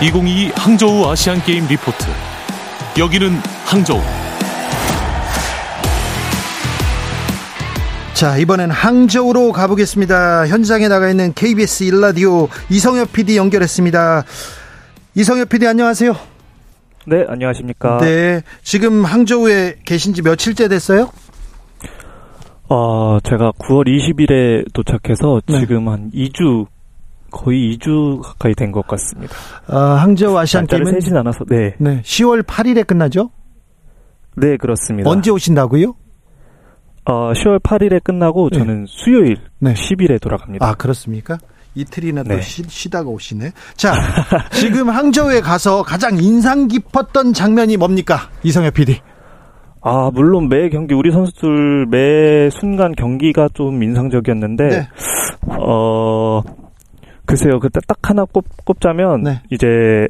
[0.00, 2.04] (2022) 항저우 아시안게임 리포트
[2.98, 3.30] 여기는
[3.64, 4.00] 항저우
[8.14, 10.48] 자, 이번엔 항저우로 가보겠습니다.
[10.48, 14.24] 현장에 나가 있는 KBS 일라디오 이성엽 PD 연결했습니다.
[15.14, 16.16] 이성엽 PD 안녕하세요.
[17.06, 17.98] 네, 안녕하십니까.
[17.98, 21.10] 네, 지금 항저우에 계신 지 며칠째 됐어요?
[22.68, 25.60] 어, 제가 9월 20일에 도착해서 네.
[25.60, 26.66] 지금 한 2주
[27.30, 29.34] 거의 2주 가까이 된 것 같습니다.
[29.66, 31.74] 아, 항저우 아시안 게임은 세진 않아서 네.
[31.78, 32.00] 네.
[32.02, 33.30] 10월 8일에 끝나죠?
[34.36, 35.08] 네, 그렇습니다.
[35.10, 35.94] 언제 오신다고요?
[37.06, 38.58] 어, 10월 8일에 끝나고 네.
[38.58, 39.72] 저는 수요일 네.
[39.74, 40.66] 10일에 돌아갑니다.
[40.66, 41.38] 아, 그렇습니까?
[41.74, 42.36] 이틀이나 네.
[42.36, 43.52] 또 쉬, 다가 오시네.
[43.76, 43.92] 자,
[44.52, 48.28] 지금 항저우에 가서 가장 인상 깊었던 장면이 뭡니까?
[48.42, 49.00] 이성엽 PD.
[49.80, 54.88] 아, 물론 매 경기 우리 선수들 매 순간 경기가 좀 인상적이었는데 네.
[55.60, 56.42] 어
[57.28, 57.60] 글쎄요.
[57.60, 59.40] 그때 딱 하나 꼽, 꼽자면 네.
[59.50, 60.08] 이제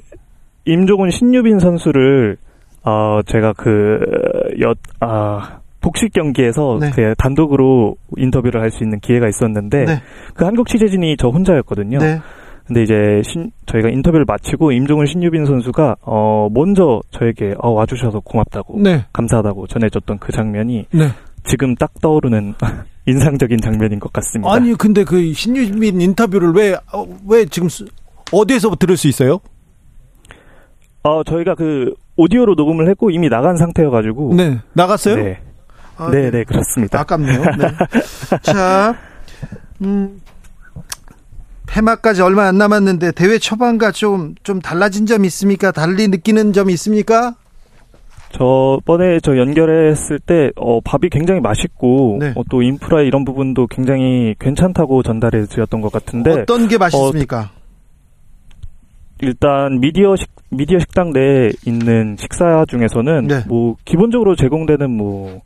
[0.64, 2.36] 임종훈 신유빈 선수를
[2.84, 6.90] 어 제가 그여아 복식 경기에서 네.
[6.94, 10.02] 그 단독으로 인터뷰를 할 수 있는 기회가 있었는데 네.
[10.34, 11.98] 그 한국 취재진이 저 혼자였거든요.
[11.98, 12.20] 네.
[12.66, 18.80] 근데 이제 신, 저희가 인터뷰를 마치고 임종훈 신유빈 선수가 어 먼저 저에게 어, 와주셔서 고맙다고
[18.80, 19.04] 네.
[19.12, 21.08] 감사하다고 전해줬던 그 장면이 네.
[21.48, 22.54] 지금 딱 떠오르는
[23.06, 24.52] 인상적인 장면인 것 같습니다.
[24.52, 27.06] 아니 근데 그 신유빈 인터뷰를 왜왜 어,
[27.50, 27.68] 지금
[28.32, 29.40] 어디에서 들을 수 있어요?
[31.02, 35.16] 어 저희가 그 오디오로 녹음을 했고 이미 나간 상태여가지고 네 나갔어요?
[35.16, 35.40] 네.
[35.98, 37.00] 아, 네, 네, 그렇습니다.
[37.00, 37.42] 아깝네요.
[37.42, 38.38] 네.
[38.42, 38.94] 자,
[39.82, 40.20] 음,
[41.66, 45.72] 폐막까지 얼마 안 남았는데 대회 초반과 좀, 좀 달라진 점이 있습니까?
[45.72, 47.34] 달리 느끼는 점이 있습니까?
[48.30, 52.32] 저번에 저 연결했을 때, 어, 밥이 굉장히 맛있고, 네.
[52.36, 56.30] 어, 또 인프라 이런 부분도 굉장히 괜찮다고 전달해 드렸던 것 같은데.
[56.42, 57.40] 어떤 게 맛있습니까?
[57.40, 57.58] 어,
[59.20, 63.44] 일단 미디어 식 미디어 식당 내에 있는 식사 중에서는 네.
[63.48, 65.42] 뭐 기본적으로 제공되는 뭐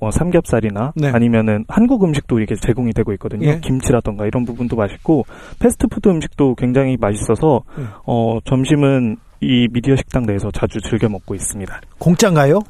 [0.00, 1.08] 어, 삼겹살이나 네.
[1.10, 3.46] 아니면은 한국 음식도 이렇게 제공이 되고 있거든요.
[3.48, 3.60] 예.
[3.60, 5.24] 김치라던가 이런 부분도 맛있고
[5.58, 7.84] 패스트푸드 음식도 굉장히 맛있어서 예.
[8.06, 11.80] 어, 점심은 이 미디어 식당 내에서 자주 즐겨 먹고 있습니다.
[11.98, 12.60] 공짜인가요?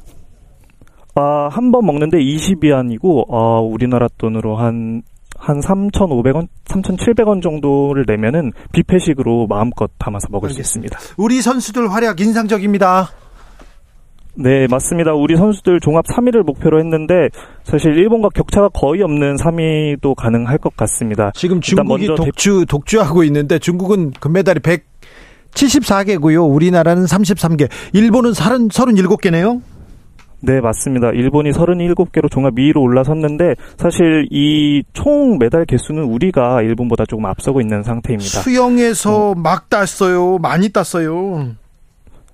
[1.15, 5.03] 아, 한 번 먹는데 20위안이고 어, 우리나라 돈으로 한한
[5.39, 10.99] 3,500원, 3,700원 정도를 내면은 뷔페식으로 마음껏 담아서 먹을 알겠습니다.
[10.99, 11.23] 수 있습니다.
[11.23, 13.09] 우리 선수들 활약 인상적입니다.
[14.33, 15.13] 네, 맞습니다.
[15.13, 17.29] 우리 선수들 종합 3위를 목표로 했는데
[17.63, 21.31] 사실 일본과 격차가 거의 없는 3위도 가능할 것 같습니다.
[21.35, 24.61] 지금 중국이 독주 독주하고 있는데 중국은 금메달이
[25.53, 26.49] 174개고요.
[26.49, 27.69] 우리나라는 33개.
[27.93, 29.61] 일본은 30, 37개네요.
[30.43, 31.09] 네, 맞습니다.
[31.09, 37.83] 일본이 37개로 종합 2위로 올라섰는데 사실 이 총 메달 개수는 우리가 일본보다 조금 앞서고 있는
[37.83, 38.41] 상태입니다.
[38.41, 39.43] 수영에서 음.
[39.43, 40.39] 막 땄어요.
[40.39, 41.49] 많이 땄어요.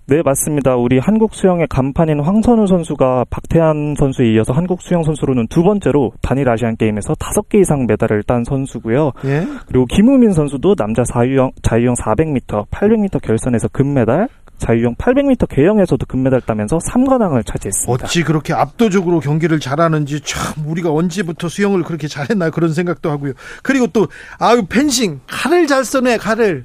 [0.10, 0.78] 네, 맞습니다.
[0.78, 6.48] 우리 한국 수영의 간판인 황선우 선수가 박태환 선수에 이어서 한국 수영 선수로는 두 번째로 단일
[6.48, 9.12] 아시안 게임에서 다섯 개 이상 메달을 딴 선수고요.
[9.26, 9.46] 예?
[9.68, 14.30] 그리고 김우민 선수도 남자 자유형 자유형 400m, 800m 결선에서 금메달,
[14.60, 18.06] 자유형 800m 개영에서도 금메달 따면서 3관왕을 차지했습니다.
[18.06, 23.34] 어찌 그렇게 압도적으로 경기를 잘하는지 참 우리가 언제부터 수영을 그렇게 잘했나 그런 생각도 하고요.
[23.62, 24.08] 그리고 또
[24.40, 26.64] 아유 펜싱 칼을 잘 써내 칼을.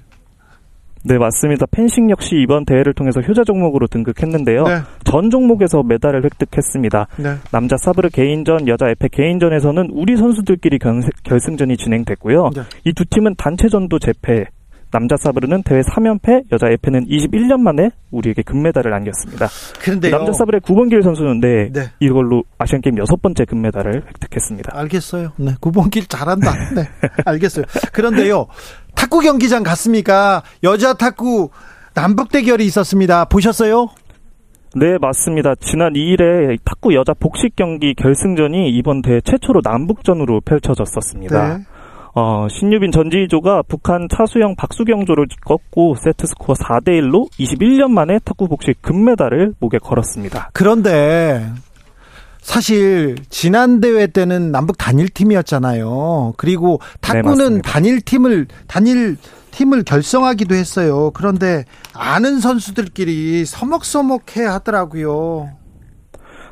[1.04, 1.66] 네, 맞습니다.
[1.70, 4.62] 펜싱 역시 이번 대회를 통해서 효자 종목으로 등극했는데요.
[4.64, 4.78] 네.
[5.04, 7.06] 전 종목에서 메달을 획득했습니다.
[7.18, 7.34] 네.
[7.50, 10.78] 남자 사브르 개인전, 여자 에페 개인전에서는 우리 선수들끼리
[11.24, 12.50] 결승전이 진행됐고요.
[12.54, 12.62] 네.
[12.84, 14.44] 이두 팀은 단체전도 재패,
[14.92, 19.48] 남자 사브르는 대회 3연패, 여자 에페는 21년 만에 우리에게 금메달을 안겼습니다.
[19.80, 21.86] 그런데 남자 사브르의 구본길 선수는 네, 네.
[21.98, 24.78] 이걸로 아시안 게임 여섯 번째 금메달을 획득했습니다.
[24.78, 25.32] 알겠어요.
[25.38, 26.52] 네, 구본길 잘한다.
[26.74, 26.82] 네,
[27.24, 27.64] 알겠어요.
[27.94, 28.46] 그런데요,
[28.94, 30.42] 탁구 경기장 갔습니까?
[30.62, 31.50] 여자 탁구
[31.94, 33.24] 남북 대결이 있었습니다.
[33.26, 33.88] 보셨어요?
[34.74, 35.54] 네, 맞습니다.
[35.56, 41.58] 지난 2일에 탁구 여자 복식 경기 결승전이 이번 대회 최초로 남북전으로 펼쳐졌었습니다.
[41.58, 41.64] 네.
[42.14, 48.82] 어, 신유빈 전지희조가 북한 차수영 박수경조를 꺾고 세트 스코어 4대 1로 21년 만에 탁구 복식
[48.82, 50.50] 금메달을 목에 걸었습니다.
[50.52, 51.50] 그런데
[52.42, 56.34] 사실 지난 대회 때는 남북 단일 팀이었잖아요.
[56.36, 59.16] 그리고 탁구는 네, 단일 팀을 단일
[59.52, 61.12] 팀을 결성하기도 했어요.
[61.14, 61.64] 그런데
[61.94, 65.50] 아는 선수들끼리 서먹서먹해 하더라고요.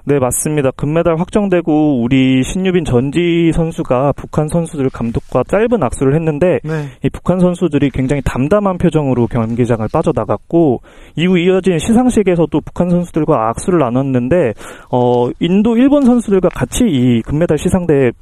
[0.05, 0.71] 네, 맞습니다.
[0.73, 6.87] 금메달 확정되고 우리 신유빈 전지 선수가 북한 선수들 감독과 짧은 악수를 했는데 네.
[7.05, 10.81] 이 북한 선수들이 굉장히 담담한 표정으로 경기장을 빠져나갔고
[11.17, 14.55] 이후 이어진 시상식에서도 북한 선수들과 악수를 나눴는데
[14.91, 18.13] 어 인도 일본 선수들과 같이 이 금메달 시상대에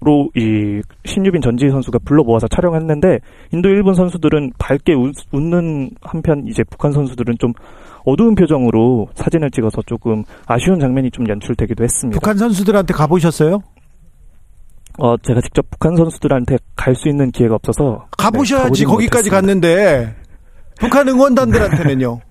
[0.00, 3.18] 로이 신유빈 전지 선수가 불러 모아서 촬영했는데
[3.52, 7.52] 인도 일본 선수들은 밝게 웃, 는 한편 이제 북한 선수들은 좀
[8.08, 12.18] 어두운 표정으로 사진을 찍어서 조금 아쉬운 장면이 좀 연출되기도 했습니다.
[12.18, 13.60] 북한 선수들한테 가보셨어요?
[14.98, 20.14] 어, 제가 직접 북한 선수들한테 갈 수 있는 기회가 없어서 가보셔야지 네, 거기까지 갔는데
[20.80, 22.20] 북한 응원단들한테는요.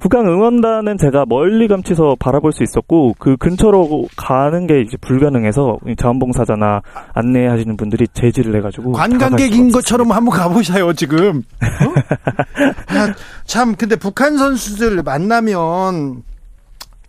[0.00, 6.80] 북한 응원단은 제가 멀리 감치서 바라볼 수 있었고 그 근처로 가는 게 이제 불가능해서 자원봉사자나
[7.12, 11.42] 안내하시는 분들이 제지를 해가지고 관광객인 것처럼 한번 가보셔요 지금.
[11.62, 12.94] 어?
[12.96, 13.14] 야,
[13.44, 16.22] 참 근데 북한 선수들 만나면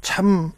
[0.02, 0.52] 참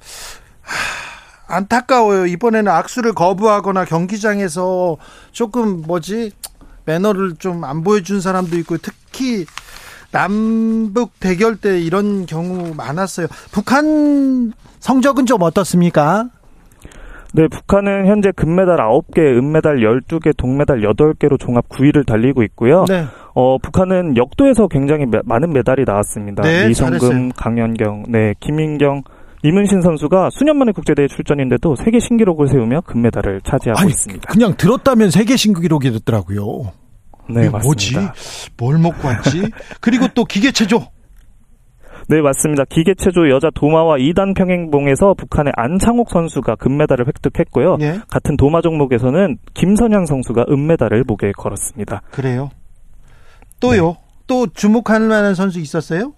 [0.61, 2.25] 하, 안타까워요.
[2.25, 4.97] 이번에는 악수를 거부하거나 경기장에서
[5.31, 6.31] 조금 뭐지
[6.85, 9.45] 매너를 좀 안 보여준 사람도 있고 특히
[10.13, 13.27] 남북 대결 때 이런 경우 많았어요.
[13.51, 16.29] 북한 성적은 좀 어떻습니까?
[17.33, 22.85] 네, 북한은 현재 금메달 9개, 은메달 12개, 동메달 8개로 종합 9위를 달리고 있고요.
[22.87, 23.05] 네.
[23.33, 26.43] 어, 북한은 역도에서 굉장히 매, 많은 메달이 나왔습니다.
[26.43, 27.29] 네, 이성금, 잘했어요.
[27.35, 29.01] 강연경, 네, 김인경,
[29.41, 34.31] 이문신 선수가 수년 만에 국제대회 출전인데도 세계 신기록을 세우며 금메달을 차지하고 아니, 있습니다.
[34.31, 36.71] 그냥 들었다면 세계 신기록이 됐더라고요.
[37.29, 37.61] 네, 맞습니다.
[37.63, 37.95] 뭐지?
[38.57, 39.51] 뭘 먹고 왔지?
[39.79, 40.85] 그리고 또 기계체조.
[42.09, 42.65] 네, 맞습니다.
[42.65, 47.77] 기계체조 여자 도마와 2단 평행봉에서 북한의 안창옥 선수가 금메달을 획득했고요.
[47.81, 47.99] 예?
[48.09, 52.01] 같은 도마 종목에서는 김선영 선수가 은메달을 목에 걸었습니다.
[52.11, 52.49] 그래요?
[53.59, 53.87] 또요?
[53.87, 53.95] 네.
[54.27, 56.13] 또 주목할 만한 선수 있었어요?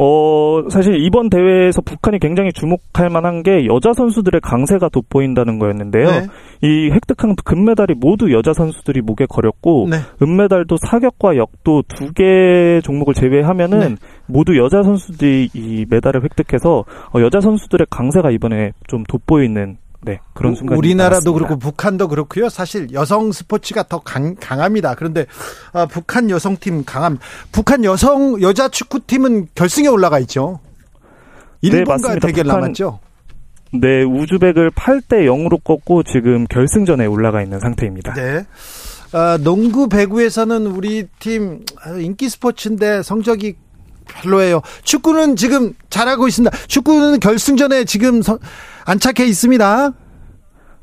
[0.00, 6.06] 어, 사실 이번 대회에서 북한이 굉장히 주목할 만한 게 여자 선수들의 강세가 돋보인다는 거였는데요.
[6.06, 6.26] 네.
[6.62, 9.96] 이 획득한 금메달이 모두 여자 선수들이 목에 걸렸고, 네.
[10.22, 13.94] 은메달도 사격과 역도 두 개 종목을 제외하면은 네.
[14.26, 16.84] 모두 여자 선수들이 이 메달을 획득해서
[17.14, 22.48] 어, 여자 선수들의 강세가 이번에 좀 돋보이는 네 그런 순간 우리나라도 그렇고 북한도 그렇고요.
[22.48, 24.94] 사실 여성 스포츠가 더 강, 강합니다.
[24.94, 25.26] 그런데
[25.72, 27.18] 아, 북한 여성팀 강함.
[27.50, 30.60] 북한 여성 여자 축구팀은 결승에 올라가 있죠.
[31.62, 33.00] 네, 일본과 네, 대결 북한, 남았죠.
[33.72, 38.14] 네, 우즈벡을 8대 0으로 꺾고 지금 결승전에 올라가 있는 상태입니다.
[38.14, 38.46] 네.
[39.12, 41.64] 아, 농구 배구에서는 우리 팀
[41.98, 43.56] 인기 스포츠인데 성적이
[44.08, 44.62] 별로예요.
[44.82, 46.56] 축구는 지금 잘하고 있습니다.
[46.66, 48.22] 축구는 결승전에 지금
[48.84, 49.92] 안착해 있습니다.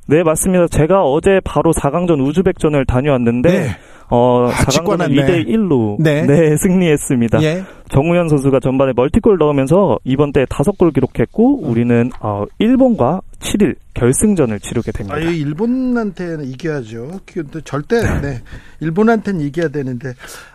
[0.07, 0.68] 네, 맞습니다.
[0.68, 3.68] 제가 어제 바로 4강전 우즈벡전을 다녀왔는데 네.
[4.10, 6.26] 어, 아, 4강전 2대 1로 네.
[6.27, 6.56] 네.
[6.61, 7.41] 승리했습니다.
[7.41, 7.64] 예.
[7.90, 11.69] 정우현 선수가 전반에 멀티골 넣으면서 이번 때 5골 기록했고 음.
[11.69, 15.15] 우리는 어, 일본과 7일 결승전을 치르게 됩니다.
[15.15, 17.22] 아, 일본한테는 이겨야죠.
[17.64, 18.41] 절대 네.
[18.82, 20.10] 일본한테는 이겨야 되는데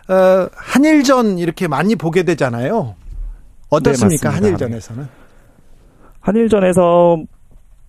[0.07, 2.95] 어, 한일전 이렇게 많이 보게 되잖아요.
[3.69, 4.29] 어떻습니까?
[4.31, 5.07] 네, 한일전에서는?
[6.21, 7.17] 한일전에서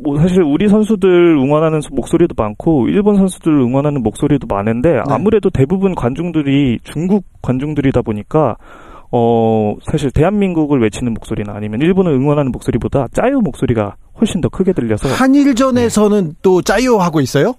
[0.02, 5.00] 뭐 사실 우리 선수들 응원하는 목소리도 많고 일본 선수들 응원하는 목소리도 많은데 네.
[5.08, 8.56] 아무래도 대부분 관중들이 중국 관중들이다 보니까
[9.10, 15.08] 어 사실 대한민국을 외치는 목소리나 아니면 일본을 응원하는 목소리보다 짜요 목소리가 훨씬 더 크게 들려서
[15.08, 16.34] 한일전에서는 네.
[16.42, 17.54] 또 짜요 하고 있어요?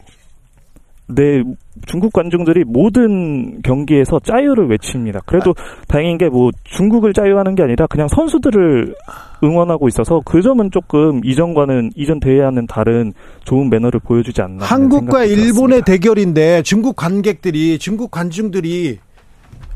[1.15, 1.43] 네,
[1.85, 5.21] 중국 관중들이 모든 경기에서 짜유를 외칩니다.
[5.25, 5.63] 그래도 아.
[5.87, 8.95] 다행인 게 뭐 중국을 짜유하는 게 아니라 그냥 선수들을
[9.43, 13.13] 응원하고 있어서 그 점은 조금 이전과는 이전 대회와는 다른
[13.43, 14.65] 좋은 매너를 보여주지 않나.
[14.65, 18.99] 한국과 일본의 대결인데 중국 관객들이 중국 관중들이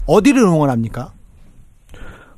[0.08, 1.12] 어디를 응원합니까?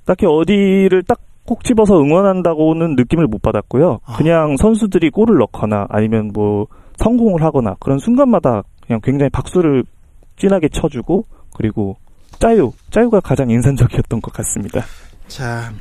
[0.05, 3.99] 딱히 어디를 딱꼭 집어서 응원한다고는 느낌을 못 받았고요.
[4.05, 4.17] 아.
[4.17, 6.65] 그냥 선수들이 골을 넣거나 아니면 뭐
[6.97, 9.83] 성공을 하거나 그런 순간마다 그냥 굉장히 박수를
[10.35, 11.25] 진하게 쳐주고
[11.55, 11.97] 그리고
[12.39, 14.83] 加油 加油가 가장 인상적이었던 것 같습니다.
[15.27, 15.71] 자,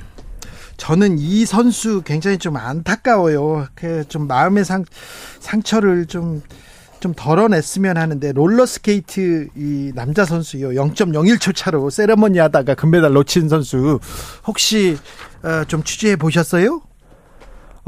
[0.76, 3.66] 저는 이 선수 굉장히 좀 안타까워요.
[3.74, 4.84] 그 좀 마음의 상
[5.40, 14.00] 상처를 좀좀 덜어냈으면 하는데 롤러스케이트 이 남자 선수요 0.01초 차로 세레머니 하다가 금메달 놓친 선수
[14.46, 14.98] 혹시
[15.42, 16.82] 어, 좀 취재해 보셨어요?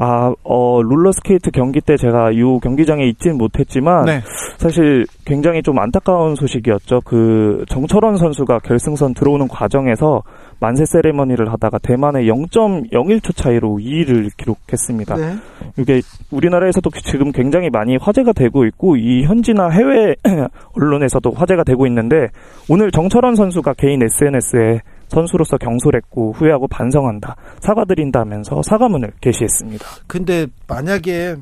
[0.03, 4.21] 아, 어, 롤러스케이트 경기 때 제가 이 경기장에 있진 못했지만 네.
[4.57, 7.01] 사실 굉장히 좀 안타까운 소식이었죠.
[7.05, 10.23] 그 정철원 선수가 결승선 들어오는 과정에서
[10.59, 15.15] 만세 세레머니를 하다가 대만에 0.01초 차이로 2위를 기록했습니다.
[15.17, 15.35] 네.
[15.77, 16.01] 이게
[16.31, 20.15] 우리나라에서도 지금 굉장히 많이 화제가 되고 있고 이 현지나 해외
[20.73, 22.29] 언론에서도 화제가 되고 있는데
[22.67, 27.35] 오늘 정철원 선수가 개인 SNS에 선수로서 경솔했고 후회하고 반성한다.
[27.61, 29.85] 사과드린다면서 사과문을 게시했습니다.
[30.07, 31.35] 근데 만약에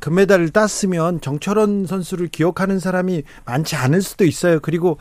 [0.00, 4.58] 금메달을 땄으면 정철원 선수를 기억하는 사람이 많지 않을 수도 있어요.
[4.60, 4.98] 그리고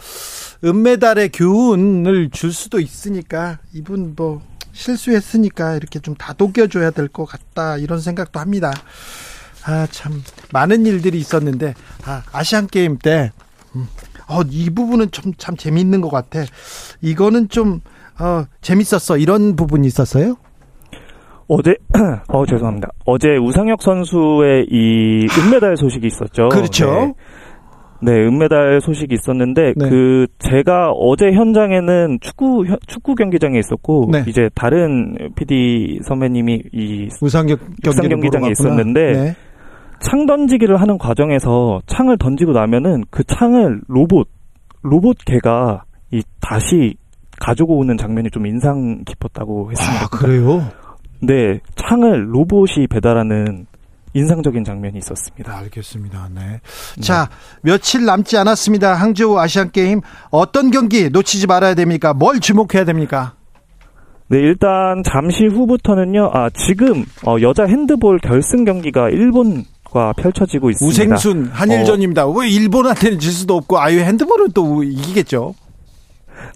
[0.63, 4.41] 은메달의 교훈을 줄 수도 있으니까 이분 뭐
[4.73, 8.71] 실수했으니까 이렇게 좀 다독여줘야 될 것 같다 이런 생각도 합니다.
[9.65, 10.21] 아 참
[10.53, 11.73] 많은 일들이 있었는데
[12.05, 13.31] 아 아시안 게임 때
[13.75, 13.87] 음,
[14.27, 16.43] 어, 이 부분은 좀 참 재미있는 것 같아.
[17.01, 17.81] 이거는 좀
[18.19, 19.17] 어, 재밌었어.
[19.17, 20.35] 이런 부분이 있었어요?
[21.47, 21.75] 어제,
[22.29, 22.89] 어, 죄송합니다.
[23.05, 26.49] 어제 우상혁 선수의 이 은메달 소식이 있었죠.
[26.49, 26.85] 그렇죠.
[26.91, 27.13] 네.
[28.01, 29.89] 네, 은메달 소식이 있었는데 네.
[29.89, 34.23] 그 제가 어제 현장에는 축구 축구 경기장에 있었고 네.
[34.27, 39.35] 이제 다른 PD 선배님이 이 우상혁 경기장에 있었는데 네.
[40.01, 44.29] 창 던지기를 하는 과정에서 창을 던지고 나면은 그 창을 로봇
[44.81, 46.95] 로봇 개가 이 다시
[47.39, 50.05] 가지고 오는 장면이 좀 인상 깊었다고 했습니다.
[50.05, 50.69] 아, 그래요?
[51.21, 53.67] 네, 창을 로봇이 배달하는
[54.13, 55.57] 인상적인 장면이 있었습니다.
[55.57, 56.29] 알겠습니다.
[56.33, 56.41] 네.
[56.95, 57.01] 네.
[57.01, 57.29] 자,
[57.61, 58.95] 며칠 남지 않았습니다.
[58.95, 60.01] 항저우 아시안 게임
[60.31, 62.13] 어떤 경기 놓치지 말아야 됩니까?
[62.13, 63.33] 뭘 주목해야 됩니까?
[64.29, 66.31] 네, 일단 잠시 후부터는요.
[66.33, 71.15] 아, 지금 어, 여자 핸드볼 결승 경기가 일본 과 펼쳐지고 있습니다.
[71.15, 72.27] 우생순 한일전입니다.
[72.27, 72.29] 어.
[72.29, 75.55] 왜 일본한테는 질 수도 없고 아유 핸드볼은 또 이기겠죠?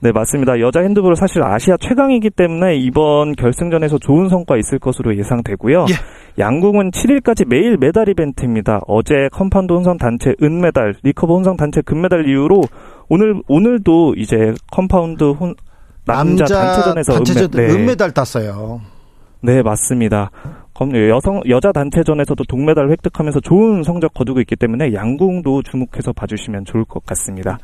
[0.01, 0.59] 네, 맞습니다.
[0.59, 5.85] 여자 핸드볼은 사실 아시아 최강이기 때문에 이번 결승전에서 좋은 성과 있을 것으로 예상되고요.
[5.89, 5.93] 예.
[6.41, 8.81] 양궁은 7일까지 매일 메달 이벤트입니다.
[8.87, 12.61] 어제 컴파운드 혼성 단체 은메달, 리커브 혼성 단체 금메달 이후로
[13.09, 15.55] 오늘 오늘도 이제 컴파운드 혼
[16.05, 17.73] 남자, 남자 단체전에서 단체전, 은메, 네.
[17.73, 18.81] 은메달 땄어요.
[19.41, 20.31] 네, 맞습니다.
[21.09, 27.05] 여성 여자 단체전에서도 동메달 획득하면서 좋은 성적 거두고 있기 때문에 양궁도 주목해서 봐주시면 좋을 것
[27.05, 27.57] 같습니다.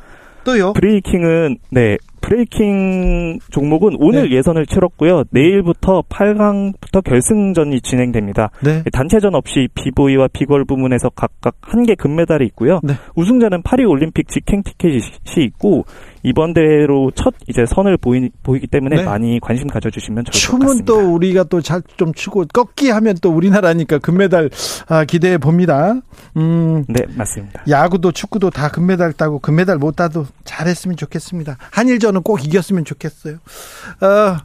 [0.44, 0.72] 또요?
[0.72, 4.36] 브레이킹은 네 브레이킹 종목은 오늘 네.
[4.36, 5.24] 예선을 치렀고요.
[5.30, 8.50] 내일부터 8강부터 결승전이 진행됩니다.
[8.62, 8.82] 네.
[8.92, 12.78] 단체전 없이 비보이와 비걸 부문에서 각각 한 개 금메달이 있고요.
[12.82, 12.92] 네.
[13.16, 15.00] 우승자는 파리 올림픽 직행 티켓이
[15.46, 15.86] 있고
[16.22, 19.02] 이번 대회로 첫 이제 선을 보이, 보이기 때문에 네.
[19.04, 20.66] 많이 관심 가져주시면 좋을 것 같습니다.
[20.66, 24.50] 춤은 또 우리가 또 잘 좀 추고 꺾기 하면 또 우리나라니까 금메달
[24.88, 25.94] 아, 기대해 봅니다.
[26.36, 27.62] 음, 네 맞습니다.
[27.68, 31.56] 야구도 축구도 다 금메달 따고 금메달 못 따도 잘했으면 좋겠습니다.
[31.72, 33.34] 한일전 은꼭 이겼으면 좋겠어요.
[33.36, 34.36] 어,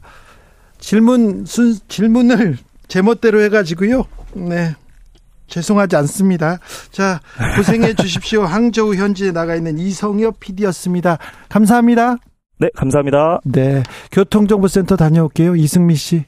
[0.78, 4.04] 질문 순 질문을 제멋대로 해가지고요.
[4.34, 4.74] 네.
[5.48, 6.58] 죄송하지 않습니다.
[6.90, 7.20] 자,
[7.56, 8.42] 고생해 주십시오.
[8.42, 11.18] 항저우 현지에 나가 있는 이성엽 PD였습니다.
[11.48, 12.16] 감사합니다.
[12.58, 13.40] 네, 감사합니다.
[13.44, 13.82] 네.
[14.10, 15.56] 교통정보센터 다녀올게요.
[15.56, 16.24] 이승미 씨.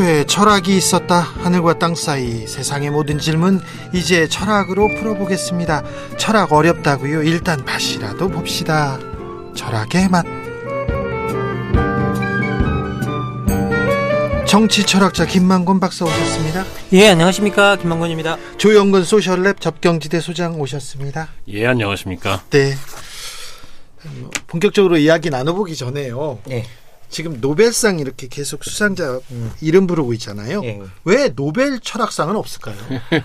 [0.00, 1.20] 태초에 철학이 있었다.
[1.20, 3.60] 하늘과 땅 사이 세상의 모든 질문
[3.92, 5.82] 이제 철학으로 풀어보겠습니다.
[6.16, 7.22] 철학 어렵다고요.
[7.22, 8.98] 일단 맛이라도 봅시다.
[9.54, 10.24] 철학의 맛.
[14.46, 16.64] 정치 철학자 김만곤 박사 오셨습니다.
[16.92, 17.76] 예, 안녕하십니까.
[17.76, 18.38] 김만곤입니다.
[18.56, 21.28] 조영근 소셜랩 접경지대 소장 오셨습니다.
[21.48, 22.42] 예, 안녕하십니까.
[22.50, 22.74] 네.
[24.46, 26.38] 본격적으로 이야기 나눠보기 전에요.
[26.46, 26.64] 네.
[27.10, 29.52] 지금 노벨상 이렇게 계속 수상자 음.
[29.60, 30.62] 이름 부르고 있잖아요.
[30.64, 30.80] 예.
[31.04, 32.76] 왜 노벨 철학상은 없을까요?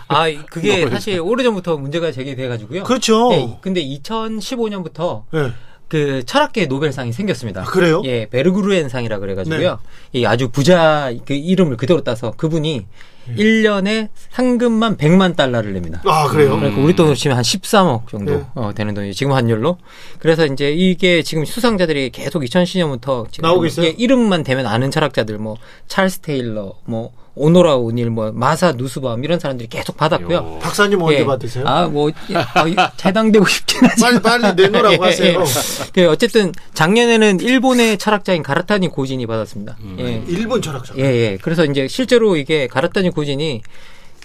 [0.07, 2.83] 아, 그게 사실 오래전부터 문제가 제기돼 가지고요.
[2.83, 3.29] 그렇죠.
[3.29, 5.51] 네, 근데 2015년부터 네.
[5.87, 7.61] 그 철학계 노벨상이 생겼습니다.
[7.61, 8.01] 아, 그래요?
[8.05, 9.79] 예, 베르그루엔상이라 그래가지고요.
[10.11, 10.19] 네.
[10.19, 12.85] 이 아주 부자 그 이름을 그대로 따서 그분이
[13.27, 13.35] 음.
[13.35, 16.01] 1년에 상금만 100만 달러를 냅니다.
[16.05, 16.57] 아, 그래요?
[16.57, 18.45] 그러니까 우리 돈으로 치면 한 13억 정도 네.
[18.55, 19.77] 어, 되는 돈이 지금 환율로.
[20.19, 23.91] 그래서 이제 이게 지금 수상자들이 계속 2010년부터 지금 나오고 있어요.
[23.97, 25.57] 이름만 되면 아는 철학자들 뭐
[25.87, 30.59] 찰스 테일러 뭐 오노라 오닐, 뭐 마사 누스밤 이런 사람들이 계속 받았고요.
[30.61, 31.25] 박사님 언제 예.
[31.25, 31.67] 받으세요?
[31.67, 35.43] 아뭐 아, 해당되고 싶긴 하지만 빨리 빨리 내놓으라고 예, 하세요.
[35.97, 36.05] 예.
[36.05, 39.75] 어쨌든 작년에는 일본의 철학자인 가라타니 고진이 받았습니다.
[39.81, 39.97] 음.
[39.99, 40.23] 예.
[40.27, 40.93] 일본 철학자.
[40.97, 41.37] 예, 예.
[41.41, 43.61] 그래서 이제 실제로 이게 가라타니 고진이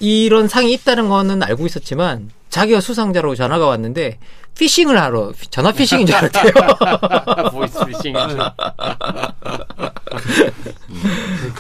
[0.01, 4.19] 이런 상이 있다는 거는 알고 있었지만 자기가 수상자로 전화가 왔는데
[4.59, 6.53] 피싱을 하러 전화 피싱인 줄 알았대요.
[7.53, 8.15] 보이스 피싱.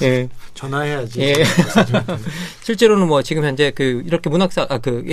[0.02, 0.28] 예.
[0.60, 1.20] 전화해야지.
[1.20, 1.34] 예.
[2.62, 5.04] 실제로는 뭐 지금 현재 그 이렇게 문학사 아그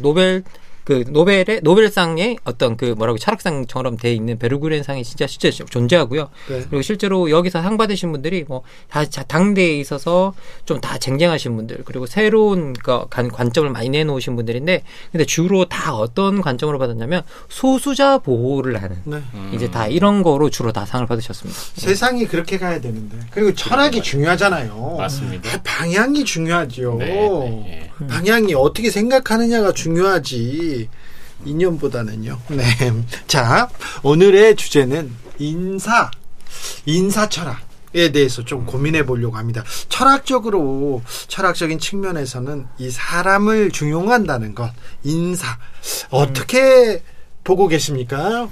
[0.00, 0.42] 노벨
[0.88, 6.30] 그 노벨의 노벨상의 어떤 그 뭐라고 철학상처럼 돼 있는 베르그렌상이 진짜 실제 존재하고요.
[6.48, 6.60] 네.
[6.60, 10.32] 그리고 실제로 여기서 상 받으신 분들이 뭐다 당대에 있어서
[10.64, 16.40] 좀 다 쟁쟁하신 분들 그리고 새로운 그 관점을 많이 내놓으신 분들인데 근데 주로 다 어떤
[16.40, 19.16] 관점으로 받았냐면 소수자 보호를 하는 네.
[19.34, 19.50] 음.
[19.54, 21.58] 이제 다 이런 거로 주로 다 상을 받으셨습니다.
[21.74, 24.94] 세상이 그렇게 가야 되는데 그리고 철학이 중요하잖아요.
[24.96, 25.50] 맞습니다.
[25.52, 26.96] 아, 방향이 중요하죠.
[26.98, 28.06] 네, 네, 네.
[28.06, 30.77] 방향이 어떻게 생각하느냐가 중요하지.
[31.46, 32.38] 2년보다는요.
[32.48, 32.64] 네.
[33.26, 33.68] 자,
[34.02, 36.10] 오늘의 주제는 인사,
[36.86, 37.68] 인사 철학.
[37.94, 39.64] 에 대해서 좀 고민해 보려고 합니다.
[39.88, 44.70] 철학적으로 철학적인 측면에서는 이 사람을 중용한다는 것,
[45.04, 45.58] 인사
[46.10, 47.17] 어떻게 음.
[47.48, 48.46] 보고 계십니까?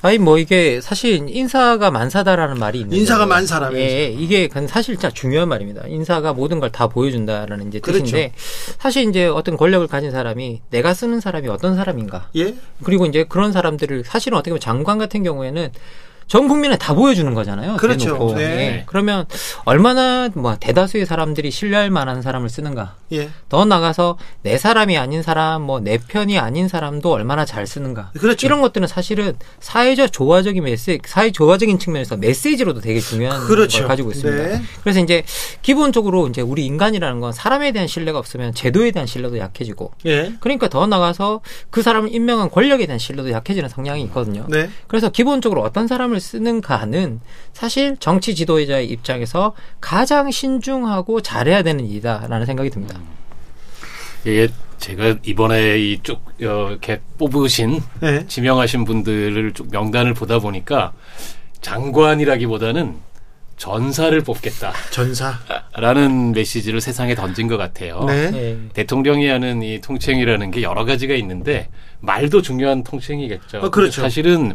[0.00, 5.48] 아니 뭐 이게 사실 인사가 만사다라는 말이 있는데 인사가 만사라면서 예, 이게 사실 진짜 중요한
[5.48, 5.86] 말입니다.
[5.86, 8.34] 인사가 모든 걸 다 보여준다라는 이제 뜻인데 그렇죠.
[8.78, 12.30] 사실 이제 어떤 권력을 가진 사람이 내가 쓰는 사람이 어떤 사람인가?
[12.36, 12.54] 예.
[12.82, 15.70] 그리고 이제 그런 사람들을 사실은 어떻게 보면 장관 같은 경우에는
[16.32, 17.76] 전 국민에 다 보여주는 거잖아요.
[17.76, 18.32] 그렇죠.
[18.34, 18.42] 네.
[18.42, 18.82] 예.
[18.86, 19.26] 그러면
[19.66, 22.94] 얼마나 뭐 대다수의 사람들이 신뢰할 만한 사람을 쓰는가.
[23.12, 23.28] 예.
[23.50, 28.12] 더 나가서 내 사람이 아닌 사람, 뭐 내 편이 아닌 사람도 얼마나 잘 쓰는가.
[28.18, 28.46] 그렇죠.
[28.46, 33.80] 이런 것들은 사실은 사회적 조화적인 메시지, 사회 조화적인 측면에서 메시지로도 되게 중요한 그렇죠.
[33.80, 34.42] 걸 가지고 있습니다.
[34.42, 34.62] 네.
[34.82, 35.24] 그래서 이제
[35.60, 39.90] 기본적으로 이제 우리 인간이라는 건 사람에 대한 신뢰가 없으면 제도에 대한 신뢰도 약해지고.
[40.06, 40.32] 예.
[40.40, 44.46] 그러니까 더 나가서 그 사람을 임명한 권력에 대한 신뢰도 약해지는 성향이 있거든요.
[44.48, 44.70] 네.
[44.86, 47.20] 그래서 기본적으로 어떤 사람을 쓰는 가는
[47.52, 52.98] 사실 정치 지도자의 입장에서 가장 신중하고 잘해야 되는 일이다라는 생각이 듭니다.
[54.24, 58.26] 이게 제가 이번에 이쭉 어, 이렇게 뽑으신 네.
[58.26, 60.92] 지명하신 분들을 쭉 명단을 보다 보니까
[61.60, 62.96] 장관이라기보다는
[63.56, 64.72] 전사를 뽑겠다.
[64.90, 65.38] 전사.
[65.76, 68.04] 라는 메시지를 세상에 던진 것 같아요.
[68.06, 68.30] 네.
[68.32, 68.58] 네.
[68.72, 71.68] 대통령이 하는 이 통칭이라는 게 여러 가지가 있는데
[72.00, 73.58] 말도 중요한 통칭이겠죠.
[73.58, 74.02] 어, 그렇죠.
[74.02, 74.54] 사실은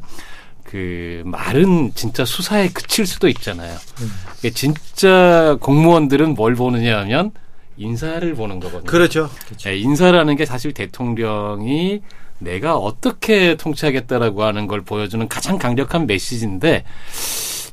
[0.67, 3.77] 그 말은 진짜 수사에 그칠 수도 있잖아요.
[4.01, 4.11] 음.
[4.53, 7.31] 진짜 공무원들은 뭘 보느냐 하면
[7.77, 8.83] 인사를 보는 거거든요.
[8.83, 9.29] 그렇죠.
[9.63, 12.01] 네, 인사라는 게 사실 대통령이
[12.39, 16.83] 내가 어떻게 통치하겠다라고 하는 걸 보여주는 가장 강력한 메시지인데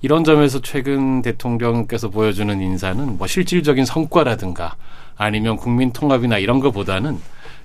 [0.01, 4.77] 이런 점에서 최근 대통령께서 보여주는 인사는 뭐 실질적인 성과라든가
[5.17, 7.19] 아니면 국민 통합이나 이런 것보다는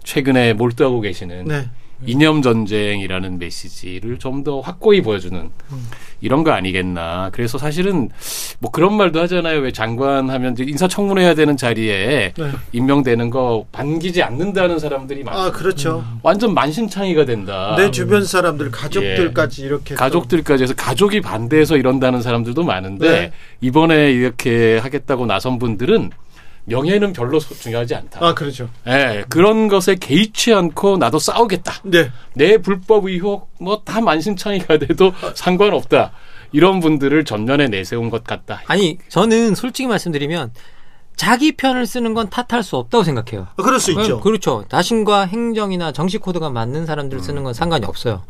[0.03, 1.69] 최근에 몰두하고 계시는 네.
[2.05, 5.87] 이념 전쟁이라는 메시지를 좀 더 확고히 보여주는 음.
[6.21, 7.29] 이런 거 아니겠나.
[7.33, 8.09] 그래서 사실은
[8.59, 9.59] 뭐 그런 말도 하잖아요.
[9.59, 12.51] 왜 장관 하면 인사청문회 해야 되는 자리에 네.
[12.71, 15.45] 임명되는 거 반기지 않는다는 사람들이 많아.
[15.45, 16.05] 아, 그렇죠.
[16.09, 16.19] 음.
[16.23, 17.75] 완전 만신창이가 된다.
[17.77, 19.65] 내 주변 사람들, 가족들까지 예.
[19.67, 19.95] 이렇게.
[19.95, 23.31] 가족들까지 해서 가족이 반대해서 이런다는 사람들도 많은데 네.
[23.59, 26.11] 이번에 이렇게 하겠다고 나선 분들은
[26.69, 28.25] 명예는 별로 중요하지 않다.
[28.25, 28.69] 아, 그렇죠.
[28.87, 31.73] 예, 그런 것에 개의치 않고 나도 싸우겠다.
[31.83, 32.11] 네.
[32.33, 36.11] 내 불법 의혹 뭐 다 만신창이가 돼도 상관없다.
[36.51, 38.61] 이런 분들을 전면에 내세운 것 같다.
[38.67, 40.51] 아니, 저는 솔직히 말씀드리면
[41.15, 43.47] 자기 편을 쓰는 건 탓할 수 없다고 생각해요.
[43.55, 44.19] 아, 그럴 수 있죠.
[44.21, 44.63] 그렇죠.
[44.69, 48.23] 자신과 행정이나 정식 코드가 맞는 사람들을 쓰는 건 상관이 없어요.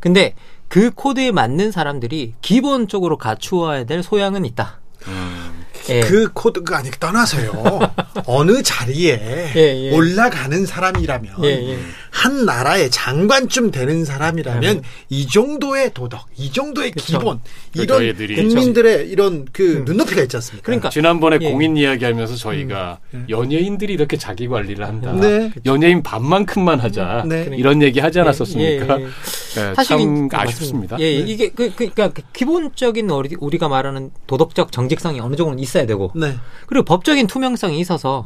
[0.00, 0.34] 근데
[0.68, 4.80] 그 코드에 맞는 사람들이 기본적으로 갖추어야 될 소양은 있다.
[5.06, 5.53] 음.
[5.88, 6.00] 예.
[6.00, 7.52] 그 코드가 아니 떠나서요.
[8.26, 9.90] 어느 자리에 예, 예.
[9.94, 11.78] 올라가는 사람이라면 예, 예.
[12.14, 17.18] 한 나라의 장관쯤 되는 사람이라면 이 정도의 도덕, 이 정도의 그쵸.
[17.18, 17.40] 기본
[17.74, 19.08] 이런 저희들이 국민들의.
[19.10, 19.84] 이런 그 음.
[19.84, 20.64] 눈높이가 있지 않습니까?
[20.64, 21.50] 그러니까 지난번에 예.
[21.50, 23.26] 공인 이야기하면서 저희가 음.
[23.28, 25.12] 연예인들이 이렇게 자기 관리를 한다.
[25.12, 25.52] 네.
[25.66, 27.24] 연예인 반만큼만 하자.
[27.28, 27.50] 네.
[27.56, 28.96] 이런 얘기 하지 않았었습니까?
[28.96, 30.96] 네, 사실 참 아쉽습니다.
[31.00, 36.12] 예, 이게 그, 그, 그러니까 기본적인 우리가 말하는 도덕적 정직성이 어느 정도는 있 있어야 되고
[36.14, 36.36] 네.
[36.66, 38.24] 그리고 법적인 투명성이 있어서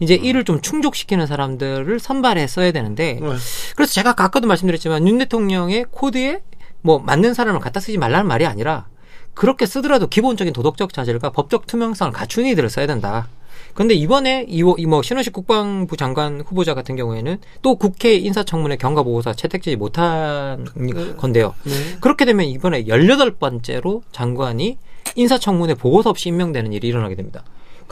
[0.00, 0.24] 이제 음.
[0.24, 3.36] 이를 좀 충족시키는 사람들을 선발해 써야 되는데 네.
[3.76, 6.42] 그래서 제가 아까도 말씀드렸지만 윤 대통령의 코드에
[6.82, 8.86] 뭐 맞는 사람을 갖다 쓰지 말라는 말이 아니라
[9.34, 13.28] 그렇게 쓰더라도 기본적인 도덕적 자질과 법적 투명성을 갖춘 이들을 써야 된다.
[13.74, 20.66] 근데 이번에 이뭐 신원식 국방부 장관 후보자 같은 경우에는 또 국회 인사청문회 경과보고서 채택되지 못한
[20.74, 21.14] 네.
[21.16, 21.54] 건데요.
[21.64, 21.72] 네.
[22.00, 24.78] 그렇게 되면 이번에 열여덟 번째로 장관이
[25.14, 27.44] 인사청문회 보고서 없이 임명되는 일이 일어나게 됩니다.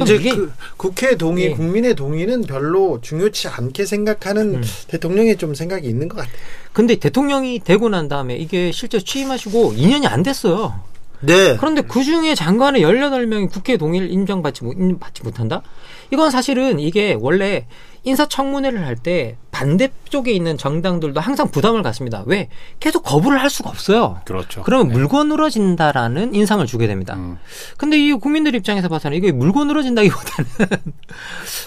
[0.03, 1.55] 이제 그 국회 동의, 네.
[1.55, 4.62] 국민의 동의는 별로 중요치 않게 생각하는 음.
[4.89, 6.35] 대통령의 좀 생각이 있는 것 같아요.
[6.73, 10.81] 근데 대통령이 되고 난 다음에 이게 실제 취임하시고 2년이 안 됐어요.
[11.21, 11.57] 네.
[11.57, 14.62] 그런데 그 중에 장관의 18명이 국회 동의를 인정받지,
[14.99, 15.62] 받지 못한다?
[16.11, 17.66] 이건 사실은 이게 원래
[18.05, 22.25] 인사청문회를 할 때 반대쪽에 있는 정당들도 항상 부담을 갖습니다.
[22.27, 22.49] 왜?
[22.81, 24.21] 계속 거부를 할 수가 없어요.
[24.25, 24.63] 그렇죠.
[24.65, 24.95] 그러면 네.
[24.95, 27.15] 물고 늘어진다라는 인상을 주게 됩니다.
[27.15, 27.39] 음.
[27.77, 30.51] 근데 이 국민들 입장에서 봐서는 이게 물고 늘어진다기보다는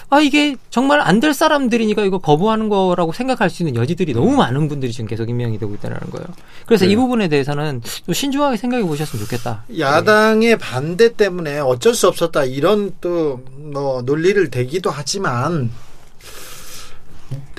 [0.09, 4.37] 아 이게 정말 안 될 사람들이니까 이거 거부하는 거라고 생각할 수 있는 여지들이 너무 음.
[4.37, 6.27] 많은 분들이 지금 계속 임명이 되고 있다는 거예요.
[6.67, 6.91] 그래서 네.
[6.91, 9.63] 이 부분에 대해서는 좀 신중하게 생각해 보셨으면 좋겠다.
[9.79, 10.55] 야당의 네.
[10.57, 15.69] 반대 때문에 어쩔 수 없었다 이런 또 뭐 논리를 대기도 하지만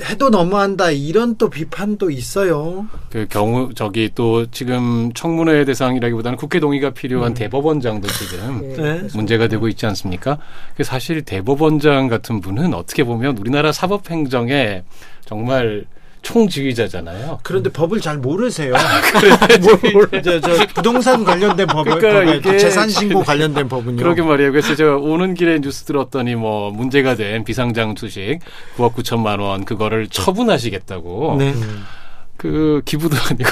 [0.03, 2.86] 해도 너무한다 이런 또 비판도 있어요.
[3.11, 7.35] 그 경우 저기 또 지금 청문회 대상이라기보다는 국회 동의가 필요한 음.
[7.35, 9.09] 대법원장도 지금 네.
[9.15, 10.39] 문제가 되고 있지 않습니까?
[10.77, 14.85] 그 사실 대법원장 같은 분은 어떻게 보면 우리나라 사법행정에
[15.24, 15.85] 정말
[16.23, 17.40] 총지휘자잖아요.
[17.43, 18.74] 그런데 법을 잘 모르세요.
[18.74, 18.78] 아,
[20.23, 23.97] 저, 저 부동산 관련된 법을 그러니까 이게 재산 신고 관련된 법은요.
[23.97, 24.53] 그러게 말이에요.
[24.53, 28.39] 그래서 제가 오는 길에 뉴스 들었더니 뭐 문제가 된 비상장 투식
[28.77, 31.36] 9억 9천만 원 그거를 처분하시겠다고.
[31.39, 31.53] 네.
[31.53, 31.85] 음.
[32.39, 33.51] 그 기부도 아니고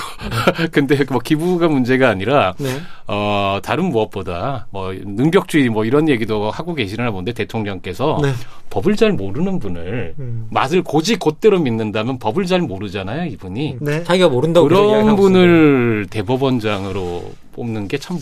[0.70, 2.80] 근데 뭐 기부가 문제가 아니라 네.
[3.08, 8.32] 어 다른 무엇보다 뭐 능력주의 뭐 이런 얘기도 하고 계시나 본데 대통령께서 네.
[8.70, 10.46] 법을 잘 모르는 분을 음.
[10.50, 14.04] 맛을 고지 곧대로 믿는다면 법을 잘 모르잖아요 이분이 네.
[14.04, 18.18] 자기가 모른다고 그런 분을 대법원장으로 뽑는 게 참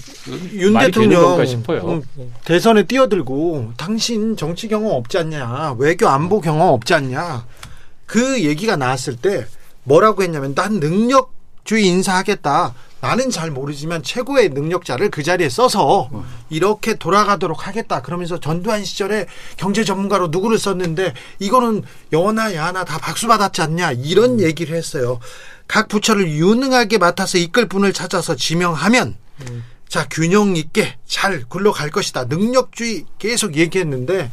[0.53, 1.81] 윤 대통령 싶어요.
[1.89, 2.03] 음,
[2.45, 7.45] 대선에 뛰어들고 당신 정치 경험 없지 않냐 외교 안보 경험 없지 않냐
[8.07, 9.45] 그 얘기가 나왔을 때
[9.85, 12.75] 뭐라고 했냐면 난 능력주의 인사하겠다.
[13.01, 16.09] 나는 잘 모르지만 최고의 능력자를 그 자리에 써서
[16.49, 18.01] 이렇게 돌아가도록 하겠다.
[18.01, 19.27] 그러면서 전두환 시절에
[19.59, 21.83] 경제 전문가로 누구를 썼는데 이거는
[22.15, 24.41] 여나 야나 다 박수 받았지 않냐 이런 음.
[24.41, 25.21] 얘기를 했어요.
[25.69, 29.17] 각 부처를 유능하게 맡아서 이끌 분을 찾아서 지명하면
[29.51, 29.65] 음.
[29.87, 32.25] 자 균형 있게 잘 굴러갈 것이다.
[32.25, 34.31] 능력주의 계속 얘기했는데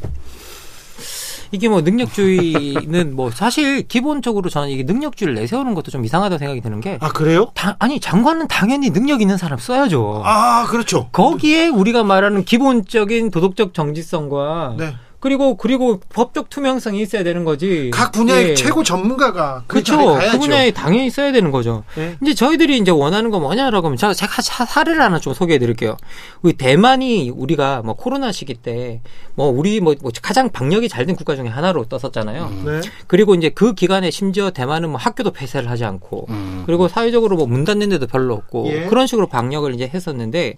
[1.52, 6.80] 이게 뭐 능력주의는 뭐 사실 기본적으로 저는 이게 능력주의를 내세우는 것도 좀 이상하다고 생각이 드는
[6.80, 6.98] 게.
[7.00, 7.50] 아, 그래요?
[7.54, 10.22] 다, 아니, 장관은 당연히 능력 있는 사람 써야죠.
[10.24, 11.08] 아, 그렇죠.
[11.12, 14.94] 거기에 우리가 말하는 기본적인 도덕적 정지성과 네.
[15.22, 17.92] 그리고 그리고 법적 투명성이 있어야 되는 거지.
[17.94, 18.54] 각 분야의 예.
[18.54, 20.18] 최고 전문가가 그 그렇죠.
[20.32, 21.84] 그 분야에 당연히 있어야 되는 거죠.
[21.96, 22.16] 예.
[22.20, 25.96] 이제 저희들이 이제 원하는 거 뭐냐라고 하면 제가, 제가 사례를 하나 좀 소개해 드릴게요.
[26.42, 29.00] 우리 대만이 우리가 뭐 코로나 시기 때
[29.34, 32.44] 뭐 우리 뭐, 뭐 가장 방역이 잘 된 국가 중에 하나로 떴었잖아요.
[32.44, 32.64] 음.
[32.64, 32.88] 네.
[33.08, 36.62] 그리고 이제 그 기간에 심지어 대만은 뭐 학교도 폐쇄를 하지 않고 음.
[36.66, 38.86] 그리고 사회적으로 뭐 문 닫는 데도 별로 없고 예.
[38.86, 40.54] 그런 식으로 방역을 이제 했었는데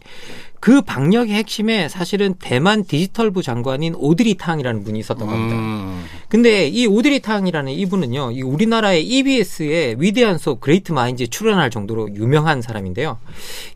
[0.60, 5.56] 그 방역의 핵심에 사실은 대만 디지털부 장관인 오드리 탕이라는 분이 있었던 겁니다.
[5.56, 6.04] 음.
[6.28, 12.62] 근데 이 오드리 탕이라는 이분은요, 이 우리나라의 EBS의 위대한 수업 Great Minds에 출연할 정도로 유명한
[12.62, 13.18] 사람인데요.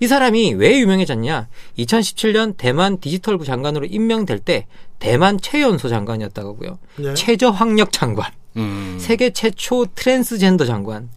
[0.01, 1.49] 이 사람이 왜 유명해졌냐?
[1.79, 4.67] 2017년 대만 디지털부 장관으로 임명될 때
[4.99, 6.79] 대만 최연소 장관이었다고요.
[6.97, 7.15] 네.
[7.15, 8.31] 최저 학력 장관.
[8.57, 8.97] 음.
[9.01, 11.09] 세계 최초 트랜스젠더 장관.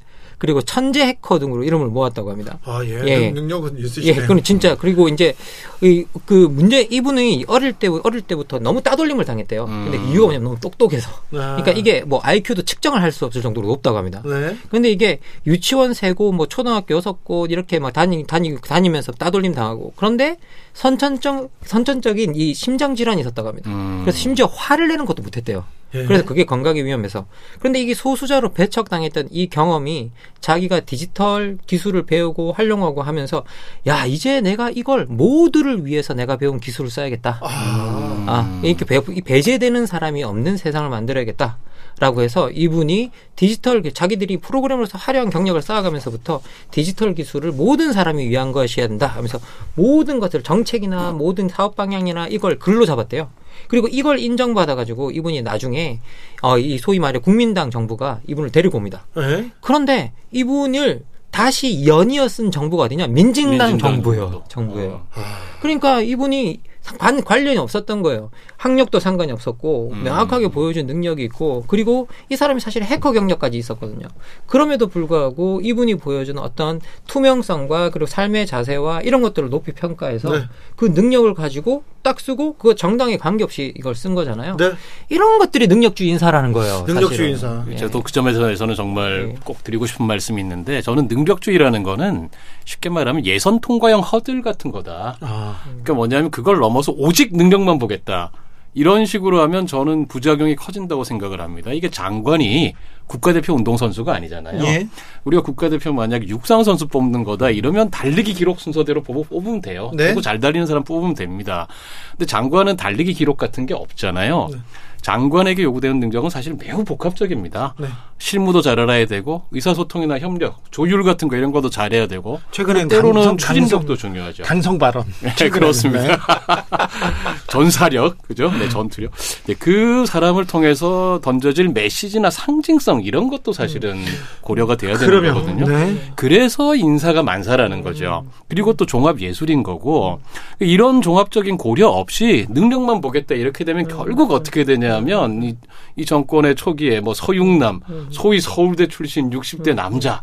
[0.41, 2.57] 그리고 천재 해커 등으로 이름을 모았다고 합니다.
[2.65, 2.99] 아, 예.
[3.05, 3.29] 예.
[3.29, 4.09] 능력은 있으시네요.
[4.09, 5.35] 예, 그건 진짜 그리고 이제
[5.81, 9.65] 이, 그 문제 이분이 어릴 때 어릴 때부터 너무 따돌림을 당했대요.
[9.65, 9.91] 음.
[9.91, 11.11] 근데 이유가 뭐냐면 너무 똑똑해서.
[11.11, 11.61] 아.
[11.61, 14.23] 그러니까 이게 뭐 IQ도 측정을 할 수 없을 정도로 높다고 합니다.
[14.25, 14.57] 네.
[14.69, 19.93] 근데 이게 유치원 세고 뭐 초등학교 여섯 곳 이렇게 막 다니 다니 다니면서 따돌림 당하고
[19.97, 20.37] 그런데
[20.73, 23.69] 선천적 선천적인 이 심장 질환이 있었다고 합니다.
[23.69, 23.99] 음.
[24.03, 25.65] 그래서 심지어 화를 내는 것도 못했대요.
[25.93, 26.05] 예.
[26.05, 27.25] 그래서 그게 건강에 위험해서.
[27.59, 33.43] 그런데 이게 소수자로 배척당했던 이 경험이 자기가 디지털 기술을 배우고 활용하고 하면서
[33.87, 37.39] 야 이제 내가 이걸 모두를 위해서 내가 배운 기술을 써야겠다.
[37.41, 41.57] 아, 아 이렇게 배, 배제되는 사람이 없는 세상을 만들어야겠다.
[42.01, 46.41] 라고 해서 이분이 디지털 자기들이 프로그램으로서 화려한 경력을 쌓아가면서부터
[46.71, 49.39] 디지털 기술을 모든 사람이 위한 것이어야 된다 하면서
[49.75, 53.29] 모든 것을 정책이나 모든 사업 방향이나 이걸 글로 잡았대요.
[53.67, 55.99] 그리고 이걸 인정받아가지고 이분이 나중에
[56.41, 59.05] 어, 이 소위 말해 국민당 정부가 이분을 데리고 옵니다.
[59.17, 59.51] 에?
[59.61, 63.07] 그런데 이분을 다시 연이어 쓴 정부가 어디냐?
[63.07, 64.43] 민진당, 민진당 정부요.
[64.47, 64.91] 정부예요.
[65.15, 65.21] 어.
[65.61, 66.61] 그러니까 이분이
[66.97, 68.31] 관, 관련이 없었던 거예요.
[68.57, 70.03] 학력도 상관이 없었고 음.
[70.03, 74.07] 명확하게 보여준 능력이 있고 그리고 이 사람이 사실 해커 경력까지 있었거든요.
[74.47, 80.43] 그럼에도 불구하고 이분이 보여주는 어떤 투명성과 그리고 삶의 자세와 이런 것들을 높이 평가해서 네.
[80.75, 84.57] 그 능력을 가지고 딱 쓰고 그거 정당에 관계없이 이걸 쓴 거잖아요.
[84.57, 84.71] 네.
[85.09, 86.83] 이런 것들이 능력주의 인사라는 거예요.
[86.87, 87.63] 능력주의 인사.
[87.69, 87.75] 예.
[87.75, 89.39] 저도 그 점에서는 정말 예.
[89.43, 92.29] 꼭 드리고 싶은 말씀이 있는데 저는 능력주의라는 거는
[92.65, 95.17] 쉽게 말하면 예선 통과형 허들 같은 거다.
[95.21, 95.61] 아.
[95.63, 98.31] 그러니까 뭐냐면 그걸 넘 어서 오직 능력만 보겠다.
[98.73, 101.71] 이런 식으로 하면 저는 부작용이 커진다고 생각을 합니다.
[101.73, 102.73] 이게 장관이
[103.05, 104.63] 국가대표 운동선수가 아니잖아요.
[104.63, 104.87] 예.
[105.25, 109.91] 우리가 국가대표 만약 육상 선수 뽑는 거다 이러면 달리기 기록 순서대로 뽑으면 돼요.
[109.93, 110.05] 네.
[110.05, 111.67] 그리고 잘 달리는 사람 뽑으면 됩니다.
[112.11, 114.47] 근데 장관은 달리기 기록 같은 게 없잖아요.
[114.51, 114.57] 네.
[115.01, 117.73] 장관에게 요구되는 능력은 사실 매우 복합적입니다.
[117.79, 117.87] 네.
[118.19, 123.37] 실무도 잘 알아야 되고 의사소통이나 협력, 조율 같은 거 이런 것도 잘해야 되고 최근에 때로는
[123.37, 124.43] 추진력도 중요하죠.
[124.43, 125.03] 간성 발언.
[125.21, 126.19] 네, 그렇습니다.
[127.51, 127.63] 네.
[127.71, 128.51] 전사력, 그죠?
[128.51, 129.11] 네, 전투력.
[129.45, 134.05] 네, 그 사람을 통해서 던져질 메시지나 상징성 이런 것도 사실은 음.
[134.41, 135.65] 고려가 돼야 되는 그러면, 거거든요.
[135.65, 136.11] 네.
[136.15, 138.25] 그래서 인사가 만사라는 거죠.
[138.47, 140.19] 그리고 또 종합 예술인 거고
[140.59, 145.55] 이런 종합적인 고려 없이 능력만 보겠다 이렇게 되면 결국 어떻게 되냐 왜냐하면 이,
[145.95, 147.79] 이 정권의 초기에 뭐 서육남,
[148.09, 150.21] 소위 서울대 출신 60대 남자,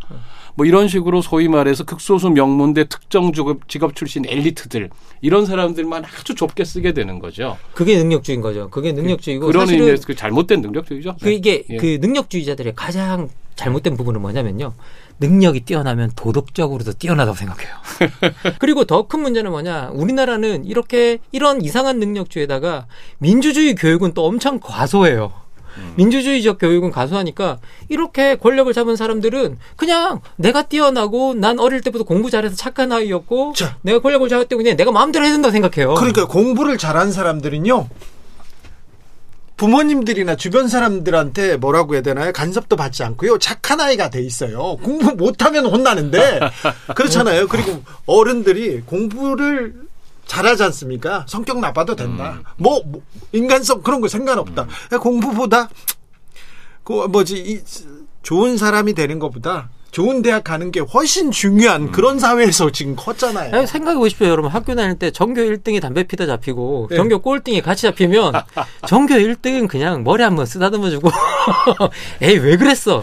[0.58, 3.30] 뭐 이런 식으로 소위 말해서 극소수 명문대 특정
[3.68, 4.90] 직업 출신 엘리트들
[5.20, 7.56] 이런 사람들만 아주 좁게 쓰게 되는 거죠.
[7.74, 8.68] 그게 능력주의인 거죠.
[8.68, 11.14] 그게 능력주의고 그런 의미에서 그 잘못된 능력주의죠.
[11.22, 11.76] 그 이게 네.
[11.76, 14.72] 그 능력주의자들의 가장 잘못된 부분은 뭐냐면요.
[15.20, 17.74] 능력이 뛰어나면 도덕적으로도 뛰어나다고 생각해요.
[18.58, 19.90] 그리고 더 큰 문제는 뭐냐.
[19.94, 22.86] 우리나라는 이렇게 이런 이상한 능력주의에다가
[23.18, 25.32] 민주주의 교육은 또 엄청 과소해요.
[25.78, 25.94] 음.
[25.96, 32.56] 민주주의적 교육은 가소하니까 이렇게 권력을 잡은 사람들은 그냥 내가 뛰어나고 난 어릴 때부터 공부 잘해서
[32.56, 33.76] 착한 아이였고 자.
[33.82, 35.94] 내가 권력을 잡았기 때문에 내가 마음대로 해야 된다고 생각해요.
[35.94, 37.88] 그러니까 공부를 잘한 사람들은요.
[39.56, 42.32] 부모님들이나 주변 사람들한테 뭐라고 해야 되나요?
[42.32, 43.38] 간섭도 받지 않고요.
[43.38, 44.76] 착한 아이가 돼 있어요.
[44.76, 46.38] 공부 못하면 혼나는데
[46.94, 47.48] 그렇잖아요.
[47.48, 49.87] 그리고 어른들이 공부를
[50.28, 51.24] 잘하지 않습니까?
[51.26, 52.34] 성격 나빠도 된다.
[52.38, 52.44] 음.
[52.56, 53.02] 뭐, 뭐,
[53.32, 54.68] 인간성 그런 거 상관없다.
[54.92, 54.98] 음.
[55.00, 55.68] 공부보다
[56.84, 57.60] 그 뭐지 이,
[58.22, 61.92] 좋은 사람이 되는 것보다 좋은 대학 가는 게 훨씬 중요한 음.
[61.92, 63.54] 그런 사회에서 지금 컸잖아요.
[63.54, 64.50] 아니, 생각해 보십시오, 여러분.
[64.50, 66.96] 학교 다닐 때 전교 1등이 담배 피다 잡히고 네.
[66.96, 68.34] 전교 꼴등이 같이 잡히면
[68.86, 71.10] 전교 1등은 그냥 머리 한번 쓰다듬어 주고
[72.22, 73.02] 에이, 왜 그랬어?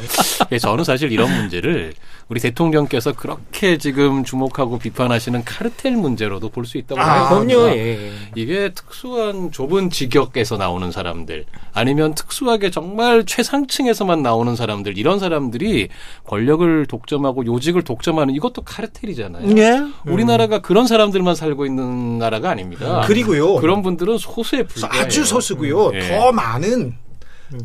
[0.51, 1.93] 예, 저는 사실 이런 문제를
[2.27, 7.59] 우리 대통령께서 그렇게 지금 주목하고 비판하시는 카르텔 문제로도 볼 수 있다고 아, 생각합니다.
[7.61, 8.11] 아, 예.
[8.33, 15.89] 이게 특수한 좁은 직역에서 나오는 사람들 아니면 특수하게 정말 최상층에서만 나오는 사람들 이런 사람들이
[16.25, 19.55] 권력을 독점하고 요직을 독점하는 이것도 카르텔이잖아요.
[19.59, 19.81] 예?
[20.07, 23.03] 우리나라가 그런 사람들만 살고 있는 나라가 아닙니다.
[23.05, 23.57] 그리고요.
[23.57, 25.03] 그런 분들은 소수에 불과해요.
[25.03, 25.89] 아주 소수고요.
[25.89, 25.99] 음.
[26.09, 26.95] 더 많은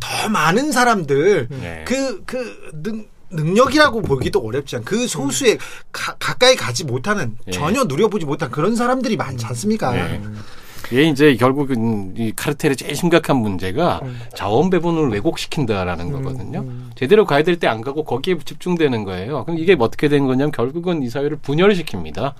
[0.00, 1.84] 더 많은 사람들 네.
[1.86, 4.84] 그, 그, 능, 능력이라고 보기도 어렵지 않.
[4.84, 5.58] 그 소수의
[5.92, 7.52] 가, 가까이 가지 못하는 네.
[7.52, 9.92] 전혀 누려보지 못한 그런 사람들이 많지 않습니까?
[9.92, 10.20] 네.
[10.90, 14.18] 이게 이제 결국은 이 카르텔의 제일 심각한 문제가 음.
[14.34, 16.12] 자원 배분을 왜곡시킨다라는 음.
[16.24, 16.60] 거거든요.
[16.62, 16.90] 음.
[16.96, 19.44] 제대로 가야 될 때 안 가고 거기에 집중되는 거예요.
[19.44, 22.32] 그럼 이게 어떻게 된 거냐면 결국은 이 사회를 분열시킵니다.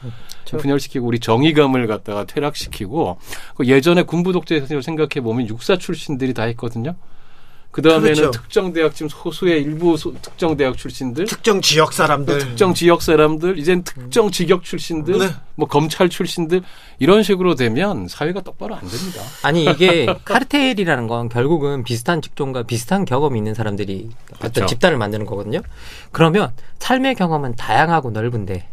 [0.58, 3.18] 분열시키고 우리 정의감을 갖다가 퇴락시키고
[3.54, 6.96] 그 예전에 군부 독재에서 생각해 보면 육사 출신들이 다 했거든요.
[7.70, 8.30] 그 다음에는 그렇죠.
[8.32, 13.58] 특정 대학 지금 소수의 일부 소, 특정 대학 출신들, 특정 지역 사람들, 특정 지역 사람들,
[13.58, 15.28] 이젠 특정 직역 출신들, 네.
[15.54, 16.62] 뭐 검찰 출신들
[16.98, 19.22] 이런 식으로 되면 사회가 똑바로 안 됩니다.
[19.42, 24.66] 아니 이게 카르텔이라는 건 결국은 비슷한 직종과 비슷한 경험이 있는 사람들이 어떤 그렇죠.
[24.66, 25.60] 집단을 만드는 거거든요.
[26.10, 28.66] 그러면 삶의 경험은 다양하고 넓은데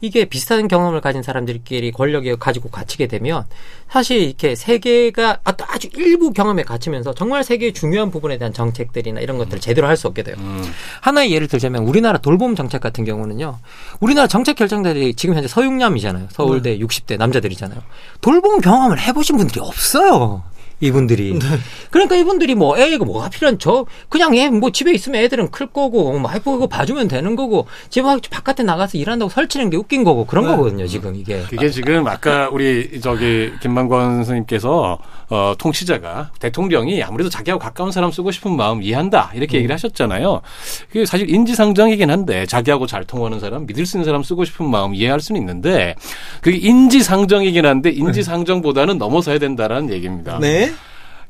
[0.00, 3.44] 이게 비슷한 경험을 가진 사람들끼리 권력에 가지고 갇히게 되면
[3.90, 9.60] 사실 이렇게 세계가 아주 일부 경험에 갇히면서 정말 세계의 중요한 부분에 대한 정책들이나 이런 것들을
[9.60, 10.36] 제대로 할 수 없게 돼요.
[10.38, 10.62] 음.
[11.00, 13.58] 하나의 예를 들자면 우리나라 돌봄 정책 같은 경우는요.
[14.00, 16.28] 우리나라 정책 결정자들이 지금 현재 서육남이잖아요.
[16.30, 16.78] 서울대 네.
[16.84, 17.80] 60대 남자들이잖아요.
[18.20, 20.42] 돌봄 경험을 해보신 분들이 없어요.
[20.80, 21.38] 이분들이.
[21.38, 21.46] 네.
[21.90, 26.28] 그러니까 이분들이 뭐 애가 뭐가 필요한 저 그냥 얘뭐 집에 있으면 애들은 클 거고 뭐
[26.28, 30.50] 와이프 그거 봐주면 되는 거고 집 바깥에 나가서 일한다고 설치는 게 웃긴 거고 그런 네.
[30.50, 31.42] 거거든요 지금 이게.
[31.48, 34.98] 그게 지금 아까 우리 저기 김만권 선생님께서
[35.28, 39.58] 어, 통치자가 대통령이 아무래도 자기하고 가까운 사람 쓰고 싶은 마음 이해한다 이렇게 음.
[39.58, 40.42] 얘기를 하셨잖아요.
[40.88, 44.94] 그게 사실 인지상정이긴 한데 자기하고 잘 통하는 사람 믿을 수 있는 사람 쓰고 싶은 마음
[44.94, 45.94] 이해할 수는 있는데
[46.42, 50.38] 그게 인지상정이긴 한데 인지상정보다는 넘어서야 된다라는 얘기입니다.
[50.38, 50.65] 네.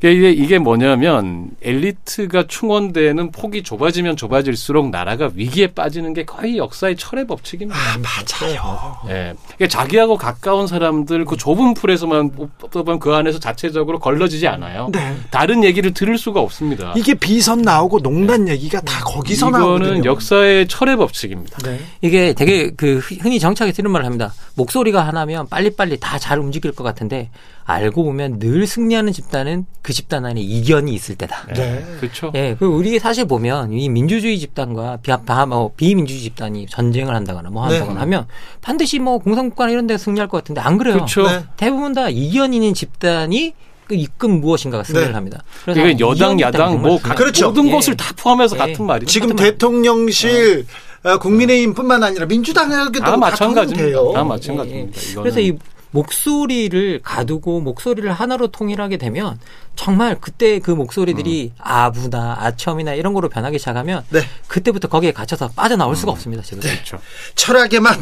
[0.01, 6.97] 그러니까 이게, 이게 뭐냐면 엘리트가 충원되는 폭이 좁아지면 좁아질수록 나라가 위기에 빠지는 게 거의 역사의
[6.97, 7.78] 철의 법칙입니다.
[7.78, 8.97] 아, 맞아요.
[9.09, 9.12] 예.
[9.12, 9.35] 네.
[9.56, 14.90] 그러니까 자기하고 가까운 사람들 그 좁은 풀에서만 뽑으면 그 안에서 자체적으로 걸러지지 않아요.
[14.93, 15.16] 네.
[15.31, 16.93] 다른 얘기를 들을 수가 없습니다.
[16.97, 19.86] 이게 비선 나오고 농단 얘기가 다 거기서 나오거든요.
[19.86, 21.59] 이거는 역사의 철의 법칙입니다.
[21.59, 21.81] 네.
[22.02, 24.35] 이게 되게 그 흔히 정착에 쓰는 말을 합니다.
[24.56, 27.31] 목소리가 하나면 빨리빨리 다 잘 움직일 것 같은데
[27.66, 31.48] 알고 보면 늘 승리하는 집단은 그 집단 안에 이견이 있을 때다.
[31.55, 31.84] 네.
[31.98, 32.30] 그렇죠.
[32.36, 32.55] 예.
[32.56, 35.10] 그 우리 사실 보면 이 민주주의 집단과 비,
[35.48, 38.01] 뭐 비민주주의 집단이 전쟁을 한다거나 뭐 한다거나 네.
[38.01, 38.26] 하면
[38.60, 40.94] 반드시 뭐 공산국가나 이런 데서 승리할 것 같은데 안 그래요.
[40.94, 41.26] 그렇죠.
[41.26, 41.43] 네.
[41.56, 43.52] 대부분 다 이견 있는 집단이
[43.88, 45.14] 그 이끈 무엇인가가 승리를 네.
[45.14, 45.43] 합니다.
[45.64, 47.48] 그래서 여당, 야당 뭐 그렇죠.
[47.48, 47.72] 모든 예.
[47.72, 48.59] 것을 다 포함해서 예.
[48.59, 49.10] 같은 말이죠.
[49.10, 50.66] 지금 대통령실
[51.02, 51.18] 어.
[51.18, 54.12] 국민의힘뿐만 아니라 민주당에게도 다 마찬가지입니다.
[54.12, 55.01] 다 마찬가지입니다.
[55.01, 55.14] 예.
[55.14, 55.56] 그래서 이
[55.91, 59.39] 목소리를 가두고 목소리를 하나로 통일하게 되면
[59.75, 61.59] 정말 그때 그 목소리들이 음.
[61.59, 64.21] 아부나 아첨이나 이런 거로 변하기 시작하면 네.
[64.49, 65.97] 그때부터 거기에 갇혀서 빠져나올 음.
[65.97, 66.43] 수가 없습니다.
[66.43, 66.61] 지금.
[66.61, 66.73] 네.
[66.75, 66.99] 그렇죠.
[67.35, 68.01] 철학에만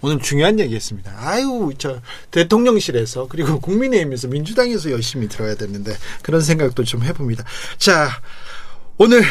[0.00, 1.12] 오늘 중요한 얘기했습니다.
[1.16, 2.00] 아유, 저
[2.30, 7.44] 대통령실에서 그리고 국민의힘에서 민주당에서 열심히 들어야 되는데 그런 생각도 좀 해봅니다.
[7.78, 8.08] 자,
[8.98, 9.24] 오늘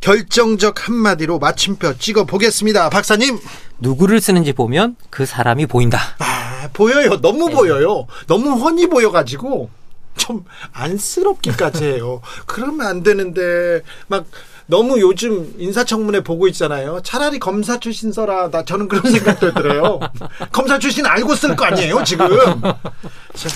[0.00, 2.90] 결정적 한마디로 마침표 찍어 보겠습니다.
[2.90, 3.38] 박사님.
[3.78, 5.98] 누구를 쓰는지 보면 그 사람이 보인다.
[6.18, 7.20] 아, 보여요.
[7.20, 7.54] 너무 네.
[7.54, 8.06] 보여요.
[8.26, 9.70] 너무 훤히 보여가지고
[10.16, 12.20] 좀 안쓰럽기까지 해요.
[12.46, 14.24] 그러면 안 되는데 막
[14.66, 17.00] 너무 요즘 인사청문회 보고 있잖아요.
[17.02, 18.48] 차라리 검사 출신 써라.
[18.50, 20.00] 나 저는 그런 생각도 들어요.
[20.52, 22.28] 검사 출신 알고 쓸 거 아니에요, 지금.
[22.62, 23.48] 자,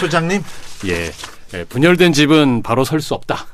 [0.00, 0.42] 소장님.
[0.86, 1.10] 예.
[1.54, 1.64] 예.
[1.64, 3.46] 분열된 집은 바로 설 수 없다.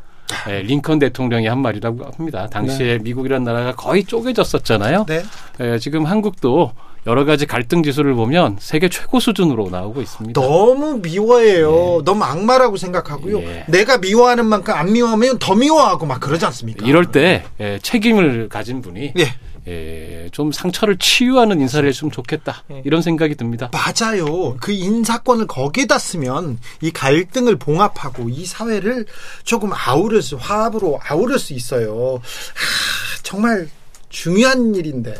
[0.49, 2.49] 네, 링컨 대통령이 한 말이라고 합니다.
[2.49, 2.99] 당시에 네.
[2.99, 5.05] 미국이라는 나라가 거의 쪼개졌었잖아요.
[5.07, 5.23] 네.
[5.59, 6.73] 네, 지금 한국도
[7.07, 10.41] 여러 가지 갈등 지수를 보면 세계 최고 수준으로 나오고 있습니다.
[10.41, 11.71] 너무 미워해요.
[11.71, 12.05] 네.
[12.05, 13.41] 너무 악마라고 생각하고요.
[13.43, 13.65] 예.
[13.69, 16.87] 내가 미워하는 만큼 안 미워하면 더 미워하고 막 그러지 않습니까?
[16.87, 19.35] 이럴 때 예, 책임을 가진 분이 예.
[19.69, 22.63] 예, 좀 상처를 치유하는 인사를 했으면 좋겠다.
[22.71, 22.83] 예.
[22.85, 23.71] 이런 생각이 듭니다.
[23.73, 24.57] 맞아요.
[24.61, 29.07] 그 인사권을 거기에다 쓰면 이 갈등을 봉합하고 이 사회를
[29.45, 32.21] 조금 아우를 수, 화합으로 아우를 수 있어요.
[32.23, 33.69] 하, 정말
[34.09, 35.15] 중요한 일인데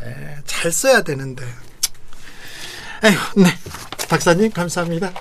[0.45, 1.45] 잘 써야 되는데.
[3.05, 3.51] 에휴, 네.
[4.09, 5.13] 박사님 감사합니다.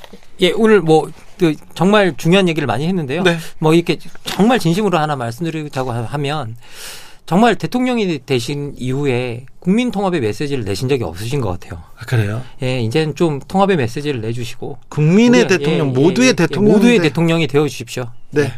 [0.41, 3.23] 예, 오늘 뭐그 정말 중요한 얘기를 많이 했는데요.
[3.23, 3.37] 네.
[3.59, 6.55] 뭐 이렇게 정말 진심으로 하나 말씀드리자고 하면
[7.25, 11.81] 정말 대통령이 되신 이후에 국민 통합의 메시지를 내신 적이 없으신 것 같아요.
[11.97, 12.43] 아, 그래요?
[12.61, 17.47] 예, 이제는 좀 통합의 메시지를 내주시고 국민의 우리 대통령, 예, 모두의 예, 대통령, 모두의 대통령이
[17.47, 18.11] 되어 주십시오.
[18.29, 18.43] 네.
[18.43, 18.53] 네.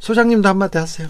[0.00, 1.08] 소장님도 한마디 하세요.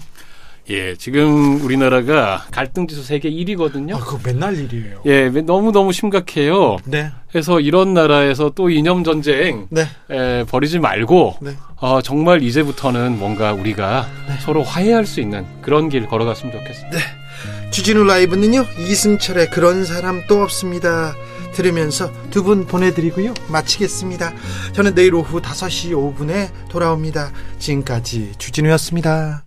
[0.69, 3.95] 예, 지금 우리나라가 갈등 지수 세계 1위거든요.
[3.95, 5.01] 아, 그거 맨날 1위예요.
[5.07, 6.77] 예, 너무 너무 심각해요.
[6.85, 7.11] 네.
[7.31, 9.87] 그래서 이런 나라에서 또 이념 전쟁 네.
[10.11, 11.55] 에, 버리지 말고 네.
[11.77, 14.35] 어, 정말 이제부터는 뭔가 우리가 네.
[14.41, 16.97] 서로 화해할 수 있는 그런 길 걸어갔으면 좋겠습니다.
[16.97, 17.03] 네.
[17.71, 21.15] 주진우 라이브는요 이승철의 그런 사람 또 없습니다.
[21.53, 24.33] 들으면서 두 분 보내드리고요 마치겠습니다.
[24.73, 27.31] 저는 내일 오후 5시 5분에 돌아옵니다.
[27.57, 29.43] 지금까지 주진우였습니다.